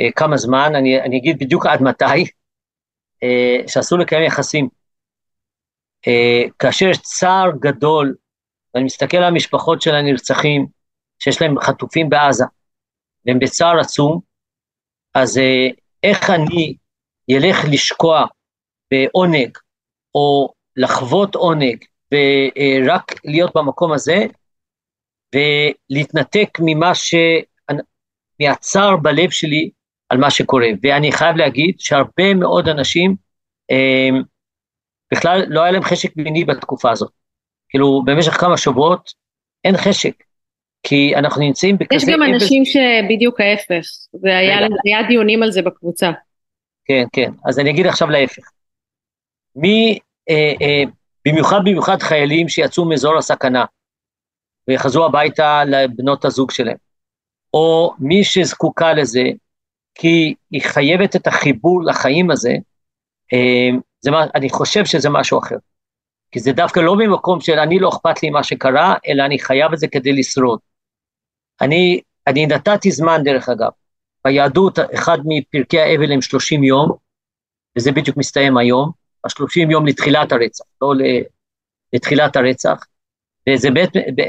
אה, 0.00 0.12
כמה 0.16 0.36
זמן, 0.36 0.72
אני, 0.74 1.00
אני 1.00 1.18
אגיד 1.18 1.38
בדיוק 1.38 1.66
עד 1.66 1.82
מתי, 1.82 2.24
אה, 3.22 3.68
שאסור 3.68 3.98
לקיים 3.98 4.22
יחסים. 4.22 4.68
אה, 6.08 6.42
כאשר 6.58 6.86
יש 6.86 6.98
צער 6.98 7.50
גדול, 7.60 8.14
ואני 8.74 8.84
מסתכל 8.84 9.16
על 9.16 9.24
המשפחות 9.24 9.82
של 9.82 9.94
הנרצחים, 9.94 10.66
שיש 11.18 11.42
להם 11.42 11.60
חטופים 11.60 12.08
בעזה, 12.08 12.44
והם 13.26 13.38
בצער 13.38 13.80
עצום, 13.80 14.20
אז 15.14 15.38
אה, 15.38 15.68
איך 16.02 16.30
אני 16.30 16.76
ילך 17.28 17.56
לשקוע 17.72 18.26
בעונג, 18.90 19.58
או 20.14 20.52
לחוות 20.76 21.34
עונג, 21.34 21.84
ורק 22.12 23.14
להיות 23.24 23.50
במקום 23.54 23.92
הזה, 23.92 24.26
ולהתנתק 25.34 26.58
ממה 26.60 26.94
ש... 26.94 27.14
מהצער 28.40 28.96
בלב 28.96 29.30
שלי 29.30 29.70
על 30.08 30.18
מה 30.18 30.30
שקורה. 30.30 30.66
ואני 30.82 31.12
חייב 31.12 31.36
להגיד 31.36 31.74
שהרבה 31.78 32.34
מאוד 32.34 32.68
אנשים, 32.68 33.16
אה, 33.70 34.08
בכלל 35.12 35.42
לא 35.48 35.62
היה 35.62 35.72
להם 35.72 35.82
חשק 35.82 36.16
מיני 36.16 36.44
בתקופה 36.44 36.90
הזאת. 36.90 37.10
כאילו, 37.68 38.02
במשך 38.06 38.32
כמה 38.32 38.56
שבועות 38.56 39.10
אין 39.64 39.76
חשק, 39.76 40.14
כי 40.82 41.16
אנחנו 41.16 41.42
נמצאים 41.42 41.78
בכזה... 41.78 41.96
יש 41.96 42.14
גם 42.14 42.22
אנשים 42.22 42.62
שבדיוק 42.64 43.40
ההפך, 43.40 43.86
והיה 44.22 45.08
דיונים 45.08 45.42
על 45.42 45.50
זה 45.50 45.62
בקבוצה. 45.62 46.10
כן, 46.84 47.04
כן, 47.12 47.30
אז 47.44 47.58
אני 47.58 47.70
אגיד 47.70 47.86
עכשיו 47.86 48.10
להפך. 48.10 48.42
מי... 49.56 49.98
אה, 50.30 50.52
אה, 50.62 50.82
במיוחד 51.26 51.60
במיוחד 51.64 52.02
חיילים 52.02 52.48
שיצאו 52.48 52.84
מאזור 52.84 53.18
הסכנה 53.18 53.64
וחזרו 54.70 55.04
הביתה 55.04 55.64
לבנות 55.64 56.24
הזוג 56.24 56.50
שלהם, 56.50 56.76
או 57.54 57.94
מי 57.98 58.24
שזקוקה 58.24 58.92
לזה, 58.92 59.24
כי 59.94 60.34
היא 60.50 60.62
חייבת 60.62 61.16
את 61.16 61.26
החיבור 61.26 61.84
לחיים 61.84 62.30
הזה, 62.30 62.52
אה, 63.32 63.78
זה 64.00 64.10
מה, 64.10 64.26
אני 64.34 64.50
חושב 64.50 64.84
שזה 64.84 65.10
משהו 65.10 65.38
אחר. 65.38 65.56
כי 66.30 66.40
זה 66.40 66.52
דווקא 66.52 66.80
לא 66.80 66.96
ממקום 66.96 67.40
של 67.40 67.58
אני 67.58 67.78
לא 67.78 67.88
אכפת 67.88 68.22
לי 68.22 68.30
מה 68.30 68.44
שקרה, 68.44 68.94
אלא 69.08 69.22
אני 69.22 69.38
חייב 69.38 69.72
את 69.72 69.78
זה 69.78 69.86
כדי 69.88 70.12
לשרוד. 70.12 70.58
אני, 71.60 72.00
אני 72.26 72.46
נתתי 72.46 72.90
זמן, 72.90 73.20
דרך 73.24 73.48
אגב, 73.48 73.70
ביהדות, 74.24 74.78
אחד 74.94 75.18
מפרקי 75.24 75.80
האבל 75.80 76.12
הם 76.12 76.22
30 76.22 76.64
יום, 76.64 76.92
וזה 77.78 77.92
בדיוק 77.92 78.16
מסתיים 78.16 78.56
היום, 78.56 78.90
השלושים 79.24 79.70
יום 79.70 79.86
לתחילת 79.86 80.32
הרצח, 80.32 80.64
לא 80.82 80.92
לתחילת 81.92 82.36
הרצח, 82.36 82.84
וזה 83.48 83.68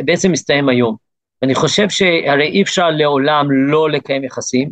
בעצם 0.05 0.31
מסתיים 0.31 0.69
היום. 0.69 0.95
אני 1.43 1.55
חושב 1.55 1.89
שהרי 1.89 2.47
אי 2.47 2.61
אפשר 2.61 2.89
לעולם 2.89 3.51
לא 3.51 3.89
לקיים 3.89 4.23
יחסים, 4.23 4.71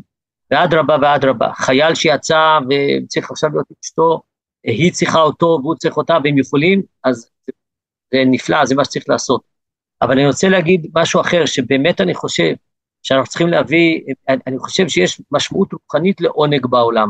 ואדרבה 0.52 0.98
ואדרבה, 1.02 1.54
חייל 1.54 1.96
שיצא 1.96 2.60
וצריך 2.70 3.32
עכשיו 3.32 3.50
להיות 3.50 3.68
אשתו, 3.84 4.22
היא 4.64 4.92
צריכה 4.92 5.22
אותו 5.22 5.60
והוא 5.62 5.76
צריך 5.76 5.98
אותה 5.98 6.18
והם 6.24 6.38
יכולים, 6.38 6.82
אז 7.04 7.30
זה 8.14 8.24
נפלא, 8.26 8.66
זה 8.66 8.76
מה 8.76 8.86
שצריך 8.86 9.06
לעשות. 9.10 9.42
אבל 10.02 10.12
אני 10.12 10.28
רוצה 10.28 10.50
להגיד 10.50 10.88
משהו 10.96 11.22
אחר, 11.22 11.46
שבאמת 11.46 12.02
אני 12.02 12.14
חושב 12.14 12.54
שאנחנו 13.04 13.28
צריכים 13.28 13.48
להביא, 13.48 14.02
אני 14.48 14.60
חושב 14.60 14.88
שיש 14.88 15.22
משמעות 15.32 15.74
רוחנית 15.74 16.22
לעונג 16.22 16.66
בעולם. 16.66 17.10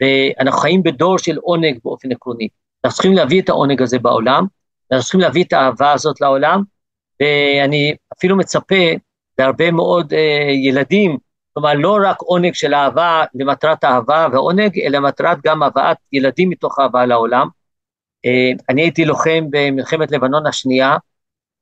ואנחנו 0.00 0.60
חיים 0.60 0.82
בדור 0.82 1.18
של 1.18 1.36
עונג 1.36 1.78
באופן 1.84 2.12
עקרוני. 2.12 2.48
אנחנו 2.84 2.94
צריכים 2.94 3.12
להביא 3.12 3.42
את 3.42 3.48
העונג 3.48 3.82
הזה 3.82 3.98
בעולם, 3.98 4.46
ואנחנו 4.90 5.04
צריכים 5.04 5.20
להביא 5.20 5.44
את 5.44 5.52
האהבה 5.52 5.92
הזאת 5.92 6.20
לעולם, 6.20 6.62
ואני 7.20 7.94
אפילו 8.16 8.36
מצפה 8.36 8.84
להרבה 9.38 9.70
מאוד 9.70 10.12
אה, 10.12 10.50
ילדים, 10.52 11.18
כלומר 11.54 11.72
לא 11.74 11.98
רק 12.04 12.20
עונג 12.20 12.54
של 12.54 12.74
אהבה 12.74 13.24
למטרת 13.34 13.84
אהבה 13.84 14.26
ועונג, 14.32 14.80
אלא 14.80 14.98
למטרת 14.98 15.38
גם 15.44 15.62
הבאת 15.62 15.96
ילדים 16.12 16.50
מתוך 16.50 16.78
אהבה 16.78 17.06
לעולם. 17.06 17.48
אה, 18.26 18.50
אני 18.68 18.82
הייתי 18.82 19.04
לוחם 19.04 19.44
במלחמת 19.50 20.10
לבנון 20.10 20.46
השנייה, 20.46 20.96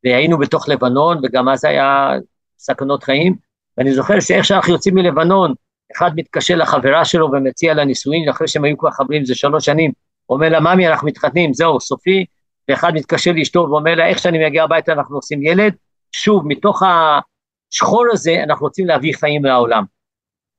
והיינו 0.05 0.39
בתוך 0.39 0.69
לבנון, 0.69 1.21
וגם 1.23 1.49
אז 1.49 1.65
היה 1.65 2.11
סכנות 2.59 3.03
חיים, 3.03 3.35
ואני 3.79 3.95
זוכר 3.95 4.21
שאיך 4.21 4.45
שאנחנו 4.45 4.73
יוצאים 4.73 4.95
מלבנון, 4.95 5.55
אחד 5.97 6.11
מתקשר 6.17 6.57
לחברה 6.57 7.05
שלו 7.05 7.33
ומציע 7.33 7.75
לה 7.75 7.85
נישואין, 7.85 8.29
אחרי 8.29 8.49
שהם 8.49 8.65
היו 8.65 8.79
כבר 8.79 8.91
חברים 8.91 9.25
זה 9.25 9.35
שלוש 9.35 9.65
שנים, 9.65 9.93
אומר 10.31 10.49
לה, 10.49 10.61
ממי, 10.61 10.89
אנחנו 10.89 11.07
מתחתנים, 11.07 11.55
זהו, 11.55 11.81
סופי, 11.81 12.25
ואחד 12.69 12.95
מתקשר 12.95 13.33
לאשתו 13.33 13.67
ואומר 13.71 13.95
לה, 13.95 14.07
איך 14.07 14.19
שאני 14.19 14.47
מגיע 14.47 14.65
הביתה 14.65 14.93
אנחנו 14.93 15.17
עושים 15.17 15.43
ילד, 15.43 15.75
שוב, 16.13 16.43
מתוך 16.47 16.83
השחור 16.83 18.05
הזה 18.13 18.43
אנחנו 18.43 18.67
רוצים 18.67 18.87
להביא 18.87 19.15
חיים 19.15 19.45
לעולם. 19.45 19.85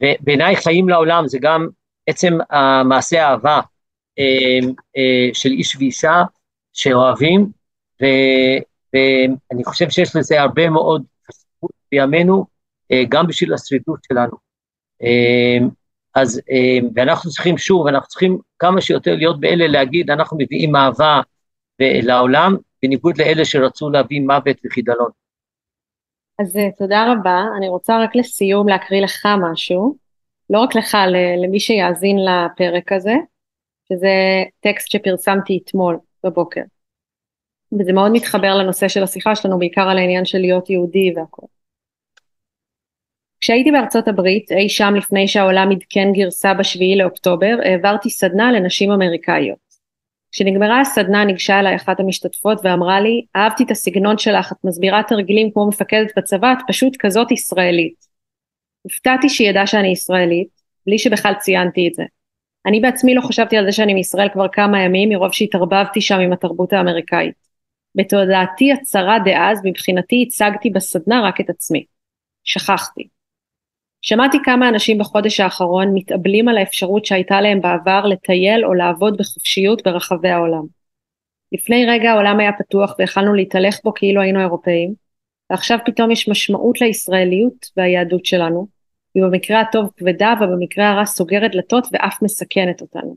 ובעיניי 0.04 0.56
חיים 0.56 0.90
לעולם 0.90 1.28
זה 1.28 1.38
גם 1.42 1.68
עצם 2.08 2.38
מעשה 2.86 3.28
האהבה 3.28 3.60
אה, 4.20 4.60
אה, 4.98 5.30
של 5.34 5.50
איש 5.50 5.76
ואישה 5.76 6.24
שאוהבים, 6.74 7.52
ו, 8.02 8.06
ואני 8.94 9.64
חושב 9.66 9.90
שיש 9.90 10.16
לזה 10.16 10.42
הרבה 10.42 10.70
מאוד 10.70 11.04
חשיבות 11.28 11.72
בימינו, 11.92 12.46
אה, 12.92 13.04
גם 13.10 13.28
בשביל 13.28 13.54
השרידות 13.54 14.00
שלנו. 14.08 14.49
אז, 16.16 16.42
ואנחנו 16.96 17.32
צריכים 17.32 17.58
שוב, 17.58 17.88
אנחנו 17.88 18.08
צריכים 18.08 18.38
כמה 18.60 18.82
שיותר 18.82 19.16
להיות 19.16 19.40
באלה 19.40 19.68
להגיד, 19.68 20.12
אנחנו 20.12 20.38
מביאים 20.40 20.76
אהבה 20.76 21.22
לעולם, 21.80 22.56
בניגוד 22.84 23.18
לאלה 23.18 23.46
שרצו 23.46 23.90
להביא 23.90 24.22
מוות 24.22 24.58
וחידלון. 24.66 25.10
אז 26.40 26.58
תודה 26.78 27.14
רבה, 27.14 27.44
אני 27.58 27.70
רוצה 27.70 28.04
רק 28.04 28.16
לסיום 28.16 28.70
להקריא 28.70 29.02
לך 29.02 29.28
משהו, 29.52 29.96
לא 30.50 30.60
רק 30.60 30.76
לך, 30.76 30.98
למי 31.44 31.60
שיאזין 31.60 32.18
לפרק 32.18 32.92
הזה, 32.92 33.16
שזה 33.90 34.14
טקסט 34.60 34.92
שפרסמתי 34.92 35.60
אתמול 35.64 35.98
בבוקר. 36.24 36.62
וזה 37.80 37.94
מאוד 37.94 38.12
מתחבר 38.12 38.56
לנושא 38.56 38.88
של 38.88 39.04
השיחה 39.04 39.36
שלנו, 39.36 39.60
בעיקר 39.60 39.82
על 39.82 39.98
העניין 39.98 40.26
של 40.26 40.38
להיות 40.38 40.70
יהודי 40.70 41.14
והכל. 41.16 41.46
כשהייתי 43.42 43.72
בארצות 43.72 44.08
הברית, 44.08 44.52
אי 44.52 44.70
שם 44.70 44.94
לפני 44.98 45.28
שהעולם 45.28 45.72
עדכן 45.72 46.12
גרסה 46.14 46.54
בשביעי 46.54 46.98
לאוקטובר, 46.98 47.58
העברתי 47.66 48.10
סדנה 48.10 48.52
לנשים 48.52 48.92
אמריקאיות. 48.92 49.70
כשנגמרה 50.32 50.82
הסדנה 50.82 51.26
ניגשה 51.26 51.60
אליי 51.60 51.76
אחת 51.76 52.00
המשתתפות 52.00 52.60
ואמרה 52.64 53.02
לי, 53.02 53.26
אהבתי 53.36 53.64
את 53.64 53.72
הסגנון 53.72 54.18
שלך, 54.18 54.52
את 54.52 54.58
מסבירה 54.64 55.02
תרגילים 55.08 55.52
כמו 55.52 55.68
מפקדת 55.68 56.12
בצבא, 56.18 56.52
את 56.52 56.58
פשוט 56.68 56.98
כזאת 57.00 57.32
ישראלית. 57.32 57.96
הופתעתי 58.82 59.30
שהיא 59.30 59.50
ידעה 59.50 59.68
שאני 59.68 59.88
ישראלית, 59.88 60.48
בלי 60.86 61.00
שבכלל 61.00 61.34
ציינתי 61.40 61.88
את 61.88 61.94
זה. 61.94 62.04
אני 62.66 62.80
בעצמי 62.80 63.16
לא 63.16 63.22
חשבתי 63.22 63.58
על 63.58 63.66
זה 63.66 63.72
שאני 63.72 63.94
מישראל 63.94 64.30
כבר 64.30 64.48
כמה 64.48 64.82
ימים, 64.82 65.10
מרוב 65.10 65.34
שהתערבבתי 65.34 66.02
שם 66.02 66.20
עם 66.20 66.34
התרבות 66.34 66.74
האמריקאית. 66.74 67.36
בתודעתי 67.96 68.72
הצרה 68.72 69.18
דאז, 69.26 69.62
מבחינתי 69.64 70.26
הצגתי 70.28 70.70
בסדנה 70.70 71.22
רק 71.22 71.42
את 71.42 71.50
עצמי. 71.50 71.86
שכחתי. 72.44 73.19
שמעתי 74.02 74.38
כמה 74.44 74.70
אנשים 74.70 74.98
בחודש 74.98 75.40
האחרון 75.40 75.88
מתאבלים 75.94 76.48
על 76.48 76.58
האפשרות 76.58 77.06
שהייתה 77.06 77.42
להם 77.42 77.62
בעבר 77.62 78.06
לטייל 78.06 78.66
או 78.66 78.74
לעבוד 78.74 79.18
בחופשיות 79.18 79.82
ברחבי 79.86 80.30
העולם. 80.30 80.64
לפני 81.52 81.86
רגע 81.86 82.12
העולם 82.12 82.40
היה 82.40 82.52
פתוח 82.60 82.96
והחלנו 83.00 83.34
להתהלך 83.34 83.80
בו 83.84 83.94
כאילו 83.94 84.22
היינו 84.22 84.40
אירופאים, 84.40 84.94
ועכשיו 85.50 85.78
פתאום 85.86 86.12
יש 86.12 86.30
משמעות 86.30 86.82
לישראליות 86.82 87.66
והיהדות 87.78 88.26
שלנו, 88.26 88.68
היא 89.16 89.24
במקרה 89.24 89.62
הטוב 89.62 89.90
כבדה 89.98 90.34
ובמקרה 90.42 90.90
הרע 90.92 91.06
סוגרת 91.06 91.52
דלתות 91.52 91.88
ואף 91.92 92.22
מסכנת 92.22 92.82
אותנו. 92.82 93.16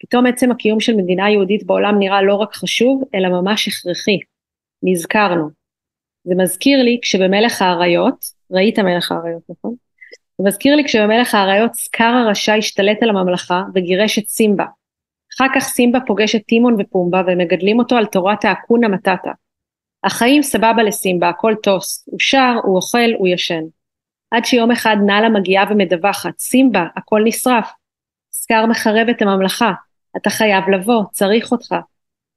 פתאום 0.00 0.26
עצם 0.26 0.50
הקיום 0.50 0.80
של 0.80 0.96
מדינה 0.96 1.30
יהודית 1.30 1.66
בעולם 1.66 1.98
נראה 1.98 2.22
לא 2.22 2.34
רק 2.34 2.54
חשוב, 2.54 3.02
אלא 3.14 3.28
ממש 3.28 3.68
הכרחי. 3.68 4.18
נזכרנו. 4.82 5.48
זה 6.24 6.34
מזכיר 6.34 6.82
לי 6.82 6.98
כשבמלך 7.02 7.62
האריות, 7.62 8.24
ראית 8.50 8.78
מלך 8.78 9.12
האריות 9.12 9.42
נכון? 9.48 9.74
זה 10.38 10.44
מזכיר 10.46 10.76
לי 10.76 10.84
כשבמלך 10.84 11.34
האריות 11.34 11.74
סקר 11.74 12.04
הרשע 12.04 12.54
השתלט 12.54 13.02
על 13.02 13.08
הממלכה 13.08 13.62
וגירש 13.74 14.18
את 14.18 14.28
סימבה. 14.28 14.64
אחר 15.36 15.46
כך 15.54 15.60
סימבה 15.60 15.98
פוגש 16.06 16.34
את 16.34 16.42
טימון 16.46 16.76
ופומבה 16.78 17.22
ומגדלים 17.26 17.78
אותו 17.78 17.96
על 17.96 18.06
תורת 18.06 18.44
האקונה 18.44 18.88
מטאטה. 18.88 19.30
החיים 20.04 20.42
סבבה 20.42 20.82
לסימבה, 20.82 21.28
הכל 21.28 21.54
טוסט, 21.62 22.08
הוא 22.10 22.20
שר, 22.20 22.54
הוא 22.62 22.76
אוכל, 22.76 23.12
הוא 23.18 23.28
ישן. 23.28 23.62
עד 24.30 24.44
שיום 24.44 24.70
אחד 24.70 24.96
נאלה 25.06 25.28
מגיעה 25.28 25.64
ומדווחת, 25.70 26.38
סימבה, 26.38 26.86
הכל 26.96 27.20
נשרף. 27.24 27.72
סקאר 28.32 28.66
מחרב 28.66 29.08
את 29.10 29.22
הממלכה, 29.22 29.72
אתה 30.16 30.30
חייב 30.30 30.68
לבוא, 30.68 31.04
צריך 31.12 31.52
אותך. 31.52 31.74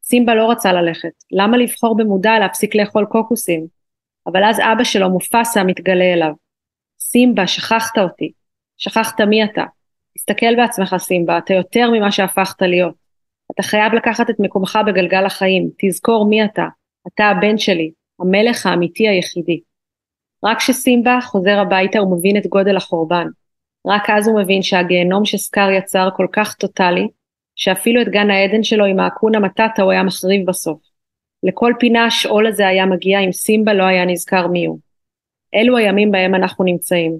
סימבה 0.03 0.35
לא 0.35 0.51
רצה 0.51 0.73
ללכת, 0.73 1.13
למה 1.31 1.57
לבחור 1.57 1.97
במודע 1.97 2.39
להפסיק 2.39 2.75
לאכול 2.75 3.05
קוקוסים? 3.05 3.67
אבל 4.27 4.43
אז 4.43 4.59
אבא 4.59 4.83
שלו, 4.83 5.09
מופסה, 5.09 5.63
מתגלה 5.63 6.13
אליו. 6.13 6.44
סימבה, 6.99 7.47
שכחת 7.47 7.97
אותי. 7.97 8.31
שכחת 8.77 9.21
מי 9.21 9.43
אתה. 9.43 9.63
תסתכל 10.17 10.55
בעצמך, 10.55 10.95
סימבה, 10.97 11.37
אתה 11.37 11.53
יותר 11.53 11.89
ממה 11.91 12.11
שהפכת 12.11 12.61
להיות. 12.61 12.93
אתה 13.51 13.63
חייב 13.63 13.93
לקחת 13.93 14.29
את 14.29 14.35
מקומך 14.39 14.79
בגלגל 14.87 15.25
החיים, 15.25 15.69
תזכור 15.77 16.25
מי 16.29 16.45
אתה. 16.45 16.65
אתה 17.07 17.25
הבן 17.25 17.57
שלי, 17.57 17.91
המלך 18.19 18.65
האמיתי 18.65 19.07
היחידי. 19.07 19.59
רק 20.45 20.57
כשסימבה 20.57 21.19
חוזר 21.21 21.59
הביתה 21.59 21.99
הוא 21.99 22.17
מבין 22.17 22.37
את 22.37 22.47
גודל 22.47 22.77
החורבן. 22.77 23.27
רק 23.87 24.09
אז 24.09 24.27
הוא 24.27 24.41
מבין 24.41 24.61
שהגיהנום 24.61 25.25
שסקאר 25.25 25.69
יצר 25.69 26.09
כל 26.15 26.27
כך 26.31 26.53
טוטאלי, 26.53 27.07
שאפילו 27.55 28.01
את 28.01 28.07
גן 28.07 28.29
העדן 28.29 28.63
שלו 28.63 28.85
עם 28.85 28.99
האקונה 28.99 29.39
מטאטה 29.39 29.81
הוא 29.81 29.91
היה 29.91 30.03
מחריב 30.03 30.47
בסוף. 30.47 30.79
לכל 31.43 31.73
פינה 31.79 32.05
השאול 32.05 32.47
הזה 32.47 32.67
היה 32.67 32.85
מגיע 32.85 33.19
אם 33.19 33.31
סימבה 33.31 33.73
לא 33.73 33.83
היה 33.83 34.05
נזכר 34.05 34.47
מי 34.47 34.65
הוא. 34.65 34.79
אלו 35.55 35.77
הימים 35.77 36.11
בהם 36.11 36.35
אנחנו 36.35 36.65
נמצאים. 36.65 37.17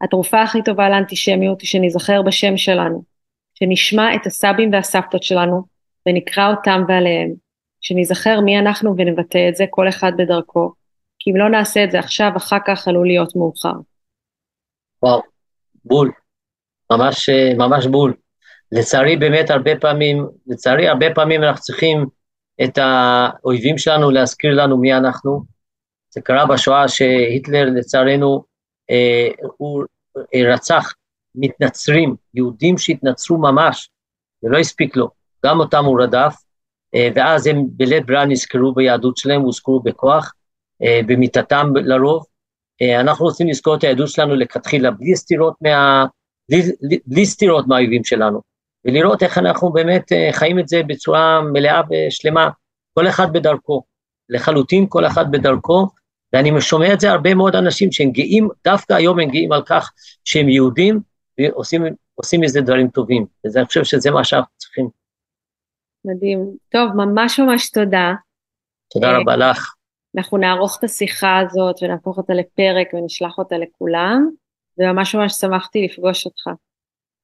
התרופה 0.00 0.42
הכי 0.42 0.62
טובה 0.62 0.88
לאנטישמיות 0.88 1.60
היא 1.60 1.68
שניזכר 1.68 2.22
בשם 2.22 2.56
שלנו, 2.56 3.02
שנשמע 3.54 4.14
את 4.14 4.26
הסבים 4.26 4.72
והסבתות 4.72 5.22
שלנו 5.22 5.62
ונקרא 6.08 6.50
אותם 6.50 6.82
ועליהם, 6.88 7.32
שניזכר 7.80 8.40
מי 8.40 8.58
אנחנו 8.58 8.94
ונבטא 8.96 9.48
את 9.48 9.56
זה 9.56 9.64
כל 9.70 9.88
אחד 9.88 10.12
בדרכו, 10.16 10.72
כי 11.18 11.30
אם 11.30 11.36
לא 11.36 11.48
נעשה 11.48 11.84
את 11.84 11.90
זה 11.90 11.98
עכשיו, 11.98 12.30
אחר 12.36 12.56
כך 12.66 12.88
עלול 12.88 13.06
להיות 13.06 13.36
מאוחר. 13.36 13.72
וואו, 15.02 15.20
בול, 15.84 16.10
ממש, 16.92 17.28
ממש 17.58 17.86
בול. 17.86 18.14
לצערי 18.72 19.16
באמת 19.16 19.50
הרבה 19.50 19.76
פעמים, 19.76 20.26
לצערי 20.46 20.88
הרבה 20.88 21.06
פעמים 21.14 21.44
אנחנו 21.44 21.62
צריכים 21.62 22.06
את 22.64 22.78
האויבים 22.78 23.78
שלנו 23.78 24.10
להזכיר 24.10 24.54
לנו 24.54 24.78
מי 24.78 24.94
אנחנו. 24.94 25.59
זה 26.10 26.20
קרה 26.20 26.46
בשואה 26.46 26.88
שהיטלר 26.88 27.66
לצערנו, 27.74 28.44
אה, 28.90 29.28
הוא 29.56 29.84
אה, 30.34 30.54
רצח 30.54 30.94
מתנצרים, 31.34 32.16
יהודים 32.34 32.78
שהתנצרו 32.78 33.38
ממש, 33.38 33.90
זה 34.42 34.48
לא 34.48 34.58
הספיק 34.58 34.96
לו, 34.96 35.08
גם 35.46 35.60
אותם 35.60 35.84
הוא 35.84 36.02
רדף, 36.02 36.34
אה, 36.94 37.08
ואז 37.14 37.46
הם 37.46 37.64
בלית 37.70 38.06
ברירה 38.06 38.24
נזכרו 38.24 38.74
ביהדות 38.74 39.16
שלהם, 39.16 39.40
הוזכרו 39.40 39.80
בכוח, 39.80 40.34
אה, 40.82 41.00
במיטתם 41.06 41.72
לרוב. 41.76 42.24
אה, 42.82 43.00
אנחנו 43.00 43.24
רוצים 43.24 43.48
לזכור 43.48 43.74
את 43.74 43.84
היהדות 43.84 44.08
שלנו 44.08 44.36
לכתחילה, 44.36 44.90
בלי 44.90 45.16
סתירות, 45.16 45.54
מה, 45.60 46.04
בלי, 46.50 46.62
בלי 47.06 47.26
סתירות 47.26 47.66
מהאויבים 47.68 48.04
שלנו, 48.04 48.40
ולראות 48.84 49.22
איך 49.22 49.38
אנחנו 49.38 49.72
באמת 49.72 50.12
חיים 50.32 50.58
את 50.58 50.68
זה 50.68 50.82
בצורה 50.86 51.40
מלאה 51.52 51.80
ושלמה, 51.90 52.48
כל 52.94 53.08
אחד 53.08 53.32
בדרכו, 53.32 53.82
לחלוטין 54.28 54.86
כל 54.88 55.06
אחד 55.06 55.30
בדרכו, 55.30 55.86
ואני 56.32 56.60
שומע 56.60 56.92
את 56.92 57.00
זה 57.00 57.10
הרבה 57.10 57.34
מאוד 57.34 57.56
אנשים 57.56 57.92
שהם 57.92 58.10
גאים, 58.10 58.48
דווקא 58.64 58.92
היום 58.92 59.20
הם 59.20 59.30
גאים 59.30 59.52
על 59.52 59.62
כך 59.66 59.92
שהם 60.24 60.48
יהודים, 60.48 61.00
ועושים 61.38 62.40
מזה 62.40 62.60
דברים 62.60 62.88
טובים, 62.88 63.26
ואני 63.54 63.66
חושב 63.66 63.84
שזה 63.84 64.10
מה 64.10 64.24
שאנחנו 64.24 64.54
צריכים. 64.56 64.88
מדהים. 66.04 66.56
טוב, 66.68 66.92
ממש 66.92 67.40
ממש 67.40 67.70
תודה. 67.70 68.12
תודה 68.90 69.18
רבה 69.18 69.36
לך. 69.36 69.74
אנחנו 70.16 70.38
נערוך 70.38 70.76
את 70.78 70.84
השיחה 70.84 71.38
הזאת 71.38 71.76
ונהפוך 71.82 72.18
אותה 72.18 72.34
לפרק 72.34 72.88
ונשלח 72.94 73.38
אותה 73.38 73.58
לכולם, 73.58 74.30
וממש 74.78 75.14
ממש 75.14 75.32
שמחתי 75.32 75.84
לפגוש 75.84 76.26
אותך. 76.26 76.50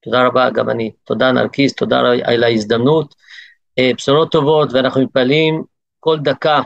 תודה 0.03 0.27
רבה, 0.27 0.51
גם 0.51 0.71
אני. 0.71 0.93
תודה 1.05 1.33
נרקיס, 1.33 1.75
תודה 1.75 2.01
על 2.25 2.45
ההזדמנות. 2.45 3.15
אה, 3.79 3.91
בשורות 3.97 4.33
טובות, 4.33 4.73
ואנחנו 4.73 5.03
מתפללים 5.03 5.63
כל 6.01 6.19
דקה 6.19 6.61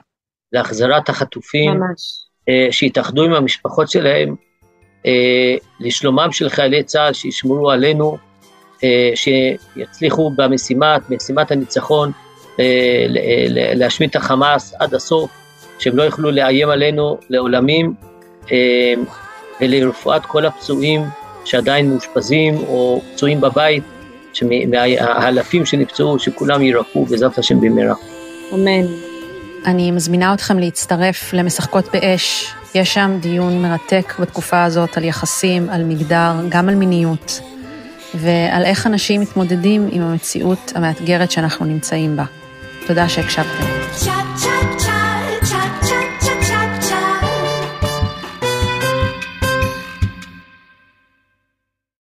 להחזרת 0.53 1.09
החטופים. 1.09 1.73
ממש. 1.73 2.30
אה, 2.51 2.67
שיתאחדו 2.71 3.25
עם 3.25 3.33
המשפחות 3.33 3.91
שלהם, 3.91 4.35
אה, 5.07 5.55
לשלומם 5.81 6.33
של 6.33 6.49
חיילי 6.49 6.83
צה"ל, 6.83 7.13
שישמרו 7.13 7.71
עלינו, 7.71 8.17
שיצליחו 9.15 10.31
במשימת, 10.37 11.11
משימת 11.11 11.51
הניצחון, 11.51 12.13
להשמיד 13.75 14.11
את 14.11 14.17
החמאס 14.17 14.75
עד 14.79 14.95
הסוף. 14.95 15.31
שהם 15.81 15.97
לא 15.97 16.03
יוכלו 16.03 16.31
לאיים 16.31 16.69
עלינו 16.69 17.19
לעולמים, 17.31 17.95
אה, 18.53 18.95
ולרפואת 19.61 20.27
כל 20.27 20.47
הפצועים 20.47 21.01
שעדיין 21.45 21.91
מאושפזים 21.91 22.57
או 22.57 23.03
פצועים 23.13 23.41
בבית, 23.41 23.83
מהאלפים 24.69 25.67
שנפצעו, 25.67 26.19
שכולם 26.19 26.63
יירפאו 26.63 27.05
בעזרת 27.05 27.39
השם 27.39 27.61
במהרה. 27.61 27.95
אמן. 28.55 29.10
אני 29.67 29.91
מזמינה 29.91 30.35
אתכם 30.35 30.59
להצטרף 30.59 31.33
למשחקות 31.33 31.89
באש. 31.93 32.55
יש 32.75 32.95
שם 32.95 33.19
דיון 33.21 33.63
מרתק 33.63 34.15
בתקופה 34.19 34.65
הזאת 34.65 34.97
על 34.97 35.05
יחסים, 35.05 35.71
על 35.71 35.85
מגדר, 35.85 36.33
גם 36.49 36.69
על 36.69 36.75
מיניות, 36.75 37.41
ועל 38.15 38.65
איך 38.65 38.87
אנשים 38.87 39.21
מתמודדים 39.21 39.89
עם 39.93 40.03
המציאות 40.03 40.73
המאתגרת 40.75 41.31
שאנחנו 41.31 41.65
נמצאים 41.65 42.17
בה. 42.17 42.25
תודה 42.87 43.09
שהקשבתם. 43.09 44.60